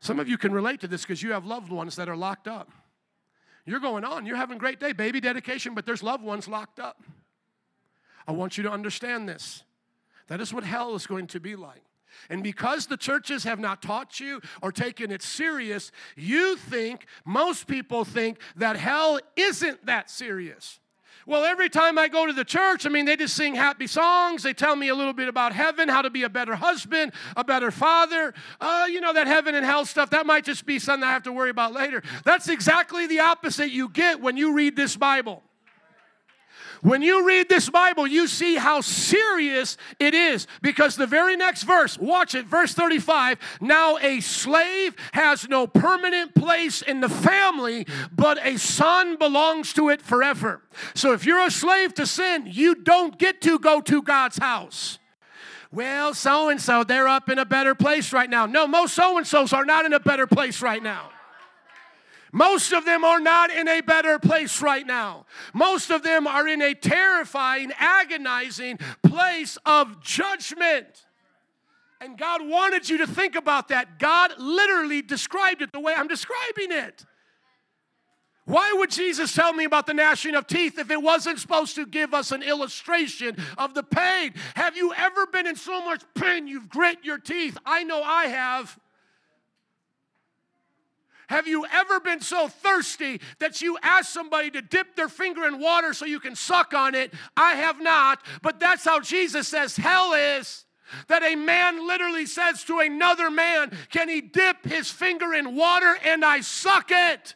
Some 0.00 0.20
of 0.20 0.28
you 0.28 0.38
can 0.38 0.52
relate 0.52 0.80
to 0.80 0.88
this 0.88 1.02
because 1.02 1.22
you 1.22 1.32
have 1.32 1.44
loved 1.44 1.70
ones 1.70 1.96
that 1.96 2.08
are 2.08 2.16
locked 2.16 2.46
up. 2.46 2.70
You're 3.66 3.80
going 3.80 4.04
on, 4.04 4.24
you're 4.24 4.36
having 4.36 4.56
a 4.56 4.60
great 4.60 4.80
day, 4.80 4.92
baby 4.92 5.20
dedication, 5.20 5.74
but 5.74 5.84
there's 5.84 6.02
loved 6.02 6.24
ones 6.24 6.48
locked 6.48 6.80
up. 6.80 7.02
I 8.26 8.32
want 8.32 8.56
you 8.56 8.62
to 8.64 8.70
understand 8.70 9.28
this. 9.28 9.62
That 10.28 10.40
is 10.40 10.52
what 10.52 10.64
hell 10.64 10.94
is 10.94 11.06
going 11.06 11.26
to 11.28 11.40
be 11.40 11.56
like. 11.56 11.82
And 12.30 12.42
because 12.42 12.86
the 12.86 12.96
churches 12.96 13.44
have 13.44 13.58
not 13.58 13.82
taught 13.82 14.20
you 14.20 14.40
or 14.62 14.72
taken 14.72 15.10
it 15.10 15.22
serious, 15.22 15.92
you 16.16 16.56
think, 16.56 17.06
most 17.24 17.66
people 17.66 18.04
think, 18.04 18.38
that 18.56 18.76
hell 18.76 19.18
isn't 19.36 19.84
that 19.86 20.10
serious. 20.10 20.80
Well, 21.28 21.44
every 21.44 21.68
time 21.68 21.98
I 21.98 22.08
go 22.08 22.24
to 22.24 22.32
the 22.32 22.42
church, 22.42 22.86
I 22.86 22.88
mean, 22.88 23.04
they 23.04 23.14
just 23.14 23.36
sing 23.36 23.54
happy 23.54 23.86
songs. 23.86 24.42
They 24.42 24.54
tell 24.54 24.74
me 24.74 24.88
a 24.88 24.94
little 24.94 25.12
bit 25.12 25.28
about 25.28 25.52
heaven, 25.52 25.86
how 25.86 26.00
to 26.00 26.08
be 26.08 26.22
a 26.22 26.30
better 26.30 26.54
husband, 26.54 27.12
a 27.36 27.44
better 27.44 27.70
father. 27.70 28.32
Uh, 28.58 28.86
you 28.90 29.02
know, 29.02 29.12
that 29.12 29.26
heaven 29.26 29.54
and 29.54 29.62
hell 29.62 29.84
stuff, 29.84 30.08
that 30.08 30.24
might 30.24 30.46
just 30.46 30.64
be 30.64 30.78
something 30.78 31.06
I 31.06 31.12
have 31.12 31.24
to 31.24 31.32
worry 31.32 31.50
about 31.50 31.74
later. 31.74 32.02
That's 32.24 32.48
exactly 32.48 33.06
the 33.06 33.20
opposite 33.20 33.70
you 33.70 33.90
get 33.90 34.22
when 34.22 34.38
you 34.38 34.54
read 34.54 34.74
this 34.74 34.96
Bible. 34.96 35.42
When 36.80 37.02
you 37.02 37.26
read 37.26 37.48
this 37.48 37.68
Bible, 37.68 38.06
you 38.06 38.28
see 38.28 38.56
how 38.56 38.80
serious 38.80 39.76
it 39.98 40.14
is 40.14 40.46
because 40.62 40.96
the 40.96 41.06
very 41.06 41.36
next 41.36 41.64
verse, 41.64 41.98
watch 41.98 42.34
it, 42.34 42.46
verse 42.46 42.72
35 42.72 43.38
now 43.60 43.98
a 43.98 44.20
slave 44.20 44.94
has 45.12 45.48
no 45.48 45.66
permanent 45.66 46.34
place 46.34 46.82
in 46.82 47.00
the 47.00 47.08
family, 47.08 47.86
but 48.12 48.38
a 48.44 48.58
son 48.58 49.16
belongs 49.16 49.72
to 49.74 49.88
it 49.88 50.00
forever. 50.00 50.62
So 50.94 51.12
if 51.12 51.24
you're 51.24 51.44
a 51.44 51.50
slave 51.50 51.94
to 51.94 52.06
sin, 52.06 52.44
you 52.46 52.76
don't 52.76 53.18
get 53.18 53.40
to 53.42 53.58
go 53.58 53.80
to 53.80 54.02
God's 54.02 54.38
house 54.38 54.98
well, 55.70 56.14
so 56.14 56.48
and 56.48 56.60
so, 56.60 56.82
they're 56.82 57.08
up 57.08 57.28
in 57.28 57.38
a 57.38 57.44
better 57.44 57.74
place 57.74 58.12
right 58.12 58.28
now. 58.30 58.46
No, 58.46 58.66
most 58.66 58.94
so 58.94 59.18
and 59.18 59.26
so's 59.26 59.52
are 59.52 59.66
not 59.66 59.84
in 59.84 59.92
a 59.92 60.00
better 60.00 60.26
place 60.26 60.62
right 60.62 60.82
now. 60.82 61.10
Most 62.32 62.72
of 62.72 62.84
them 62.84 63.04
are 63.04 63.20
not 63.20 63.50
in 63.50 63.68
a 63.68 63.80
better 63.80 64.18
place 64.18 64.60
right 64.60 64.86
now. 64.86 65.26
Most 65.54 65.90
of 65.90 66.02
them 66.02 66.26
are 66.26 66.46
in 66.46 66.60
a 66.60 66.74
terrifying, 66.74 67.72
agonizing 67.78 68.78
place 69.02 69.58
of 69.64 70.02
judgment. 70.02 71.06
And 72.00 72.16
God 72.16 72.46
wanted 72.46 72.88
you 72.88 72.98
to 72.98 73.06
think 73.06 73.34
about 73.34 73.68
that. 73.68 73.98
God 73.98 74.32
literally 74.38 75.02
described 75.02 75.62
it 75.62 75.72
the 75.72 75.80
way 75.80 75.94
I'm 75.96 76.08
describing 76.08 76.70
it. 76.70 77.04
Why 78.44 78.72
would 78.78 78.90
Jesus 78.90 79.34
tell 79.34 79.52
me 79.52 79.64
about 79.64 79.86
the 79.86 79.92
gnashing 79.92 80.34
of 80.34 80.46
teeth 80.46 80.78
if 80.78 80.90
it 80.90 81.02
wasn't 81.02 81.38
supposed 81.38 81.74
to 81.74 81.84
give 81.84 82.14
us 82.14 82.32
an 82.32 82.42
illustration 82.42 83.36
of 83.58 83.74
the 83.74 83.82
pain? 83.82 84.32
Have 84.54 84.74
you 84.74 84.94
ever 84.94 85.26
been 85.26 85.46
in 85.46 85.54
so 85.54 85.84
much 85.84 86.02
pain 86.14 86.46
you've 86.46 86.70
grit 86.70 87.04
your 87.04 87.18
teeth? 87.18 87.58
I 87.66 87.84
know 87.84 88.02
I 88.02 88.26
have. 88.26 88.78
Have 91.28 91.46
you 91.46 91.66
ever 91.70 92.00
been 92.00 92.22
so 92.22 92.48
thirsty 92.48 93.20
that 93.38 93.60
you 93.60 93.76
ask 93.82 94.10
somebody 94.10 94.50
to 94.50 94.62
dip 94.62 94.96
their 94.96 95.10
finger 95.10 95.46
in 95.46 95.60
water 95.60 95.92
so 95.92 96.06
you 96.06 96.20
can 96.20 96.34
suck 96.34 96.72
on 96.72 96.94
it? 96.94 97.12
I 97.36 97.54
have 97.54 97.82
not, 97.82 98.20
but 98.40 98.58
that's 98.58 98.84
how 98.84 99.00
Jesus 99.00 99.46
says 99.46 99.76
hell 99.76 100.14
is. 100.14 100.64
That 101.08 101.22
a 101.22 101.36
man 101.36 101.86
literally 101.86 102.24
says 102.24 102.64
to 102.64 102.78
another 102.78 103.30
man, 103.30 103.76
Can 103.90 104.08
he 104.08 104.22
dip 104.22 104.64
his 104.64 104.90
finger 104.90 105.34
in 105.34 105.54
water 105.54 105.98
and 106.02 106.24
I 106.24 106.40
suck 106.40 106.90
it? 106.90 107.34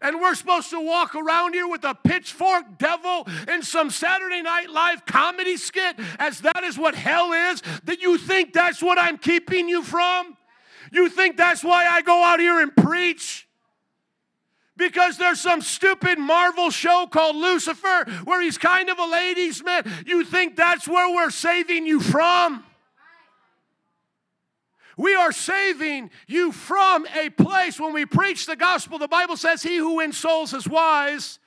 And 0.00 0.20
we're 0.20 0.36
supposed 0.36 0.70
to 0.70 0.80
walk 0.80 1.16
around 1.16 1.54
here 1.54 1.66
with 1.66 1.82
a 1.82 1.92
pitchfork 1.92 2.78
devil 2.78 3.26
in 3.52 3.62
some 3.62 3.90
Saturday 3.90 4.42
Night 4.42 4.70
Live 4.70 5.04
comedy 5.06 5.56
skit, 5.56 5.96
as 6.20 6.38
that 6.42 6.62
is 6.62 6.78
what 6.78 6.94
hell 6.94 7.32
is? 7.32 7.62
That 7.82 8.00
you 8.00 8.16
think 8.16 8.52
that's 8.52 8.80
what 8.80 8.96
I'm 8.96 9.18
keeping 9.18 9.68
you 9.68 9.82
from? 9.82 10.36
You 10.92 11.08
think 11.08 11.36
that's 11.36 11.62
why 11.62 11.86
I 11.86 12.02
go 12.02 12.24
out 12.24 12.40
here 12.40 12.60
and 12.60 12.74
preach? 12.74 13.48
because 14.78 15.18
there's 15.18 15.40
some 15.40 15.60
stupid 15.60 16.18
Marvel 16.18 16.70
show 16.70 17.06
called 17.10 17.36
Lucifer 17.36 18.04
where 18.24 18.40
he's 18.40 18.56
kind 18.56 18.88
of 18.88 18.98
a 18.98 19.04
ladies' 19.04 19.62
man. 19.62 19.82
You 20.06 20.24
think 20.24 20.56
that's 20.56 20.88
where 20.88 21.14
we're 21.14 21.30
saving 21.30 21.86
you 21.86 22.00
from? 22.00 22.64
We 24.96 25.14
are 25.14 25.32
saving 25.32 26.10
you 26.26 26.50
from 26.50 27.06
a 27.14 27.30
place 27.30 27.78
when 27.78 27.92
we 27.92 28.06
preach 28.06 28.46
the 28.46 28.56
gospel. 28.56 28.98
The 28.98 29.06
Bible 29.06 29.36
says, 29.36 29.62
He 29.62 29.76
who 29.76 29.96
wins 29.96 30.16
souls 30.16 30.54
is 30.54 30.68
wise. 30.68 31.38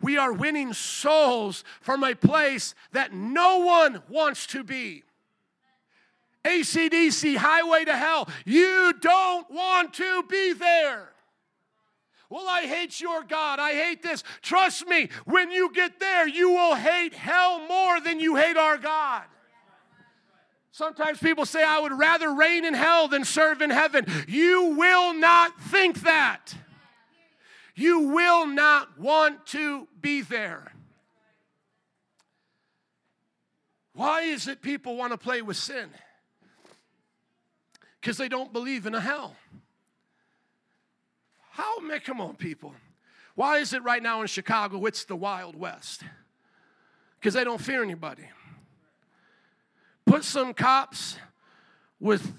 We 0.00 0.16
are 0.16 0.32
winning 0.32 0.72
souls 0.72 1.64
from 1.80 2.04
a 2.04 2.14
place 2.14 2.74
that 2.92 3.12
no 3.12 3.58
one 3.58 4.02
wants 4.08 4.46
to 4.48 4.62
be. 4.62 5.02
ACDC, 6.44 7.36
Highway 7.36 7.84
to 7.84 7.96
Hell. 7.96 8.28
You 8.44 8.94
don't 9.00 9.50
want 9.50 9.94
to 9.94 10.22
be 10.28 10.52
there. 10.54 11.10
Well, 12.30 12.48
I 12.48 12.62
hate 12.62 13.00
your 13.00 13.24
God. 13.24 13.58
I 13.58 13.72
hate 13.72 14.02
this. 14.02 14.22
Trust 14.40 14.86
me, 14.86 15.08
when 15.24 15.50
you 15.50 15.72
get 15.72 15.98
there, 15.98 16.28
you 16.28 16.50
will 16.50 16.76
hate 16.76 17.12
hell 17.12 17.66
more 17.66 18.00
than 18.00 18.20
you 18.20 18.36
hate 18.36 18.56
our 18.56 18.78
God. 18.78 19.24
Sometimes 20.70 21.18
people 21.18 21.44
say, 21.44 21.64
I 21.64 21.80
would 21.80 21.92
rather 21.92 22.32
reign 22.32 22.64
in 22.64 22.72
hell 22.72 23.08
than 23.08 23.24
serve 23.24 23.60
in 23.60 23.70
heaven. 23.70 24.06
You 24.28 24.76
will 24.76 25.12
not 25.12 25.60
think 25.60 26.02
that. 26.02 26.54
You 27.74 28.00
will 28.10 28.46
not 28.46 28.98
want 28.98 29.46
to 29.46 29.88
be 30.00 30.22
there. 30.22 30.72
Why 33.94 34.22
is 34.22 34.46
it 34.46 34.62
people 34.62 34.96
want 34.96 35.12
to 35.12 35.18
play 35.18 35.42
with 35.42 35.56
sin? 35.56 35.90
Because 38.00 38.16
they 38.16 38.28
don't 38.28 38.52
believe 38.52 38.86
in 38.86 38.94
a 38.94 39.00
hell. 39.00 39.36
How, 41.50 41.80
man, 41.80 42.00
come 42.00 42.20
on, 42.20 42.36
people. 42.36 42.74
Why 43.34 43.58
is 43.58 43.72
it 43.72 43.82
right 43.82 44.02
now 44.02 44.20
in 44.22 44.26
Chicago 44.26 44.86
it's 44.86 45.04
the 45.04 45.16
Wild 45.16 45.56
West? 45.56 46.02
Because 47.18 47.34
they 47.34 47.44
don't 47.44 47.60
fear 47.60 47.82
anybody 47.82 48.24
put 50.10 50.24
some 50.24 50.52
cops 50.52 51.18
with 52.00 52.34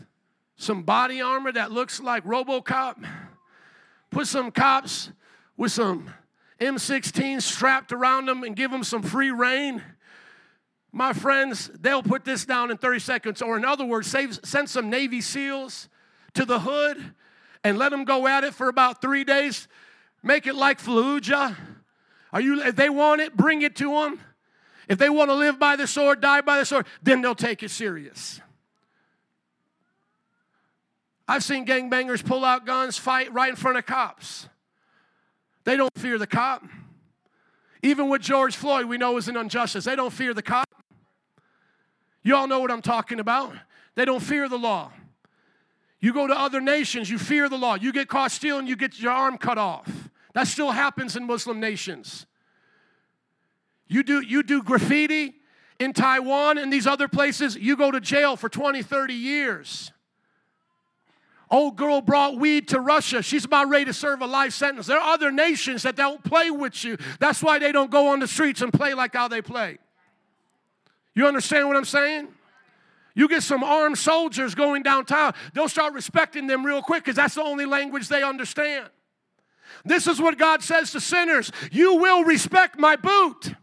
some 0.58 0.84
body 0.84 1.22
armor 1.22 1.54
that 1.54 1.72
looks 1.72 2.02
like 2.02 2.26
Robocop, 2.26 3.02
put 4.10 4.28
some 4.28 4.52
cops 4.52 5.10
with 5.56 5.72
some 5.72 6.10
M16 6.60 7.42
strapped 7.42 7.94
around 7.94 8.26
them 8.26 8.44
and 8.44 8.58
give 8.58 8.72
them 8.72 8.84
some 8.84 9.02
free 9.02 9.32
reign. 9.32 9.82
My 10.92 11.14
friends, 11.14 11.72
they'll 11.80 12.04
put 12.04 12.26
this 12.26 12.46
down 12.46 12.70
in 12.70 12.78
30 12.78 13.00
seconds. 13.00 13.42
Or, 13.42 13.56
in 13.58 13.64
other 13.64 13.86
words, 13.86 14.08
save, 14.08 14.40
send 14.44 14.70
some 14.70 14.90
Navy 14.90 15.22
SEALs 15.22 15.88
to 16.34 16.46
the 16.46 16.60
hood 16.60 17.14
and 17.64 17.78
let 17.78 17.90
them 17.92 18.04
go 18.04 18.28
at 18.28 18.44
it 18.44 18.54
for 18.54 18.68
about 18.68 19.02
three 19.02 19.24
days. 19.24 19.68
Make 20.24 20.48
it 20.48 20.56
like 20.56 20.80
Fallujah. 20.80 21.56
Are 22.34 22.42
you, 22.42 22.62
if 22.62 22.76
they 22.76 22.90
want 22.90 23.22
it, 23.22 23.36
bring 23.36 23.62
it 23.62 23.76
to 23.78 23.92
them. 23.92 24.20
If 24.88 24.98
they 24.98 25.10
want 25.10 25.30
to 25.30 25.36
live 25.36 25.58
by 25.58 25.76
the 25.76 25.88
sword, 25.88 26.22
die 26.22 26.42
by 26.42 26.60
the 26.60 26.66
sword, 26.66 26.86
then 27.02 27.22
they'll 27.22 27.36
take 27.36 27.64
it 27.64 27.72
serious. 27.72 28.42
I've 31.28 31.44
seen 31.44 31.66
gangbangers 31.66 32.26
pull 32.26 32.44
out 32.44 32.66
guns, 32.66 32.98
fight 32.98 33.32
right 33.32 33.50
in 33.50 33.56
front 33.56 33.78
of 33.78 33.86
cops. 33.86 34.50
They 35.64 35.78
don't 35.78 35.92
fear 35.98 36.18
the 36.18 36.28
cop. 36.28 36.64
Even 37.84 38.10
with 38.10 38.22
George 38.22 38.56
Floyd, 38.56 38.86
we 38.86 38.98
know 38.98 39.16
is 39.18 39.28
an 39.28 39.38
injustice. 39.38 39.86
They 39.86 39.96
don't 39.96 40.12
fear 40.12 40.34
the 40.34 40.42
cop. 40.42 40.81
You 42.24 42.36
all 42.36 42.48
know 42.48 42.60
what 42.60 42.72
I'm 42.72 42.82
talking 42.82 43.20
about. 43.20 43.54
They 43.96 44.06
don't 44.06 44.20
fear 44.20 44.48
the 44.48 44.58
law. 44.58 44.92
You 46.00 46.14
go 46.14 46.28
to 46.28 46.34
other 46.34 46.62
nations, 46.62 47.10
you 47.10 47.18
fear 47.18 47.48
the 47.48 47.58
law. 47.58 47.76
You 47.76 47.92
get 47.94 48.08
caught 48.08 48.32
stealing, 48.32 48.68
you 48.68 48.76
get 48.76 49.00
your 49.00 49.12
arm 49.12 49.38
cut 49.38 49.58
off. 49.58 50.10
That 50.34 50.48
still 50.48 50.72
happens 50.72 51.16
in 51.16 51.26
Muslim 51.26 51.60
nations. 51.60 52.26
You 53.88 54.04
do, 54.04 54.22
you 54.22 54.42
do 54.42 54.64
graffiti 54.64 55.36
in 55.82 55.94
Taiwan 55.94 56.58
and 56.58 56.72
these 56.72 56.88
other 56.88 57.08
places, 57.08 57.56
you 57.56 57.76
go 57.76 57.92
to 57.92 58.00
jail 58.00 58.36
for 58.36 58.48
20, 58.48 58.84
30 58.84 59.14
years. 59.14 59.92
Old 61.50 61.76
girl 61.76 62.02
brought 62.02 62.38
weed 62.38 62.70
to 62.70 62.80
Russia. 62.80 63.22
She's 63.22 63.44
about 63.44 63.68
ready 63.68 63.86
to 63.86 63.94
serve 63.94 64.22
a 64.22 64.26
life 64.26 64.54
sentence. 64.54 64.88
There 64.88 64.98
are 64.98 65.14
other 65.14 65.32
nations 65.32 65.84
that 65.84 65.98
don't 65.98 66.24
play 66.24 66.50
with 66.50 66.84
you. 66.86 66.98
That's 67.20 67.44
why 67.44 67.60
they 67.60 67.74
don't 67.74 67.92
go 67.92 68.08
on 68.08 68.20
the 68.20 68.28
streets 68.28 68.62
and 68.62 68.72
play 68.72 68.94
like 68.94 69.14
how 69.14 69.28
they 69.28 69.42
play. 69.42 69.80
You 71.14 71.28
understand 71.28 71.68
what 71.68 71.78
I'm 71.78 71.86
saying? 71.86 72.30
You 73.14 73.28
get 73.28 73.44
some 73.44 73.64
armed 73.64 73.98
soldiers 73.98 74.56
going 74.56 74.84
downtown, 74.84 75.34
they'll 75.54 75.70
start 75.70 75.94
respecting 75.94 76.48
them 76.48 76.66
real 76.66 76.82
quick 76.82 77.04
because 77.04 77.18
that's 77.18 77.36
the 77.36 77.44
only 77.44 77.66
language 77.66 78.08
they 78.08 78.24
understand. 78.24 78.90
This 79.84 80.08
is 80.08 80.22
what 80.22 80.38
God 80.38 80.62
says 80.62 80.92
to 80.92 81.00
sinners 81.00 81.52
You 81.72 81.96
will 81.96 82.24
respect 82.24 82.78
my 82.78 82.96
boot 82.96 83.54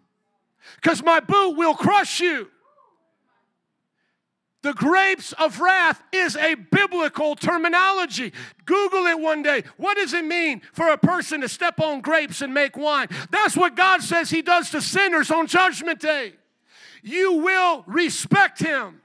because 0.76 1.02
my 1.02 1.20
boot 1.20 1.56
will 1.56 1.74
crush 1.74 2.20
you. 2.20 2.48
The 4.62 4.74
grapes 4.74 5.32
of 5.34 5.60
wrath 5.60 6.02
is 6.12 6.36
a 6.36 6.54
biblical 6.54 7.36
terminology. 7.36 8.32
Google 8.64 9.06
it 9.06 9.18
one 9.18 9.42
day. 9.42 9.62
What 9.76 9.96
does 9.96 10.12
it 10.12 10.24
mean 10.24 10.62
for 10.72 10.88
a 10.88 10.98
person 10.98 11.42
to 11.42 11.48
step 11.48 11.80
on 11.80 12.00
grapes 12.00 12.42
and 12.42 12.52
make 12.52 12.76
wine? 12.76 13.06
That's 13.30 13.56
what 13.56 13.76
God 13.76 14.02
says 14.02 14.30
He 14.30 14.42
does 14.42 14.70
to 14.70 14.82
sinners 14.82 15.30
on 15.30 15.46
Judgment 15.46 16.00
Day. 16.00 16.34
You 17.02 17.34
will 17.34 17.84
respect 17.86 18.58
Him. 18.60 19.00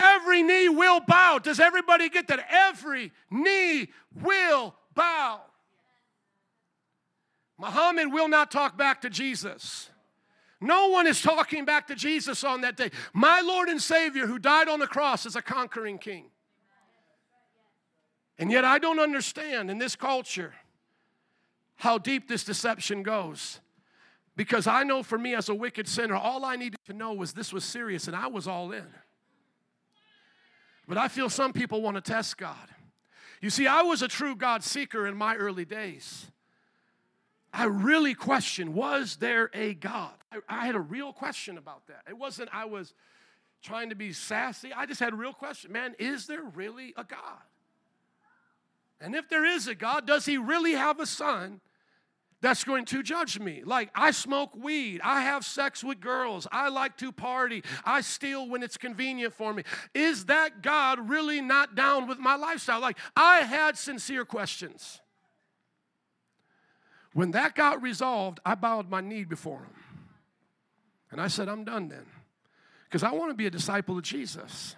Every 0.00 0.42
knee 0.42 0.68
will 0.68 1.00
bow. 1.00 1.38
Does 1.38 1.60
everybody 1.60 2.08
get 2.08 2.28
that? 2.28 2.46
Every 2.50 3.12
knee 3.30 3.88
will 4.14 4.74
bow. 4.94 5.42
Muhammad 7.58 8.10
will 8.10 8.28
not 8.28 8.50
talk 8.50 8.78
back 8.78 9.02
to 9.02 9.10
Jesus. 9.10 9.90
No 10.60 10.88
one 10.88 11.06
is 11.06 11.20
talking 11.20 11.64
back 11.64 11.86
to 11.88 11.94
Jesus 11.94 12.44
on 12.44 12.62
that 12.62 12.76
day. 12.76 12.90
My 13.12 13.40
Lord 13.40 13.68
and 13.68 13.80
Savior, 13.80 14.26
who 14.26 14.38
died 14.38 14.68
on 14.68 14.78
the 14.78 14.86
cross, 14.86 15.26
is 15.26 15.36
a 15.36 15.42
conquering 15.42 15.98
king. 15.98 16.26
And 18.38 18.50
yet, 18.50 18.64
I 18.64 18.78
don't 18.78 18.98
understand 18.98 19.70
in 19.70 19.76
this 19.78 19.96
culture 19.96 20.54
how 21.76 21.98
deep 21.98 22.28
this 22.28 22.44
deception 22.44 23.02
goes. 23.02 23.60
Because 24.40 24.66
I 24.66 24.84
know 24.84 25.02
for 25.02 25.18
me 25.18 25.34
as 25.34 25.50
a 25.50 25.54
wicked 25.54 25.86
sinner, 25.86 26.14
all 26.14 26.46
I 26.46 26.56
needed 26.56 26.78
to 26.86 26.94
know 26.94 27.12
was 27.12 27.34
this 27.34 27.52
was 27.52 27.62
serious 27.62 28.06
and 28.06 28.16
I 28.16 28.28
was 28.28 28.48
all 28.48 28.72
in. 28.72 28.86
But 30.88 30.96
I 30.96 31.08
feel 31.08 31.28
some 31.28 31.52
people 31.52 31.82
want 31.82 31.96
to 31.96 32.00
test 32.00 32.38
God. 32.38 32.56
You 33.42 33.50
see, 33.50 33.66
I 33.66 33.82
was 33.82 34.00
a 34.00 34.08
true 34.08 34.34
God 34.34 34.64
seeker 34.64 35.06
in 35.06 35.14
my 35.14 35.36
early 35.36 35.66
days. 35.66 36.30
I 37.52 37.64
really 37.64 38.14
questioned 38.14 38.72
was 38.72 39.16
there 39.16 39.50
a 39.52 39.74
God? 39.74 40.14
I, 40.32 40.38
I, 40.48 40.64
had 40.64 40.74
a 40.74 40.80
real 40.80 41.12
question 41.12 41.58
about 41.58 41.86
that. 41.88 42.04
It 42.08 42.16
wasn't 42.16 42.48
I 42.50 42.64
was 42.64 42.94
trying 43.62 43.90
to 43.90 43.94
be 43.94 44.14
sassy. 44.14 44.72
I 44.72 44.86
just 44.86 45.00
had 45.00 45.12
a 45.12 45.16
real 45.16 45.34
question. 45.34 45.70
Man, 45.70 45.94
is 45.98 46.26
there 46.26 46.44
really 46.54 46.94
a 46.96 47.04
God? 47.04 47.42
And 49.02 49.14
if 49.14 49.28
there 49.28 49.44
is 49.44 49.68
a 49.68 49.74
God, 49.74 50.06
does 50.06 50.24
he 50.24 50.38
really 50.38 50.72
have 50.72 50.98
a 50.98 51.04
son 51.04 51.60
that's 52.40 52.64
going 52.64 52.84
to 52.86 53.02
judge 53.02 53.38
me? 53.38 53.62
Like, 53.64 53.90
I 53.94 54.10
smoke 54.10 54.56
weed, 54.56 55.00
I 55.04 55.22
have 55.22 55.44
sex 55.44 55.84
with 55.84 56.00
girls, 56.00 56.46
I 56.50 56.68
like 56.68 56.96
to 56.98 57.12
party, 57.12 57.62
I 57.84 58.00
steal 58.00 58.48
when 58.48 58.62
it's 58.62 58.76
convenient 58.76 59.34
for 59.34 59.52
me. 59.52 59.62
Is 59.94 60.26
that 60.26 60.62
God 60.62 61.08
really 61.08 61.40
not 61.40 61.74
down 61.74 62.06
with 62.06 62.18
my 62.18 62.36
lifestyle? 62.36 62.80
Like, 62.80 62.98
I 63.16 63.40
had 63.40 63.76
sincere 63.76 64.24
questions. 64.24 65.00
When 67.12 67.32
that 67.32 67.54
got 67.54 67.82
resolved, 67.82 68.40
I 68.44 68.54
bowed 68.54 68.88
my 68.88 69.00
knee 69.00 69.24
before 69.24 69.58
him. 69.58 69.74
And 71.10 71.20
I 71.20 71.26
said, 71.26 71.48
I'm 71.48 71.64
done 71.64 71.88
then. 71.88 72.06
Because 72.84 73.02
I 73.02 73.12
want 73.12 73.30
to 73.30 73.34
be 73.34 73.46
a 73.46 73.50
disciple 73.50 73.98
of 73.98 74.04
Jesus. 74.04 74.76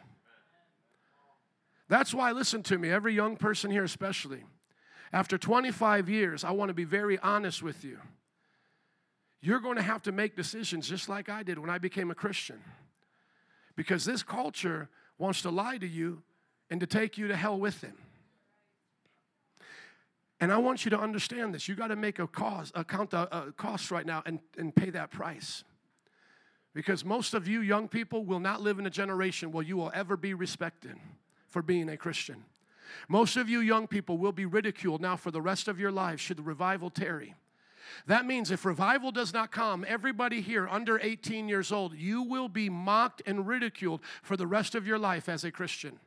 That's 1.88 2.14
why, 2.14 2.32
listen 2.32 2.62
to 2.64 2.78
me, 2.78 2.90
every 2.90 3.14
young 3.14 3.36
person 3.36 3.70
here, 3.70 3.84
especially, 3.84 4.44
after 5.12 5.36
25 5.36 6.08
years, 6.08 6.42
I 6.44 6.52
want 6.52 6.70
to 6.70 6.74
be 6.74 6.84
very 6.84 7.18
honest 7.18 7.62
with 7.62 7.84
you. 7.84 7.98
You're 9.40 9.60
going 9.60 9.76
to 9.76 9.82
have 9.82 10.02
to 10.02 10.12
make 10.12 10.36
decisions 10.36 10.88
just 10.88 11.08
like 11.08 11.28
I 11.28 11.42
did 11.42 11.58
when 11.58 11.68
I 11.68 11.78
became 11.78 12.10
a 12.10 12.14
Christian. 12.14 12.60
Because 13.76 14.04
this 14.04 14.22
culture 14.22 14.88
wants 15.18 15.42
to 15.42 15.50
lie 15.50 15.78
to 15.78 15.86
you 15.86 16.22
and 16.70 16.80
to 16.80 16.86
take 16.86 17.18
you 17.18 17.28
to 17.28 17.36
hell 17.36 17.58
with 17.58 17.80
them. 17.80 17.96
And 20.40 20.52
I 20.52 20.58
want 20.58 20.84
you 20.84 20.90
to 20.90 20.98
understand 20.98 21.54
this. 21.54 21.68
You 21.68 21.74
got 21.74 21.88
to 21.88 21.96
make 21.96 22.18
a 22.18 22.26
cost, 22.26 22.72
account 22.74 23.12
a, 23.12 23.48
a 23.48 23.52
cost 23.52 23.90
right 23.90 24.06
now 24.06 24.22
and, 24.26 24.40
and 24.56 24.74
pay 24.74 24.90
that 24.90 25.10
price. 25.10 25.62
Because 26.74 27.04
most 27.04 27.34
of 27.34 27.46
you 27.46 27.60
young 27.60 27.86
people 27.86 28.24
will 28.24 28.40
not 28.40 28.60
live 28.60 28.78
in 28.78 28.86
a 28.86 28.90
generation 28.90 29.52
where 29.52 29.62
you 29.62 29.76
will 29.76 29.90
ever 29.94 30.16
be 30.16 30.34
respected 30.34 30.96
for 31.48 31.62
being 31.62 31.88
a 31.90 31.96
Christian. 31.96 32.44
Most 33.08 33.36
of 33.36 33.48
you 33.48 33.60
young 33.60 33.86
people 33.86 34.18
will 34.18 34.32
be 34.32 34.46
ridiculed 34.46 35.00
now 35.00 35.16
for 35.16 35.30
the 35.30 35.42
rest 35.42 35.68
of 35.68 35.78
your 35.78 35.92
lives 35.92 36.20
should 36.20 36.38
the 36.38 36.42
revival 36.42 36.90
tarry. 36.90 37.34
That 38.06 38.26
means 38.26 38.50
if 38.50 38.64
revival 38.64 39.12
does 39.12 39.32
not 39.32 39.50
come, 39.50 39.84
everybody 39.86 40.40
here 40.40 40.68
under 40.68 40.98
18 40.98 41.48
years 41.48 41.72
old, 41.72 41.94
you 41.94 42.22
will 42.22 42.48
be 42.48 42.68
mocked 42.68 43.22
and 43.26 43.46
ridiculed 43.46 44.00
for 44.22 44.36
the 44.36 44.46
rest 44.46 44.74
of 44.74 44.86
your 44.86 44.98
life 44.98 45.28
as 45.28 45.44
a 45.44 45.50
Christian. 45.50 45.98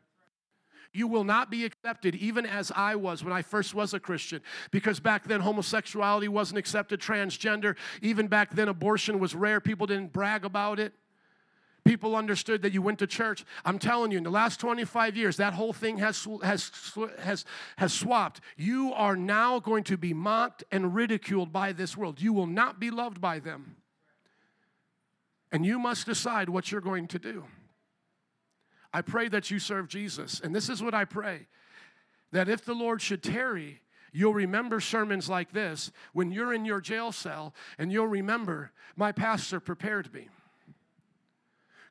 You 0.93 1.07
will 1.07 1.25
not 1.25 1.51
be 1.51 1.65
accepted, 1.65 2.15
even 2.15 2.45
as 2.45 2.71
I 2.73 2.95
was 2.95 3.23
when 3.23 3.33
I 3.33 3.41
first 3.41 3.75
was 3.75 3.93
a 3.93 3.99
Christian, 3.99 4.41
because 4.71 5.01
back 5.01 5.25
then 5.25 5.41
homosexuality 5.41 6.29
wasn't 6.29 6.57
accepted, 6.57 7.01
transgender, 7.01 7.75
even 8.01 8.27
back 8.27 8.51
then 8.51 8.69
abortion 8.69 9.19
was 9.19 9.36
rare. 9.36 9.59
People 9.59 9.88
didn't 9.88 10.13
brag 10.13 10.45
about 10.45 10.79
it. 10.79 10.93
People 11.86 12.15
understood 12.15 12.63
that 12.63 12.73
you 12.73 12.81
went 12.81 12.97
to 12.99 13.07
church. 13.07 13.45
I'm 13.63 13.77
telling 13.77 14.11
you, 14.11 14.17
in 14.17 14.23
the 14.23 14.31
last 14.31 14.59
25 14.59 15.15
years, 15.15 15.38
that 15.38 15.53
whole 15.53 15.71
thing 15.71 15.99
has, 15.99 16.27
has, 16.43 16.71
has, 17.19 17.45
has 17.77 17.93
swapped. 17.93 18.41
You 18.57 18.91
are 18.93 19.15
now 19.15 19.59
going 19.59 19.83
to 19.86 19.97
be 19.97 20.11
mocked 20.11 20.63
and 20.71 20.95
ridiculed 20.95 21.53
by 21.53 21.73
this 21.73 21.95
world. 21.95 22.19
You 22.19 22.33
will 22.33 22.47
not 22.47 22.79
be 22.79 22.89
loved 22.89 23.21
by 23.21 23.38
them. 23.38 23.75
And 25.51 25.63
you 25.63 25.77
must 25.77 26.07
decide 26.07 26.49
what 26.49 26.71
you're 26.71 26.81
going 26.81 27.07
to 27.09 27.19
do. 27.19 27.45
I 28.91 29.01
pray 29.01 29.27
that 29.27 29.51
you 29.51 29.59
serve 29.59 29.88
Jesus. 29.88 30.41
And 30.43 30.55
this 30.55 30.69
is 30.69 30.81
what 30.81 30.95
I 30.95 31.05
pray 31.05 31.47
that 32.31 32.49
if 32.49 32.65
the 32.65 32.73
Lord 32.73 33.01
should 33.01 33.21
tarry, 33.21 33.81
you'll 34.11 34.33
remember 34.33 34.79
sermons 34.79 35.29
like 35.29 35.53
this 35.53 35.91
when 36.13 36.31
you're 36.31 36.53
in 36.53 36.65
your 36.65 36.81
jail 36.81 37.11
cell, 37.11 37.53
and 37.77 37.91
you'll 37.91 38.07
remember, 38.07 38.71
my 38.97 39.11
pastor 39.11 39.59
prepared 39.59 40.11
me. 40.11 40.27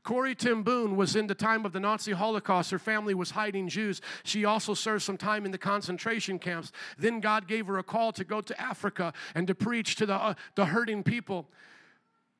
Corrie 0.05 0.35
ten 0.35 0.63
Boom 0.63 0.97
was 0.97 1.17
in 1.17 1.27
the 1.27 1.35
time 1.35 1.65
of 1.65 1.73
the 1.73 1.81
Nazi 1.81 2.13
Holocaust. 2.13 2.71
Her 2.71 2.79
family 2.79 3.15
was 3.15 3.31
hiding 3.31 3.69
Jews. 3.69 4.03
She 4.23 4.45
also 4.45 4.75
served 4.75 5.03
some 5.03 5.17
time 5.17 5.47
in 5.47 5.51
the 5.51 5.59
concentration 5.59 6.39
camps. 6.39 6.73
Then 6.99 7.21
God 7.21 7.49
gave 7.49 7.67
her 7.67 7.79
a 7.79 7.83
call 7.83 8.13
to 8.13 8.23
go 8.23 8.43
to 8.43 8.61
Africa 8.61 9.15
and 9.35 9.47
to 9.47 9.55
preach 9.55 9.97
to 9.97 10.07
the, 10.07 10.15
uh, 10.15 10.35
the 10.57 10.67
hurting 10.67 11.03
people. 11.05 11.49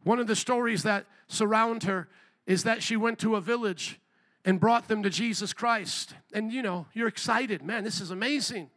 One 0.03 0.19
of 0.19 0.27
the 0.27 0.37
stories 0.37 0.83
that 0.83 1.07
surround 1.27 1.85
her 1.85 2.09
is 2.47 2.65
that 2.65 2.83
she 2.83 2.97
went 2.97 3.19
to 3.21 3.35
a 3.37 3.41
village 3.41 3.99
and 4.45 4.61
brought 4.61 4.89
them 4.89 5.03
to 5.03 5.09
Jesus 5.09 5.55
Christ. 5.55 6.15
And 6.35 6.53
you 6.53 6.61
know, 6.61 6.87
you're 6.93 7.09
excited. 7.09 7.63
Man, 7.63 7.83
this 7.83 7.99
is 7.99 8.11
amazing. 8.11 8.69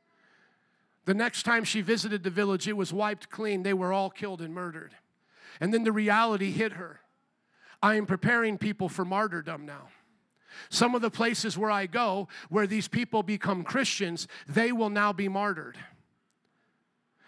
The 1.04 1.14
next 1.14 1.44
time 1.44 1.66
she 1.66 1.82
visited 1.82 2.24
the 2.24 2.30
village, 2.30 2.70
it 2.70 2.78
was 2.78 2.94
wiped 2.94 3.30
clean. 3.30 3.64
They 3.64 3.74
were 3.74 3.92
all 3.92 4.10
killed 4.10 4.42
and 4.42 4.56
murdered. 4.56 4.96
And 5.60 5.74
then 5.74 5.84
the 5.84 5.92
reality 5.92 6.52
hit 6.52 6.74
her 6.74 7.02
I 7.82 7.96
am 7.96 8.06
preparing 8.06 8.58
people 8.58 8.90
for 8.90 9.06
martyrdom 9.06 9.66
now. 9.66 9.90
Some 10.70 10.96
of 10.96 11.02
the 11.02 11.12
places 11.12 11.58
where 11.58 11.72
I 11.72 11.86
go, 11.86 12.28
where 12.50 12.68
these 12.68 12.88
people 12.88 13.24
become 13.24 13.64
Christians, 13.64 14.28
they 14.48 14.72
will 14.72 14.90
now 14.90 15.14
be 15.14 15.28
martyred. 15.28 15.78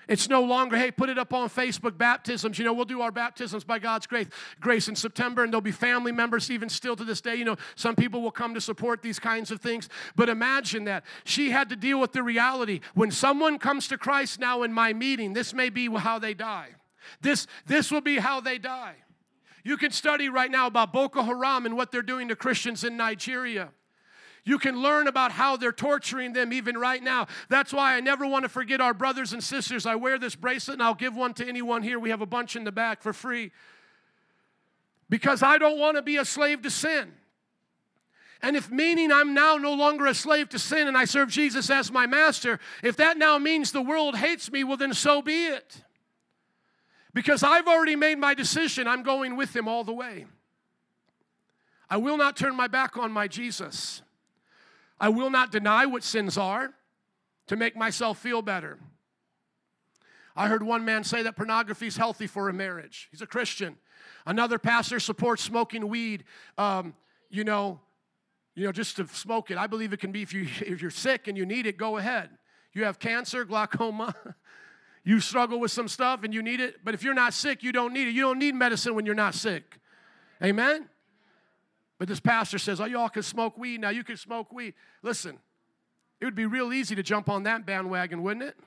It's 0.07 0.27
no 0.27 0.41
longer, 0.41 0.75
hey, 0.75 0.89
put 0.89 1.09
it 1.09 1.19
up 1.19 1.33
on 1.33 1.49
Facebook 1.49 1.95
baptisms. 1.95 2.57
You 2.57 2.65
know, 2.65 2.73
we'll 2.73 2.85
do 2.85 3.01
our 3.01 3.11
baptisms 3.11 3.63
by 3.63 3.77
God's 3.77 4.07
grace, 4.07 4.25
grace 4.59 4.87
in 4.87 4.95
September, 4.95 5.43
and 5.43 5.53
there'll 5.53 5.61
be 5.61 5.71
family 5.71 6.11
members 6.11 6.49
even 6.49 6.67
still 6.67 6.95
to 6.95 7.03
this 7.03 7.21
day. 7.21 7.35
You 7.35 7.45
know, 7.45 7.57
some 7.75 7.95
people 7.95 8.23
will 8.23 8.31
come 8.31 8.55
to 8.55 8.61
support 8.61 9.03
these 9.03 9.19
kinds 9.19 9.51
of 9.51 9.61
things. 9.61 9.87
But 10.15 10.27
imagine 10.27 10.85
that. 10.85 11.03
She 11.25 11.51
had 11.51 11.69
to 11.69 11.75
deal 11.75 11.99
with 11.99 12.11
the 12.11 12.23
reality. 12.23 12.79
When 12.95 13.11
someone 13.11 13.59
comes 13.59 13.87
to 13.89 13.99
Christ 13.99 14.39
now 14.39 14.63
in 14.63 14.73
my 14.73 14.93
meeting, 14.93 15.33
this 15.33 15.53
may 15.53 15.69
be 15.69 15.87
how 15.95 16.17
they 16.17 16.33
die. 16.33 16.69
This, 17.21 17.45
this 17.67 17.91
will 17.91 18.01
be 18.01 18.17
how 18.17 18.41
they 18.41 18.57
die. 18.57 18.95
You 19.63 19.77
can 19.77 19.91
study 19.91 20.29
right 20.29 20.49
now 20.49 20.67
about 20.67 20.93
Boko 20.93 21.23
Haram 21.23 21.65
and 21.65 21.75
what 21.75 21.91
they're 21.91 22.01
doing 22.01 22.27
to 22.29 22.35
Christians 22.35 22.83
in 22.83 22.97
Nigeria. 22.97 23.69
You 24.45 24.57
can 24.57 24.81
learn 24.81 25.07
about 25.07 25.31
how 25.31 25.57
they're 25.57 25.71
torturing 25.71 26.33
them 26.33 26.53
even 26.53 26.77
right 26.77 27.03
now. 27.03 27.27
That's 27.49 27.73
why 27.73 27.95
I 27.95 27.99
never 27.99 28.25
want 28.25 28.43
to 28.43 28.49
forget 28.49 28.81
our 28.81 28.93
brothers 28.93 29.33
and 29.33 29.43
sisters. 29.43 29.85
I 29.85 29.95
wear 29.95 30.17
this 30.17 30.35
bracelet 30.35 30.75
and 30.75 30.83
I'll 30.83 30.95
give 30.95 31.15
one 31.15 31.33
to 31.35 31.47
anyone 31.47 31.83
here. 31.83 31.99
We 31.99 32.09
have 32.09 32.21
a 32.21 32.25
bunch 32.25 32.55
in 32.55 32.63
the 32.63 32.71
back 32.71 33.03
for 33.03 33.13
free. 33.13 33.51
Because 35.09 35.43
I 35.43 35.57
don't 35.57 35.79
want 35.79 35.97
to 35.97 36.01
be 36.01 36.17
a 36.17 36.25
slave 36.25 36.61
to 36.63 36.69
sin. 36.69 37.13
And 38.41 38.55
if 38.55 38.71
meaning 38.71 39.11
I'm 39.11 39.33
now 39.33 39.57
no 39.57 39.73
longer 39.73 40.05
a 40.05 40.13
slave 40.13 40.49
to 40.49 40.59
sin 40.59 40.87
and 40.87 40.97
I 40.97 41.05
serve 41.05 41.29
Jesus 41.29 41.69
as 41.69 41.91
my 41.91 42.07
master, 42.07 42.59
if 42.81 42.95
that 42.95 43.17
now 43.17 43.37
means 43.37 43.71
the 43.71 43.81
world 43.81 44.15
hates 44.15 44.49
me, 44.51 44.63
well, 44.63 44.77
then 44.77 44.93
so 44.93 45.21
be 45.21 45.47
it. 45.47 45.83
Because 47.13 47.43
I've 47.43 47.67
already 47.67 47.95
made 47.95 48.19
my 48.19 48.33
decision, 48.33 48.87
I'm 48.87 49.03
going 49.03 49.35
with 49.35 49.55
him 49.55 49.67
all 49.67 49.83
the 49.83 49.93
way. 49.93 50.25
I 51.89 51.97
will 51.97 52.17
not 52.17 52.37
turn 52.37 52.55
my 52.55 52.67
back 52.67 52.97
on 52.97 53.11
my 53.11 53.27
Jesus. 53.27 54.03
I 54.99 55.09
will 55.09 55.29
not 55.29 55.51
deny 55.51 55.85
what 55.85 56.03
sins 56.03 56.37
are 56.37 56.71
to 57.47 57.55
make 57.55 57.75
myself 57.75 58.19
feel 58.19 58.41
better. 58.41 58.77
I 60.35 60.47
heard 60.47 60.61
one 60.61 60.85
man 60.85 61.03
say 61.03 61.23
that 61.23 61.35
pornography 61.35 61.87
is 61.87 61.97
healthy 61.97 62.27
for 62.27 62.47
a 62.47 62.53
marriage. 62.53 63.09
He's 63.11 63.21
a 63.21 63.27
Christian. 63.27 63.77
Another 64.25 64.59
pastor 64.59 64.99
supports 64.99 65.43
smoking 65.43 65.87
weed. 65.87 66.23
Um, 66.57 66.93
you 67.29 67.43
know, 67.43 67.79
you 68.55 68.65
know, 68.65 68.71
just 68.71 68.97
to 68.97 69.07
smoke 69.07 69.51
it. 69.51 69.57
I 69.57 69.67
believe 69.67 69.93
it 69.93 69.99
can 69.99 70.11
be 70.11 70.21
if 70.21 70.33
you 70.33 70.43
if 70.61 70.81
you're 70.81 70.91
sick 70.91 71.27
and 71.27 71.37
you 71.37 71.45
need 71.45 71.65
it, 71.65 71.77
go 71.77 71.97
ahead. 71.97 72.29
You 72.73 72.83
have 72.83 72.99
cancer, 72.99 73.45
glaucoma, 73.45 74.13
you 75.03 75.19
struggle 75.19 75.59
with 75.59 75.71
some 75.71 75.87
stuff 75.87 76.23
and 76.23 76.33
you 76.33 76.41
need 76.41 76.59
it. 76.59 76.77
But 76.83 76.93
if 76.93 77.03
you're 77.03 77.13
not 77.13 77.33
sick, 77.33 77.63
you 77.63 77.71
don't 77.71 77.93
need 77.93 78.07
it. 78.07 78.11
You 78.11 78.21
don't 78.21 78.39
need 78.39 78.55
medicine 78.55 78.95
when 78.95 79.05
you're 79.05 79.15
not 79.15 79.33
sick. 79.33 79.79
Amen. 80.43 80.87
But 81.97 82.07
this 82.07 82.19
pastor 82.19 82.57
says, 82.57 82.79
Oh, 82.79 82.85
y'all 82.85 83.09
can 83.09 83.23
smoke 83.23 83.57
weed. 83.57 83.81
Now 83.81 83.89
you 83.89 84.03
can 84.03 84.17
smoke 84.17 84.51
weed. 84.51 84.73
Listen, 85.01 85.37
it 86.19 86.25
would 86.25 86.35
be 86.35 86.45
real 86.45 86.73
easy 86.73 86.95
to 86.95 87.03
jump 87.03 87.29
on 87.29 87.43
that 87.43 87.65
bandwagon, 87.65 88.23
wouldn't 88.23 88.43
it? 88.43 88.57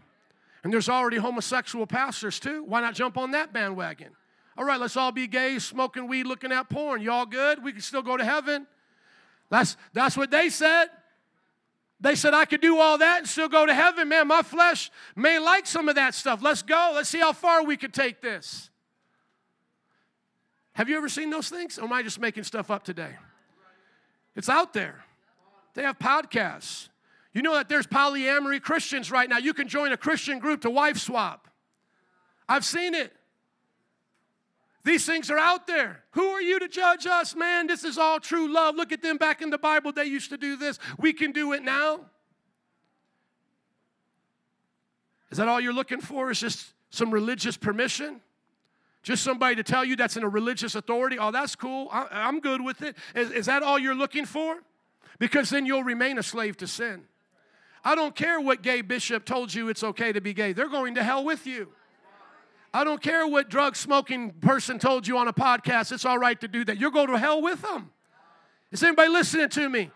And 0.64 0.72
there's 0.72 0.88
already 0.88 1.16
homosexual 1.16 1.86
pastors 1.86 2.38
too. 2.38 2.64
Why 2.64 2.80
not 2.80 2.94
jump 2.94 3.16
on 3.16 3.32
that 3.32 3.52
bandwagon? 3.52 4.10
All 4.56 4.64
right, 4.64 4.78
let's 4.78 4.96
all 4.96 5.12
be 5.12 5.26
gay, 5.26 5.58
smoking 5.58 6.08
weed, 6.08 6.26
looking 6.26 6.52
at 6.52 6.68
porn. 6.68 7.00
Y'all 7.00 7.26
good? 7.26 7.62
We 7.64 7.72
can 7.72 7.80
still 7.80 8.02
go 8.02 8.16
to 8.16 8.24
heaven. 8.24 8.66
That's, 9.50 9.76
that's 9.92 10.16
what 10.16 10.30
they 10.30 10.50
said. 10.50 10.88
They 12.02 12.16
said 12.16 12.34
I 12.34 12.44
could 12.46 12.60
do 12.60 12.78
all 12.78 12.98
that 12.98 13.18
and 13.18 13.28
still 13.28 13.48
go 13.48 13.64
to 13.64 13.72
heaven. 13.72 14.08
Man, 14.08 14.26
my 14.26 14.42
flesh 14.42 14.90
may 15.14 15.38
like 15.38 15.68
some 15.68 15.88
of 15.88 15.94
that 15.94 16.14
stuff. 16.14 16.42
Let's 16.42 16.60
go. 16.60 16.92
Let's 16.94 17.08
see 17.08 17.20
how 17.20 17.32
far 17.32 17.64
we 17.64 17.76
can 17.76 17.92
take 17.92 18.20
this. 18.20 18.70
Have 20.72 20.88
you 20.88 20.96
ever 20.96 21.08
seen 21.08 21.30
those 21.30 21.48
things? 21.48 21.78
Or 21.78 21.84
am 21.84 21.92
I 21.92 22.02
just 22.02 22.18
making 22.18 22.42
stuff 22.42 22.72
up 22.72 22.82
today? 22.82 23.14
It's 24.34 24.48
out 24.48 24.72
there. 24.72 25.04
They 25.74 25.84
have 25.84 25.96
podcasts. 25.96 26.88
You 27.34 27.40
know 27.40 27.54
that 27.54 27.68
there's 27.68 27.86
polyamory 27.86 28.60
Christians 28.60 29.12
right 29.12 29.28
now. 29.28 29.38
You 29.38 29.54
can 29.54 29.68
join 29.68 29.92
a 29.92 29.96
Christian 29.96 30.40
group 30.40 30.62
to 30.62 30.70
wife 30.70 30.98
swap. 30.98 31.46
I've 32.48 32.64
seen 32.64 32.94
it. 32.94 33.12
These 34.84 35.06
things 35.06 35.30
are 35.30 35.38
out 35.38 35.66
there. 35.66 36.02
Who 36.12 36.24
are 36.30 36.42
you 36.42 36.58
to 36.58 36.68
judge 36.68 37.06
us, 37.06 37.36
man? 37.36 37.68
This 37.68 37.84
is 37.84 37.98
all 37.98 38.18
true 38.18 38.52
love. 38.52 38.74
Look 38.74 38.90
at 38.90 39.00
them 39.00 39.16
back 39.16 39.40
in 39.40 39.50
the 39.50 39.58
Bible. 39.58 39.92
They 39.92 40.06
used 40.06 40.30
to 40.30 40.36
do 40.36 40.56
this. 40.56 40.78
We 40.98 41.12
can 41.12 41.30
do 41.30 41.52
it 41.52 41.62
now. 41.62 42.00
Is 45.30 45.38
that 45.38 45.48
all 45.48 45.60
you're 45.60 45.72
looking 45.72 46.00
for? 46.00 46.30
Is 46.30 46.40
just 46.40 46.74
some 46.90 47.12
religious 47.12 47.56
permission? 47.56 48.20
Just 49.02 49.22
somebody 49.22 49.56
to 49.56 49.62
tell 49.62 49.84
you 49.84 49.96
that's 49.96 50.16
in 50.16 50.24
a 50.24 50.28
religious 50.28 50.74
authority. 50.74 51.18
Oh, 51.18 51.30
that's 51.30 51.56
cool. 51.56 51.88
I, 51.90 52.28
am 52.28 52.40
good 52.40 52.60
with 52.60 52.82
it. 52.82 52.96
Is, 53.14 53.30
is 53.30 53.46
that 53.46 53.62
all 53.62 53.78
you're 53.78 53.94
looking 53.94 54.26
for? 54.26 54.56
Because 55.18 55.50
then 55.50 55.64
you'll 55.64 55.84
remain 55.84 56.18
a 56.18 56.22
slave 56.22 56.56
to 56.58 56.66
sin. 56.66 57.04
I 57.84 57.94
don't 57.94 58.14
care 58.14 58.40
what 58.40 58.62
gay 58.62 58.80
bishop 58.80 59.24
told 59.24 59.52
you 59.54 59.68
it's 59.68 59.82
okay 59.82 60.12
to 60.12 60.20
be 60.20 60.34
gay, 60.34 60.52
they're 60.52 60.68
going 60.68 60.94
to 60.96 61.02
hell 61.02 61.24
with 61.24 61.46
you. 61.46 61.68
I 62.74 62.84
don't 62.84 63.02
care 63.02 63.26
what 63.26 63.50
drug 63.50 63.76
smoking 63.76 64.30
person 64.40 64.78
told 64.78 65.06
you 65.06 65.18
on 65.18 65.28
a 65.28 65.32
podcast, 65.32 65.92
it's 65.92 66.04
all 66.06 66.18
right 66.18 66.40
to 66.40 66.48
do 66.48 66.64
that. 66.64 66.78
You're 66.78 66.90
going 66.90 67.08
to 67.08 67.18
hell 67.18 67.42
with 67.42 67.60
them. 67.62 67.90
Is 68.70 68.82
anybody 68.82 69.10
listening 69.10 69.50
to 69.50 69.68
me? 69.68 69.90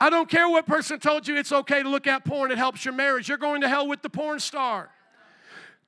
I 0.00 0.08
don't 0.08 0.30
care 0.30 0.48
what 0.48 0.66
person 0.66 1.00
told 1.00 1.26
you 1.26 1.36
it's 1.36 1.52
okay 1.52 1.82
to 1.82 1.88
look 1.88 2.06
at 2.06 2.24
porn, 2.24 2.50
it 2.50 2.58
helps 2.58 2.84
your 2.84 2.94
marriage. 2.94 3.28
You're 3.28 3.36
going 3.38 3.60
to 3.62 3.68
hell 3.68 3.88
with 3.88 4.02
the 4.02 4.08
porn 4.08 4.38
star. 4.38 4.90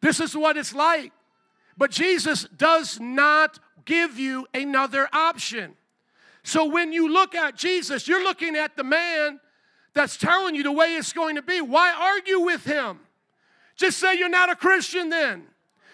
This 0.01 0.21
is 0.21 0.37
what 0.37 0.57
it's 0.57 0.75
like. 0.75 1.13
But 1.79 1.91
Jesus 1.91 2.47
does 2.57 3.01
not 3.01 3.59
give 3.85 4.19
you 4.19 4.47
another 4.53 5.09
option. 5.13 5.75
So 6.43 6.67
when 6.67 6.93
you 6.93 7.11
look 7.11 7.35
at 7.35 7.57
Jesus, 7.57 8.09
you're 8.09 8.23
looking 8.23 8.57
at 8.57 8.77
the 8.77 8.85
man 8.85 9.41
that's 9.95 10.17
telling 10.17 10.55
you 10.55 10.65
the 10.65 10.73
way 10.73 10.97
it's 10.97 11.13
going 11.13 11.37
to 11.37 11.43
be. 11.43 11.61
Why 11.61 11.93
argue 11.93 12.41
with 12.41 12.65
him? 12.65 12.99
Just 13.77 13.99
say 13.99 14.19
you're 14.19 14.29
not 14.29 14.51
a 14.51 14.57
Christian 14.57 15.09
then. 15.09 15.45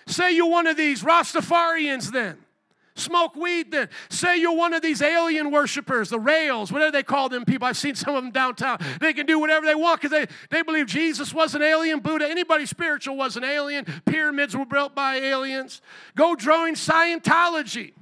Say 0.08 0.32
you're 0.32 0.48
one 0.48 0.66
of 0.66 0.76
these 0.76 1.02
Rastafarians 1.02 2.10
then. 2.10 2.38
Smoke 2.94 3.36
weed 3.36 3.70
then. 3.70 3.88
Say 4.08 4.38
you're 4.38 4.56
one 4.56 4.72
of 4.72 4.82
these 4.82 5.02
alien 5.02 5.50
worshipers, 5.50 6.08
the 6.08 6.18
rails, 6.18 6.72
whatever 6.72 6.90
they 6.90 7.02
call 7.02 7.28
them 7.28 7.44
people. 7.44 7.68
I've 7.68 7.76
seen 7.76 7.94
some 7.94 8.16
of 8.16 8.24
them 8.24 8.32
downtown. 8.32 8.78
They 9.00 9.12
can 9.12 9.26
do 9.26 9.38
whatever 9.38 9.66
they 9.66 9.74
want 9.74 10.00
because 10.00 10.10
they, 10.10 10.26
they 10.50 10.62
believe 10.62 10.86
Jesus 10.86 11.32
was 11.32 11.54
an 11.54 11.62
alien, 11.62 12.00
Buddha, 12.00 12.28
anybody 12.28 12.66
spiritual 12.66 13.16
was 13.16 13.36
an 13.36 13.44
alien, 13.44 13.84
pyramids 14.06 14.56
were 14.56 14.66
built 14.66 14.94
by 14.94 15.16
aliens. 15.16 15.80
Go 16.16 16.34
join 16.34 16.74
Scientology. 16.74 17.92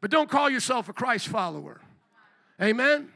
But 0.00 0.10
don't 0.10 0.30
call 0.30 0.50
yourself 0.50 0.88
a 0.88 0.92
Christ 0.92 1.28
follower. 1.28 1.80
Amen? 2.60 3.10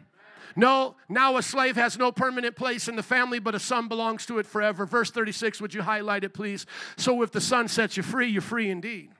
No, 0.58 0.96
now 1.08 1.36
a 1.36 1.42
slave 1.42 1.76
has 1.76 1.96
no 1.96 2.10
permanent 2.10 2.56
place 2.56 2.88
in 2.88 2.96
the 2.96 3.02
family, 3.04 3.38
but 3.38 3.54
a 3.54 3.60
son 3.60 3.86
belongs 3.86 4.26
to 4.26 4.40
it 4.40 4.46
forever. 4.46 4.86
Verse 4.86 5.08
36, 5.08 5.60
would 5.60 5.72
you 5.72 5.82
highlight 5.82 6.24
it, 6.24 6.34
please? 6.34 6.66
So 6.96 7.22
if 7.22 7.30
the 7.30 7.40
son 7.40 7.68
sets 7.68 7.96
you 7.96 8.02
free, 8.02 8.26
you're 8.26 8.42
free 8.42 8.68
indeed. 8.68 9.10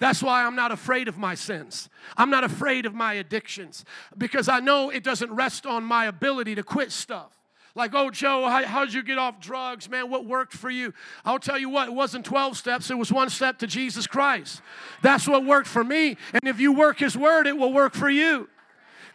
That's 0.00 0.20
why 0.20 0.44
I'm 0.44 0.56
not 0.56 0.72
afraid 0.72 1.06
of 1.06 1.18
my 1.18 1.36
sins. 1.36 1.88
I'm 2.16 2.30
not 2.30 2.42
afraid 2.42 2.84
of 2.84 2.94
my 2.94 3.12
addictions 3.12 3.84
because 4.16 4.48
I 4.48 4.58
know 4.58 4.90
it 4.90 5.04
doesn't 5.04 5.32
rest 5.32 5.66
on 5.66 5.84
my 5.84 6.06
ability 6.06 6.56
to 6.56 6.64
quit 6.64 6.90
stuff. 6.90 7.38
Like, 7.76 7.94
oh, 7.94 8.10
Joe, 8.10 8.48
how, 8.48 8.64
how'd 8.64 8.92
you 8.92 9.04
get 9.04 9.18
off 9.18 9.38
drugs? 9.38 9.88
Man, 9.88 10.10
what 10.10 10.26
worked 10.26 10.52
for 10.52 10.68
you? 10.68 10.94
I'll 11.24 11.38
tell 11.38 11.60
you 11.60 11.68
what, 11.68 11.86
it 11.86 11.94
wasn't 11.94 12.24
12 12.24 12.56
steps, 12.56 12.90
it 12.90 12.98
was 12.98 13.12
one 13.12 13.30
step 13.30 13.58
to 13.58 13.68
Jesus 13.68 14.08
Christ. 14.08 14.62
That's 15.00 15.28
what 15.28 15.44
worked 15.44 15.68
for 15.68 15.84
me. 15.84 16.16
And 16.32 16.48
if 16.48 16.58
you 16.58 16.72
work 16.72 16.98
His 16.98 17.16
word, 17.16 17.46
it 17.46 17.56
will 17.56 17.72
work 17.72 17.94
for 17.94 18.10
you. 18.10 18.48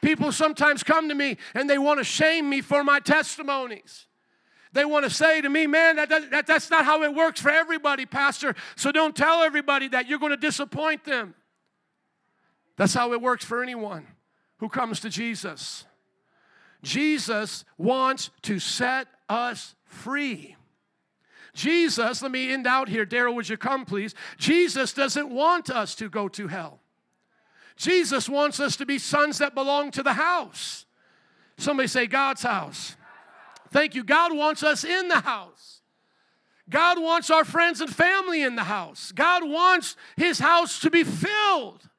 People 0.03 0.33
sometimes 0.33 0.83
come 0.83 1.07
to 1.07 1.15
me 1.15 1.37
and 1.55 1.69
they 1.69 1.77
want 1.77 1.97
to 1.99 2.03
shame 2.03 2.49
me 2.49 2.59
for 2.59 2.83
my 2.83 2.99
testimonies. 2.99 4.05
They 4.73 4.83
want 4.83 5.05
to 5.05 5.09
say 5.09 5.39
to 5.39 5.49
me, 5.49 5.65
man, 5.65 5.95
that, 5.95 6.09
that, 6.09 6.45
that's 6.45 6.69
not 6.69 6.83
how 6.83 7.03
it 7.03 7.15
works 7.15 7.39
for 7.39 7.49
everybody, 7.49 8.05
Pastor. 8.05 8.53
So 8.75 8.91
don't 8.91 9.15
tell 9.15 9.43
everybody 9.43 9.87
that 9.87 10.09
you're 10.09 10.19
going 10.19 10.31
to 10.31 10.37
disappoint 10.37 11.05
them. 11.05 11.35
That's 12.75 12.93
how 12.93 13.13
it 13.13 13.21
works 13.21 13.45
for 13.45 13.63
anyone 13.63 14.05
who 14.57 14.67
comes 14.67 14.99
to 15.01 15.09
Jesus. 15.09 15.85
Jesus 16.81 17.63
wants 17.77 18.29
to 18.41 18.59
set 18.59 19.07
us 19.29 19.73
free. 19.85 20.57
Jesus, 21.53 22.21
let 22.21 22.31
me 22.31 22.51
end 22.51 22.67
out 22.67 22.89
here. 22.89 23.05
Daryl, 23.05 23.35
would 23.35 23.47
you 23.47 23.55
come, 23.55 23.85
please? 23.85 24.15
Jesus 24.37 24.91
doesn't 24.91 25.29
want 25.29 25.69
us 25.69 25.95
to 25.95 26.09
go 26.09 26.27
to 26.27 26.49
hell. 26.49 26.82
Jesus 27.75 28.29
wants 28.29 28.59
us 28.59 28.75
to 28.77 28.85
be 28.85 28.99
sons 28.99 29.39
that 29.39 29.55
belong 29.55 29.91
to 29.91 30.03
the 30.03 30.13
house. 30.13 30.85
Somebody 31.57 31.87
say, 31.87 32.07
God's 32.07 32.43
house. 32.43 32.95
Thank 33.71 33.95
you. 33.95 34.03
God 34.03 34.35
wants 34.35 34.63
us 34.63 34.83
in 34.83 35.07
the 35.07 35.19
house. 35.19 35.81
God 36.69 37.01
wants 37.01 37.29
our 37.29 37.43
friends 37.43 37.81
and 37.81 37.93
family 37.93 38.41
in 38.41 38.55
the 38.55 38.63
house. 38.63 39.11
God 39.11 39.43
wants 39.47 39.95
his 40.15 40.39
house 40.39 40.79
to 40.79 40.89
be 40.89 41.03
filled. 41.03 41.89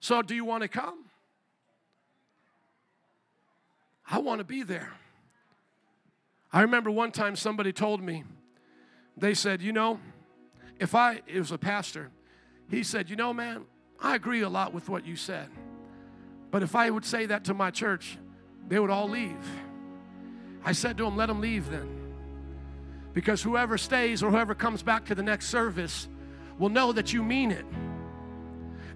So, 0.00 0.22
do 0.22 0.34
you 0.34 0.44
want 0.44 0.62
to 0.62 0.68
come? 0.68 1.04
I 4.10 4.18
want 4.18 4.38
to 4.38 4.44
be 4.44 4.62
there. 4.62 4.92
I 6.52 6.62
remember 6.62 6.90
one 6.90 7.10
time 7.10 7.36
somebody 7.36 7.72
told 7.72 8.02
me, 8.02 8.24
they 9.16 9.34
said, 9.34 9.60
you 9.60 9.72
know, 9.72 9.98
if 10.78 10.94
I, 10.94 11.20
it 11.26 11.38
was 11.38 11.50
a 11.50 11.58
pastor, 11.58 12.10
he 12.70 12.82
said, 12.82 13.10
you 13.10 13.16
know, 13.16 13.34
man, 13.34 13.64
I 14.00 14.14
agree 14.14 14.42
a 14.42 14.48
lot 14.48 14.72
with 14.72 14.88
what 14.88 15.06
you 15.06 15.16
said. 15.16 15.48
But 16.50 16.62
if 16.62 16.74
I 16.74 16.88
would 16.88 17.04
say 17.04 17.26
that 17.26 17.44
to 17.44 17.54
my 17.54 17.70
church, 17.70 18.16
they 18.68 18.78
would 18.78 18.90
all 18.90 19.08
leave. 19.08 19.36
I 20.64 20.72
said 20.72 20.96
to 20.98 21.04
them, 21.04 21.16
let 21.16 21.26
them 21.26 21.40
leave 21.40 21.70
then. 21.70 21.88
Because 23.12 23.42
whoever 23.42 23.78
stays 23.78 24.22
or 24.22 24.30
whoever 24.30 24.54
comes 24.54 24.82
back 24.82 25.06
to 25.06 25.14
the 25.14 25.22
next 25.22 25.48
service 25.48 26.08
will 26.58 26.68
know 26.68 26.92
that 26.92 27.12
you 27.12 27.22
mean 27.22 27.50
it. 27.50 27.64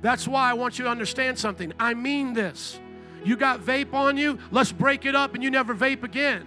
That's 0.00 0.26
why 0.26 0.50
I 0.50 0.54
want 0.54 0.78
you 0.78 0.84
to 0.84 0.90
understand 0.90 1.38
something. 1.38 1.72
I 1.78 1.94
mean 1.94 2.32
this. 2.32 2.78
You 3.24 3.36
got 3.36 3.60
vape 3.60 3.94
on 3.94 4.16
you, 4.16 4.38
let's 4.50 4.72
break 4.72 5.06
it 5.06 5.14
up 5.14 5.34
and 5.34 5.42
you 5.42 5.50
never 5.50 5.74
vape 5.74 6.02
again. 6.02 6.46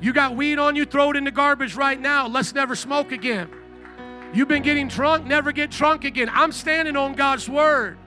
You 0.00 0.12
got 0.12 0.36
weed 0.36 0.58
on 0.58 0.76
you, 0.76 0.84
throw 0.84 1.10
it 1.10 1.16
in 1.16 1.24
the 1.24 1.30
garbage 1.30 1.74
right 1.74 1.98
now. 1.98 2.26
Let's 2.26 2.54
never 2.54 2.74
smoke 2.74 3.12
again. 3.12 3.48
You've 4.32 4.48
been 4.48 4.62
getting 4.62 4.88
drunk, 4.88 5.26
never 5.26 5.52
get 5.52 5.70
drunk 5.70 6.04
again. 6.04 6.30
I'm 6.32 6.52
standing 6.52 6.96
on 6.96 7.14
God's 7.14 7.48
word. 7.48 7.98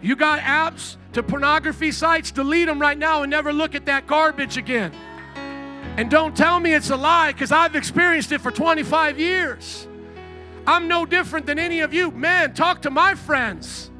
You 0.00 0.16
got 0.16 0.40
apps 0.40 0.96
to 1.14 1.22
pornography 1.22 1.90
sites, 1.90 2.30
delete 2.30 2.66
them 2.66 2.80
right 2.80 2.98
now 2.98 3.22
and 3.22 3.30
never 3.30 3.52
look 3.52 3.74
at 3.74 3.86
that 3.86 4.06
garbage 4.06 4.56
again. 4.56 4.92
And 5.96 6.10
don't 6.10 6.36
tell 6.36 6.60
me 6.60 6.74
it's 6.74 6.90
a 6.90 6.96
lie 6.96 7.32
because 7.32 7.52
I've 7.52 7.74
experienced 7.74 8.30
it 8.32 8.40
for 8.40 8.50
25 8.50 9.18
years. 9.18 9.88
I'm 10.66 10.88
no 10.88 11.06
different 11.06 11.46
than 11.46 11.58
any 11.58 11.80
of 11.80 11.94
you. 11.94 12.10
Man, 12.10 12.52
talk 12.52 12.82
to 12.82 12.90
my 12.90 13.14
friends. 13.14 13.90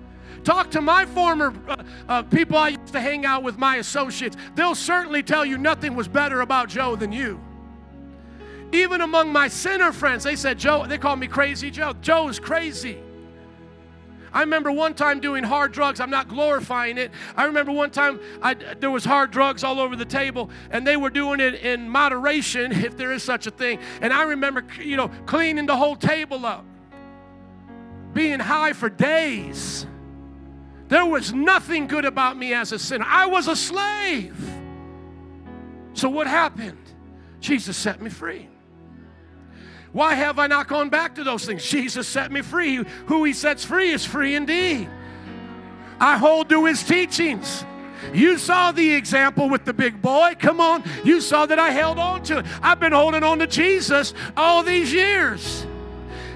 Talk 0.45 0.71
to 0.73 0.81
my 0.81 1.07
former 1.07 1.55
uh, 1.69 1.77
uh, 2.09 2.23
people 2.23 2.57
I 2.57 2.69
used 2.69 2.93
to 2.93 3.01
hang 3.01 3.25
out 3.25 3.43
with, 3.43 3.59
my 3.59 3.77
associates. 3.77 4.37
They'll 4.55 4.77
certainly 4.77 5.23
tell 5.23 5.45
you 5.45 5.59
nothing 5.59 5.97
was 5.97 6.07
better 6.07 6.41
about 6.43 6.69
Joe 6.69 6.95
than 6.95 7.11
you. 7.11 7.41
Even 8.77 9.01
among 9.01 9.33
my 9.33 9.49
sinner 9.49 9.91
friends, 9.91 10.25
they 10.25 10.37
said, 10.37 10.59
Joe, 10.59 10.85
they 10.87 10.99
called 10.99 11.19
me 11.19 11.27
Crazy 11.27 11.71
Joe. 11.71 11.95
Joe's 12.03 12.39
crazy. 12.39 12.99
I 14.35 14.41
remember 14.41 14.71
one 14.71 14.93
time 14.93 15.21
doing 15.21 15.43
hard 15.43 15.73
drugs. 15.73 15.99
I'm 15.99 16.11
not 16.11 16.29
glorifying 16.29 16.99
it. 16.99 17.11
I 17.37 17.45
remember 17.45 17.73
one 17.73 17.91
time 17.91 18.21
I, 18.43 18.53
there 18.53 18.91
was 18.91 19.03
hard 19.03 19.31
drugs 19.31 19.65
all 19.65 19.81
over 19.81 19.97
the 19.97 20.05
table, 20.05 20.51
and 20.71 20.87
they 20.87 20.99
were 20.99 21.09
doing 21.09 21.41
it 21.41 21.55
in 21.55 21.89
moderation, 21.89 22.71
if 22.85 22.99
there 22.99 23.13
is 23.13 23.23
such 23.23 23.47
a 23.47 23.51
thing. 23.51 23.79
And 24.03 24.13
I 24.13 24.25
remember, 24.25 24.63
you 24.79 24.99
know, 24.99 25.09
cleaning 25.25 25.65
the 25.65 25.77
whole 25.77 25.97
table 25.97 26.45
up, 26.45 26.67
being 28.13 28.41
high 28.41 28.75
for 28.75 28.91
days. 28.91 29.87
There 30.89 31.07
was 31.07 31.33
nothing 31.33 31.87
good 31.87 32.05
about 32.05 32.37
me 32.37 32.53
as 32.53 32.73
a 32.73 32.79
sinner. 32.79 33.07
I 33.09 33.25
was 33.25 33.49
a 33.49 33.57
slave. 33.57 34.39
So 35.95 36.11
what 36.11 36.27
happened? 36.27 36.77
Jesus 37.41 37.75
set 37.75 38.03
me 38.03 38.11
free. 38.11 38.51
Why 39.93 40.15
have 40.15 40.39
I 40.39 40.47
not 40.47 40.69
gone 40.69 40.89
back 40.89 41.15
to 41.15 41.25
those 41.25 41.45
things? 41.45 41.65
Jesus 41.65 42.07
set 42.07 42.31
me 42.31 42.43
free. 42.43 42.85
Who 43.07 43.25
he 43.25 43.33
sets 43.33 43.65
free 43.65 43.91
is 43.91 44.05
free 44.05 44.35
indeed. 44.35 44.89
I 46.01 46.19
hold 46.19 46.49
to 46.51 46.65
his 46.67 46.83
teachings. 46.83 47.65
You 48.13 48.39
saw 48.39 48.73
the 48.73 48.95
example 48.95 49.49
with 49.49 49.65
the 49.65 49.73
big 49.73 50.03
boy. 50.03 50.35
Come 50.39 50.61
on. 50.61 50.85
You 51.05 51.21
saw 51.21 51.47
that 51.47 51.59
I 51.59 51.71
held 51.71 51.99
on 51.99 52.23
to 52.25 52.39
it. 52.39 52.47
I've 52.63 52.81
been 52.81 52.93
holding 52.93 53.23
on 53.23 53.39
to 53.39 53.47
Jesus 53.47 54.13
all 54.37 54.63
these 54.63 54.93
years. 54.93 55.67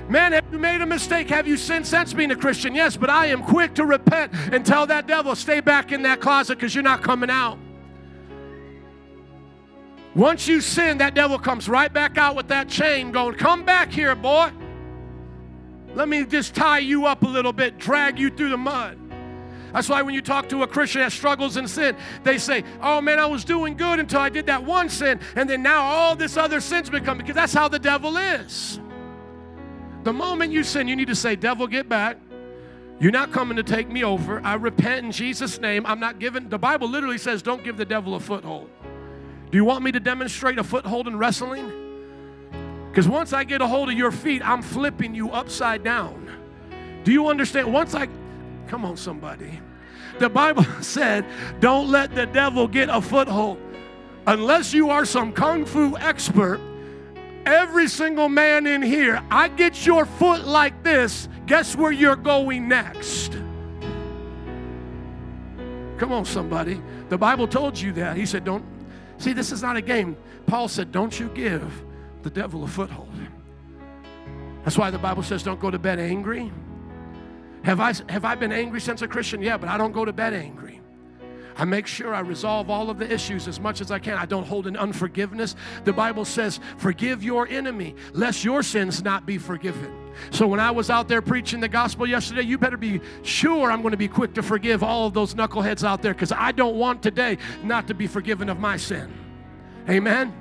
Man, 0.08 0.32
have 0.32 0.44
you 0.50 0.58
made 0.58 0.80
a 0.80 0.86
mistake? 0.86 1.28
Have 1.30 1.46
you 1.46 1.56
sinned 1.56 1.86
since 1.86 2.12
being 2.12 2.32
a 2.32 2.36
Christian? 2.36 2.74
Yes, 2.74 2.96
but 2.96 3.10
I 3.10 3.26
am 3.26 3.44
quick 3.44 3.74
to 3.74 3.84
repent 3.84 4.32
and 4.50 4.66
tell 4.66 4.86
that 4.86 5.06
devil, 5.06 5.36
stay 5.36 5.60
back 5.60 5.92
in 5.92 6.02
that 6.02 6.20
closet 6.20 6.56
because 6.56 6.74
you're 6.74 6.82
not 6.82 7.02
coming 7.02 7.30
out. 7.30 7.58
Once 10.14 10.48
you 10.48 10.60
sin, 10.60 10.98
that 10.98 11.14
devil 11.14 11.38
comes 11.38 11.68
right 11.68 11.92
back 11.92 12.18
out 12.18 12.34
with 12.34 12.48
that 12.48 12.68
chain 12.68 13.12
going, 13.12 13.34
Come 13.36 13.64
back 13.64 13.92
here, 13.92 14.14
boy. 14.14 14.50
Let 15.94 16.08
me 16.08 16.24
just 16.24 16.54
tie 16.54 16.78
you 16.78 17.06
up 17.06 17.22
a 17.22 17.28
little 17.28 17.52
bit, 17.52 17.78
drag 17.78 18.18
you 18.18 18.30
through 18.30 18.50
the 18.50 18.56
mud. 18.56 18.98
That's 19.72 19.88
why 19.88 20.02
when 20.02 20.14
you 20.14 20.22
talk 20.22 20.48
to 20.48 20.62
a 20.62 20.66
Christian 20.66 21.02
that 21.02 21.12
struggles 21.12 21.56
in 21.56 21.68
sin, 21.68 21.96
they 22.24 22.38
say, 22.38 22.64
Oh 22.80 23.00
man, 23.00 23.18
I 23.18 23.26
was 23.26 23.44
doing 23.44 23.76
good 23.76 24.00
until 24.00 24.20
I 24.20 24.28
did 24.28 24.46
that 24.46 24.64
one 24.64 24.88
sin, 24.88 25.20
and 25.36 25.48
then 25.48 25.62
now 25.62 25.82
all 25.82 26.16
this 26.16 26.36
other 26.36 26.60
sin's 26.60 26.90
become 26.90 27.18
because 27.18 27.34
that's 27.34 27.54
how 27.54 27.68
the 27.68 27.78
devil 27.78 28.16
is. 28.16 28.80
The 30.02 30.12
moment 30.12 30.52
you 30.52 30.64
sin, 30.64 30.88
you 30.88 30.96
need 30.96 31.08
to 31.08 31.14
say, 31.14 31.36
Devil, 31.36 31.66
get 31.66 31.88
back. 31.88 32.18
You're 32.98 33.12
not 33.12 33.32
coming 33.32 33.56
to 33.56 33.62
take 33.62 33.88
me 33.88 34.04
over. 34.04 34.44
I 34.44 34.54
repent 34.54 35.06
in 35.06 35.12
Jesus' 35.12 35.58
name. 35.58 35.86
I'm 35.86 36.00
not 36.00 36.18
giving, 36.18 36.50
the 36.50 36.58
Bible 36.58 36.86
literally 36.86 37.16
says, 37.16 37.40
don't 37.40 37.64
give 37.64 37.78
the 37.78 37.84
devil 37.86 38.14
a 38.14 38.20
foothold. 38.20 38.68
Do 39.50 39.58
you 39.58 39.64
want 39.64 39.84
me 39.84 39.92
to 39.92 40.00
demonstrate 40.00 40.58
a 40.58 40.64
foothold 40.64 41.08
in 41.08 41.18
wrestling? 41.18 41.70
Because 42.90 43.08
once 43.08 43.32
I 43.32 43.44
get 43.44 43.60
a 43.60 43.66
hold 43.66 43.88
of 43.88 43.96
your 43.96 44.10
feet, 44.10 44.42
I'm 44.46 44.62
flipping 44.62 45.14
you 45.14 45.30
upside 45.30 45.84
down. 45.84 46.30
Do 47.04 47.12
you 47.12 47.28
understand? 47.28 47.72
Once 47.72 47.94
I, 47.94 48.08
come 48.68 48.84
on, 48.84 48.96
somebody. 48.96 49.60
The 50.18 50.28
Bible 50.28 50.64
said, 50.80 51.24
don't 51.60 51.90
let 51.90 52.14
the 52.14 52.26
devil 52.26 52.68
get 52.68 52.88
a 52.88 53.00
foothold. 53.00 53.58
Unless 54.26 54.72
you 54.72 54.90
are 54.90 55.04
some 55.04 55.32
kung 55.32 55.64
fu 55.64 55.96
expert, 55.98 56.60
Every 57.46 57.88
single 57.88 58.28
man 58.28 58.66
in 58.66 58.82
here, 58.82 59.22
I 59.30 59.48
get 59.48 59.86
your 59.86 60.04
foot 60.04 60.46
like 60.46 60.82
this, 60.82 61.28
guess 61.46 61.74
where 61.74 61.90
you're 61.90 62.16
going 62.16 62.68
next? 62.68 63.32
Come 65.96 66.12
on, 66.12 66.24
somebody. 66.24 66.80
The 67.08 67.18
Bible 67.18 67.48
told 67.48 67.78
you 67.78 67.92
that. 67.94 68.16
He 68.16 68.26
said, 68.26 68.44
Don't 68.44 68.64
see, 69.20 69.32
this 69.32 69.52
is 69.52 69.62
not 69.62 69.76
a 69.76 69.82
game. 69.82 70.16
Paul 70.46 70.68
said, 70.68 70.90
Don't 70.90 71.18
you 71.18 71.28
give 71.28 71.84
the 72.22 72.30
devil 72.30 72.64
a 72.64 72.68
foothold. 72.68 73.14
That's 74.64 74.76
why 74.76 74.90
the 74.90 74.98
Bible 74.98 75.22
says, 75.22 75.42
Don't 75.42 75.60
go 75.60 75.70
to 75.70 75.78
bed 75.78 75.98
angry. 75.98 76.52
Have 77.62 77.80
I, 77.80 77.92
have 78.08 78.24
I 78.24 78.34
been 78.34 78.52
angry 78.52 78.80
since 78.80 79.02
a 79.02 79.08
Christian? 79.08 79.42
Yeah, 79.42 79.56
but 79.56 79.68
I 79.68 79.76
don't 79.76 79.92
go 79.92 80.04
to 80.04 80.12
bed 80.12 80.32
angry. 80.32 80.80
I 81.56 81.64
make 81.64 81.86
sure 81.86 82.14
I 82.14 82.20
resolve 82.20 82.70
all 82.70 82.88
of 82.88 82.98
the 82.98 83.12
issues 83.12 83.46
as 83.46 83.60
much 83.60 83.82
as 83.82 83.90
I 83.90 83.98
can. 83.98 84.16
I 84.16 84.24
don't 84.24 84.46
hold 84.46 84.66
in 84.66 84.76
unforgiveness. 84.76 85.56
The 85.84 85.92
Bible 85.92 86.24
says, 86.24 86.58
Forgive 86.78 87.22
your 87.22 87.46
enemy, 87.48 87.96
lest 88.12 88.44
your 88.44 88.62
sins 88.62 89.02
not 89.02 89.26
be 89.26 89.36
forgiven. 89.36 89.99
So 90.30 90.46
when 90.46 90.60
I 90.60 90.70
was 90.70 90.90
out 90.90 91.08
there 91.08 91.22
preaching 91.22 91.60
the 91.60 91.68
gospel 91.68 92.06
yesterday, 92.06 92.42
you 92.42 92.58
better 92.58 92.76
be 92.76 93.00
sure 93.22 93.70
I'm 93.70 93.82
going 93.82 93.92
to 93.92 93.98
be 93.98 94.08
quick 94.08 94.34
to 94.34 94.42
forgive 94.42 94.82
all 94.82 95.06
of 95.06 95.14
those 95.14 95.34
knuckleheads 95.34 95.84
out 95.84 96.02
there 96.02 96.14
because 96.14 96.32
I 96.32 96.52
don't 96.52 96.76
want 96.76 97.02
today 97.02 97.38
not 97.62 97.88
to 97.88 97.94
be 97.94 98.06
forgiven 98.06 98.48
of 98.48 98.58
my 98.58 98.76
sin. 98.76 99.12
Amen. 99.88 100.34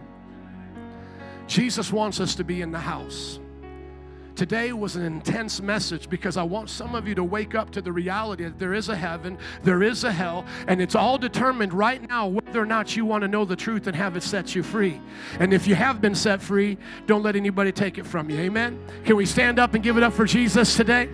Jesus 1.48 1.92
wants 1.92 2.20
us 2.20 2.36
to 2.36 2.44
be 2.44 2.62
in 2.62 2.72
the 2.72 2.80
house. 2.80 3.40
Today 4.40 4.72
was 4.72 4.96
an 4.96 5.04
intense 5.04 5.62
message 5.62 6.10
because 6.10 6.38
I 6.38 6.44
want 6.44 6.70
some 6.70 6.96
of 6.96 7.06
you 7.06 7.14
to 7.14 7.26
wake 7.26 7.56
up 7.56 7.72
to 7.72 7.82
the 7.82 7.92
reality 7.92 8.46
that 8.46 8.58
there 8.58 8.74
is 8.74 8.88
a 8.88 8.96
heaven, 8.96 9.38
there 9.64 9.84
is 9.84 10.06
a 10.06 10.14
hell, 10.14 10.46
and 10.70 10.82
it's 10.82 10.96
all 10.96 11.18
determined 11.18 11.74
right 11.74 12.08
now 12.08 12.26
whether 12.26 12.62
or 12.62 12.66
not 12.66 12.96
you 12.96 13.04
want 13.04 13.22
to 13.24 13.28
know 13.28 13.44
the 13.44 13.58
truth 13.58 13.88
and 13.88 13.98
have 13.98 14.16
it 14.16 14.24
set 14.24 14.56
you 14.56 14.64
free. 14.64 15.02
And 15.42 15.54
if 15.54 15.68
you 15.68 15.76
have 15.76 16.00
been 16.00 16.16
set 16.16 16.42
free, 16.42 16.78
don't 17.06 17.22
let 17.22 17.36
anybody 17.36 17.74
take 17.74 17.98
it 17.98 18.08
from 18.08 18.30
you. 18.30 18.38
Amen. 18.38 18.82
Can 19.04 19.18
we 19.18 19.26
stand 19.26 19.60
up 19.60 19.74
and 19.74 19.84
give 19.84 19.98
it 19.98 20.04
up 20.04 20.14
for 20.14 20.24
Jesus 20.24 20.74
today? 20.74 21.10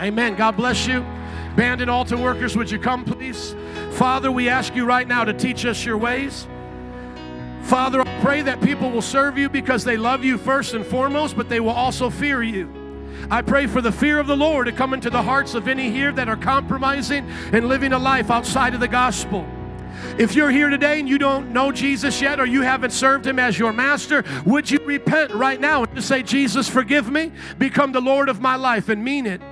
Amen. 0.00 0.34
God 0.34 0.56
bless 0.56 0.84
you. 0.88 1.02
Bandit 1.54 1.88
altar 1.88 2.16
workers, 2.16 2.56
would 2.56 2.72
you 2.72 2.80
come, 2.80 3.04
please? 3.04 3.54
Father, 3.92 4.32
we 4.32 4.48
ask 4.48 4.74
you 4.74 4.84
right 4.84 5.06
now 5.06 5.22
to 5.22 5.32
teach 5.32 5.64
us 5.64 5.84
your 5.84 5.96
ways. 5.96 6.48
Father, 7.66 8.00
I 8.00 8.20
pray 8.20 8.42
that 8.42 8.60
people 8.60 8.92
will 8.92 9.02
serve 9.02 9.36
you 9.36 9.48
because 9.48 9.82
they 9.82 9.96
love 9.96 10.24
you 10.24 10.38
first 10.38 10.74
and 10.74 10.86
foremost, 10.86 11.36
but 11.36 11.48
they 11.48 11.58
will 11.58 11.70
also 11.70 12.10
fear 12.10 12.40
you. 12.40 12.72
I 13.28 13.42
pray 13.42 13.66
for 13.66 13.80
the 13.80 13.90
fear 13.90 14.20
of 14.20 14.28
the 14.28 14.36
Lord 14.36 14.66
to 14.66 14.72
come 14.72 14.94
into 14.94 15.10
the 15.10 15.22
hearts 15.22 15.54
of 15.54 15.66
any 15.66 15.90
here 15.90 16.12
that 16.12 16.28
are 16.28 16.36
compromising 16.36 17.28
and 17.52 17.66
living 17.68 17.92
a 17.92 17.98
life 17.98 18.30
outside 18.30 18.74
of 18.74 18.78
the 18.78 18.86
gospel. 18.86 19.44
If 20.16 20.36
you're 20.36 20.50
here 20.50 20.70
today 20.70 21.00
and 21.00 21.08
you 21.08 21.18
don't 21.18 21.52
know 21.52 21.72
Jesus 21.72 22.20
yet 22.20 22.38
or 22.38 22.46
you 22.46 22.62
haven't 22.62 22.92
served 22.92 23.26
him 23.26 23.40
as 23.40 23.58
your 23.58 23.72
master, 23.72 24.22
would 24.44 24.70
you 24.70 24.78
repent 24.84 25.32
right 25.32 25.60
now 25.60 25.82
and 25.82 25.92
just 25.92 26.06
say, 26.06 26.22
Jesus, 26.22 26.68
forgive 26.68 27.10
me, 27.10 27.32
become 27.58 27.90
the 27.90 28.00
Lord 28.00 28.28
of 28.28 28.40
my 28.40 28.54
life 28.54 28.88
and 28.88 29.02
mean 29.02 29.26
it? 29.26 29.42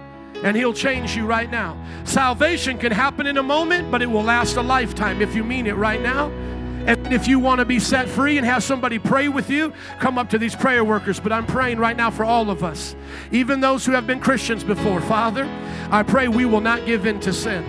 And 0.44 0.56
he'll 0.56 0.74
change 0.74 1.16
you 1.16 1.26
right 1.26 1.50
now. 1.50 1.76
Salvation 2.04 2.78
can 2.78 2.92
happen 2.92 3.26
in 3.26 3.38
a 3.38 3.42
moment, 3.42 3.90
but 3.90 4.02
it 4.02 4.06
will 4.06 4.22
last 4.22 4.54
a 4.54 4.62
lifetime 4.62 5.20
if 5.20 5.34
you 5.34 5.42
mean 5.42 5.66
it 5.66 5.74
right 5.74 6.00
now. 6.00 6.30
And 6.86 7.12
if 7.12 7.26
you 7.26 7.38
want 7.38 7.60
to 7.60 7.64
be 7.64 7.78
set 7.78 8.08
free 8.08 8.36
and 8.36 8.46
have 8.46 8.62
somebody 8.62 8.98
pray 8.98 9.28
with 9.28 9.48
you, 9.48 9.72
come 10.00 10.18
up 10.18 10.28
to 10.30 10.38
these 10.38 10.54
prayer 10.54 10.84
workers. 10.84 11.18
But 11.18 11.32
I'm 11.32 11.46
praying 11.46 11.78
right 11.78 11.96
now 11.96 12.10
for 12.10 12.24
all 12.24 12.50
of 12.50 12.62
us, 12.62 12.94
even 13.32 13.60
those 13.60 13.86
who 13.86 13.92
have 13.92 14.06
been 14.06 14.20
Christians 14.20 14.62
before. 14.62 15.00
Father, 15.00 15.44
I 15.90 16.02
pray 16.02 16.28
we 16.28 16.44
will 16.44 16.60
not 16.60 16.84
give 16.84 17.06
in 17.06 17.20
to 17.20 17.32
sin. 17.32 17.64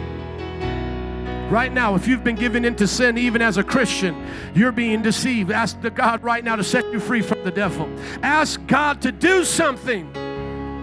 Right 1.50 1.72
now, 1.72 1.96
if 1.96 2.08
you've 2.08 2.24
been 2.24 2.36
given 2.36 2.66
into 2.66 2.88
sin 2.88 3.18
even 3.18 3.42
as 3.42 3.58
a 3.58 3.64
Christian, 3.64 4.28
you're 4.56 4.72
being 4.72 5.02
deceived. 5.02 5.52
Ask 5.52 5.80
the 5.80 5.92
God 5.92 6.24
right 6.24 6.44
now 6.44 6.56
to 6.56 6.64
set 6.64 6.92
you 6.92 7.00
free 7.00 7.22
from 7.22 7.44
the 7.44 7.52
devil. 7.52 7.88
Ask 8.24 8.66
God 8.66 9.02
to 9.04 9.12
do 9.12 9.46
something 9.46 10.10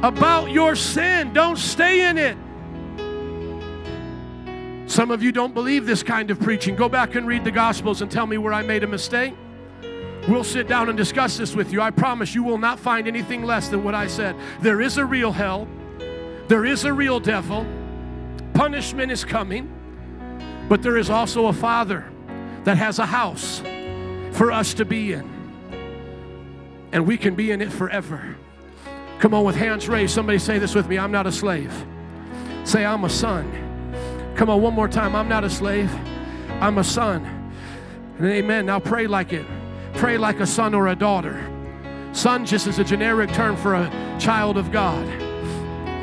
about 0.03 0.51
your 0.51 0.77
sin. 0.77 1.33
Don't 1.33 1.59
stay 1.59 2.09
in 2.09 2.17
it. 2.17 2.37
Some 4.93 5.11
of 5.11 5.23
you 5.23 5.33
don't 5.33 5.55
believe 5.55 5.87
this 5.87 6.03
kind 6.03 6.31
of 6.31 6.39
preaching. 6.39 6.77
Go 6.77 6.87
back 6.87 7.15
and 7.15 7.27
read 7.27 7.45
the 7.45 7.51
Gospels 7.51 8.03
and 8.03 8.11
tell 8.11 8.27
me 8.27 8.37
where 8.37 8.53
I 8.53 8.61
made 8.61 8.85
a 8.85 8.87
mistake. 8.87 9.33
We'll 10.29 10.45
sit 10.45 10.69
down 10.69 10.91
and 10.91 10.99
discuss 10.99 11.39
this 11.39 11.57
with 11.57 11.73
you. 11.73 11.81
I 11.81 11.91
promise 11.91 12.35
you 12.35 12.43
will 12.43 12.59
not 12.59 12.79
find 12.79 13.09
anything 13.09 13.43
less 13.43 13.71
than 13.71 13.85
what 13.85 13.95
I 13.95 14.07
said. 14.07 14.37
There 14.61 14.83
is 14.83 14.99
a 14.99 15.07
real 15.07 15.33
hell, 15.33 15.67
there 16.47 16.67
is 16.67 16.85
a 16.85 16.93
real 16.93 17.21
devil, 17.21 17.67
punishment 18.53 19.11
is 19.11 19.25
coming, 19.25 19.73
but 20.69 20.83
there 20.83 20.99
is 20.99 21.09
also 21.09 21.47
a 21.47 21.55
Father 21.55 22.05
that 22.65 22.77
has 22.77 22.99
a 22.99 23.07
house 23.07 23.63
for 24.33 24.53
us 24.53 24.75
to 24.75 24.85
be 24.85 25.15
in, 25.15 25.27
and 26.93 27.07
we 27.07 27.17
can 27.17 27.35
be 27.35 27.51
in 27.51 27.63
it 27.63 27.73
forever. 27.73 28.37
Come 29.21 29.33
on, 29.33 29.45
with 29.45 29.57
hands 29.57 29.89
raised, 29.89 30.13
somebody 30.13 30.39
say 30.39 30.59
this 30.59 30.75
with 30.75 30.87
me 30.87 30.99
I'm 30.99 31.13
not 31.13 31.27
a 31.27 31.33
slave. 31.33 31.73
Say, 32.65 32.85
I'm 32.85 33.05
a 33.05 33.11
son. 33.11 33.72
Come 34.37 34.49
on, 34.49 34.63
one 34.63 34.75
more 34.75 34.89
time. 34.89 35.15
I'm 35.15 35.29
not 35.29 35.45
a 35.45 35.51
slave, 35.51 35.93
I'm 36.61 36.79
a 36.79 36.85
son. 36.85 37.43
And 38.19 38.27
amen. 38.27 38.67
Now 38.67 38.79
pray 38.79 39.07
like 39.07 39.33
it. 39.33 39.47
Pray 39.95 40.17
like 40.17 40.41
a 40.41 40.47
son 40.47 40.75
or 40.75 40.89
a 40.89 40.97
daughter. 40.97 41.49
Son 42.13 42.47
just 42.47 42.67
is 42.67 42.79
a 42.79 42.85
generic 42.85 43.33
term 43.33 43.57
for 43.57 43.75
a 43.75 44.17
child 44.19 44.57
of 44.57 44.71
God. 44.71 45.07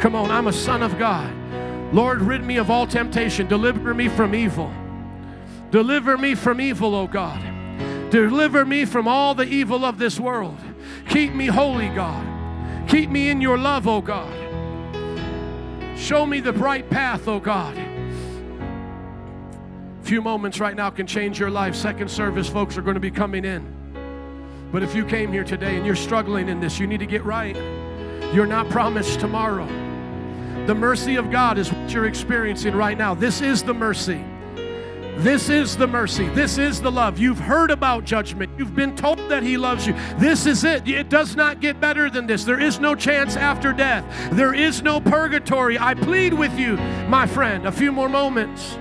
Come 0.02 0.16
on, 0.16 0.30
I'm 0.32 0.48
a 0.48 0.54
son 0.54 0.84
of 0.84 0.98
God. 0.98 1.34
Lord, 1.94 2.22
rid 2.22 2.44
me 2.44 2.58
of 2.58 2.70
all 2.70 2.86
temptation. 2.86 3.48
Deliver 3.48 3.94
me 3.94 4.10
from 4.10 4.36
evil. 4.36 4.72
Deliver 5.72 6.18
me 6.18 6.36
from 6.36 6.62
evil, 6.62 6.96
O 6.96 7.08
God. 7.08 7.42
Deliver 8.10 8.66
me 8.66 8.86
from 8.86 9.08
all 9.08 9.34
the 9.36 9.46
evil 9.46 9.86
of 9.86 9.98
this 9.98 10.20
world. 10.20 10.58
Keep 11.10 11.34
me 11.34 11.48
holy, 11.48 11.90
God. 11.90 12.88
Keep 12.88 13.10
me 13.10 13.30
in 13.30 13.40
your 13.42 13.58
love, 13.58 13.88
O 13.88 14.02
God. 14.02 14.34
Show 15.98 16.26
me 16.26 16.40
the 16.40 16.54
bright 16.54 16.90
path, 16.90 17.28
O 17.28 17.40
God 17.40 17.78
few 20.10 20.24
moments 20.24 20.60
right 20.60 20.76
now 20.76 20.90
can 20.90 21.06
change 21.06 21.40
your 21.40 21.52
life. 21.52 21.76
Second 21.76 22.10
service, 22.10 22.50
folks 22.50 22.80
are 22.80 22.82
going 22.82 22.96
to 22.96 23.00
be 23.00 23.12
coming 23.12 23.46
in. 23.46 23.64
But 24.72 24.82
if 24.82 24.96
you 24.96 25.06
came 25.06 25.32
here 25.32 25.44
today 25.44 25.78
and 25.78 25.86
you're 25.86 25.96
struggling 25.96 26.50
in 26.50 26.60
this, 26.60 26.80
you 26.80 26.88
need 26.88 27.02
to 27.02 27.06
get 27.06 27.24
right. 27.24 27.56
You're 28.34 28.48
not 28.48 28.68
promised 28.72 29.20
tomorrow. 29.20 29.68
The 30.66 30.74
mercy 30.74 31.18
of 31.18 31.30
God 31.30 31.60
is 31.60 31.72
what 31.72 31.92
you're 31.92 32.08
experiencing 32.08 32.76
right 32.76 32.98
now. 32.98 33.14
This 33.14 33.42
is 33.42 33.62
the 33.62 33.76
mercy. 33.76 34.26
This 35.18 35.48
is 35.48 35.78
the 35.78 35.86
mercy. 35.86 36.28
This 36.30 36.58
is 36.58 36.82
the 36.82 36.92
love. 36.92 37.20
You've 37.20 37.38
heard 37.38 37.70
about 37.70 38.04
judgment. 38.04 38.52
You've 38.58 38.76
been 38.76 38.96
told 38.96 39.20
that 39.30 39.44
He 39.44 39.58
loves 39.58 39.86
you. 39.86 39.94
This 40.18 40.48
is 40.48 40.64
it. 40.64 40.88
It 40.88 41.10
does 41.10 41.36
not 41.36 41.60
get 41.60 41.80
better 41.80 42.10
than 42.10 42.26
this. 42.26 42.46
There 42.46 42.60
is 42.60 42.80
no 42.80 42.96
chance 42.96 43.36
after 43.36 43.74
death, 43.74 44.06
there 44.32 44.56
is 44.56 44.82
no 44.82 45.00
purgatory. 45.00 45.78
I 45.78 45.94
plead 45.94 46.34
with 46.34 46.58
you, 46.58 46.78
my 47.08 47.28
friend, 47.28 47.68
a 47.68 47.72
few 47.72 47.92
more 47.92 48.10
moments. 48.10 48.80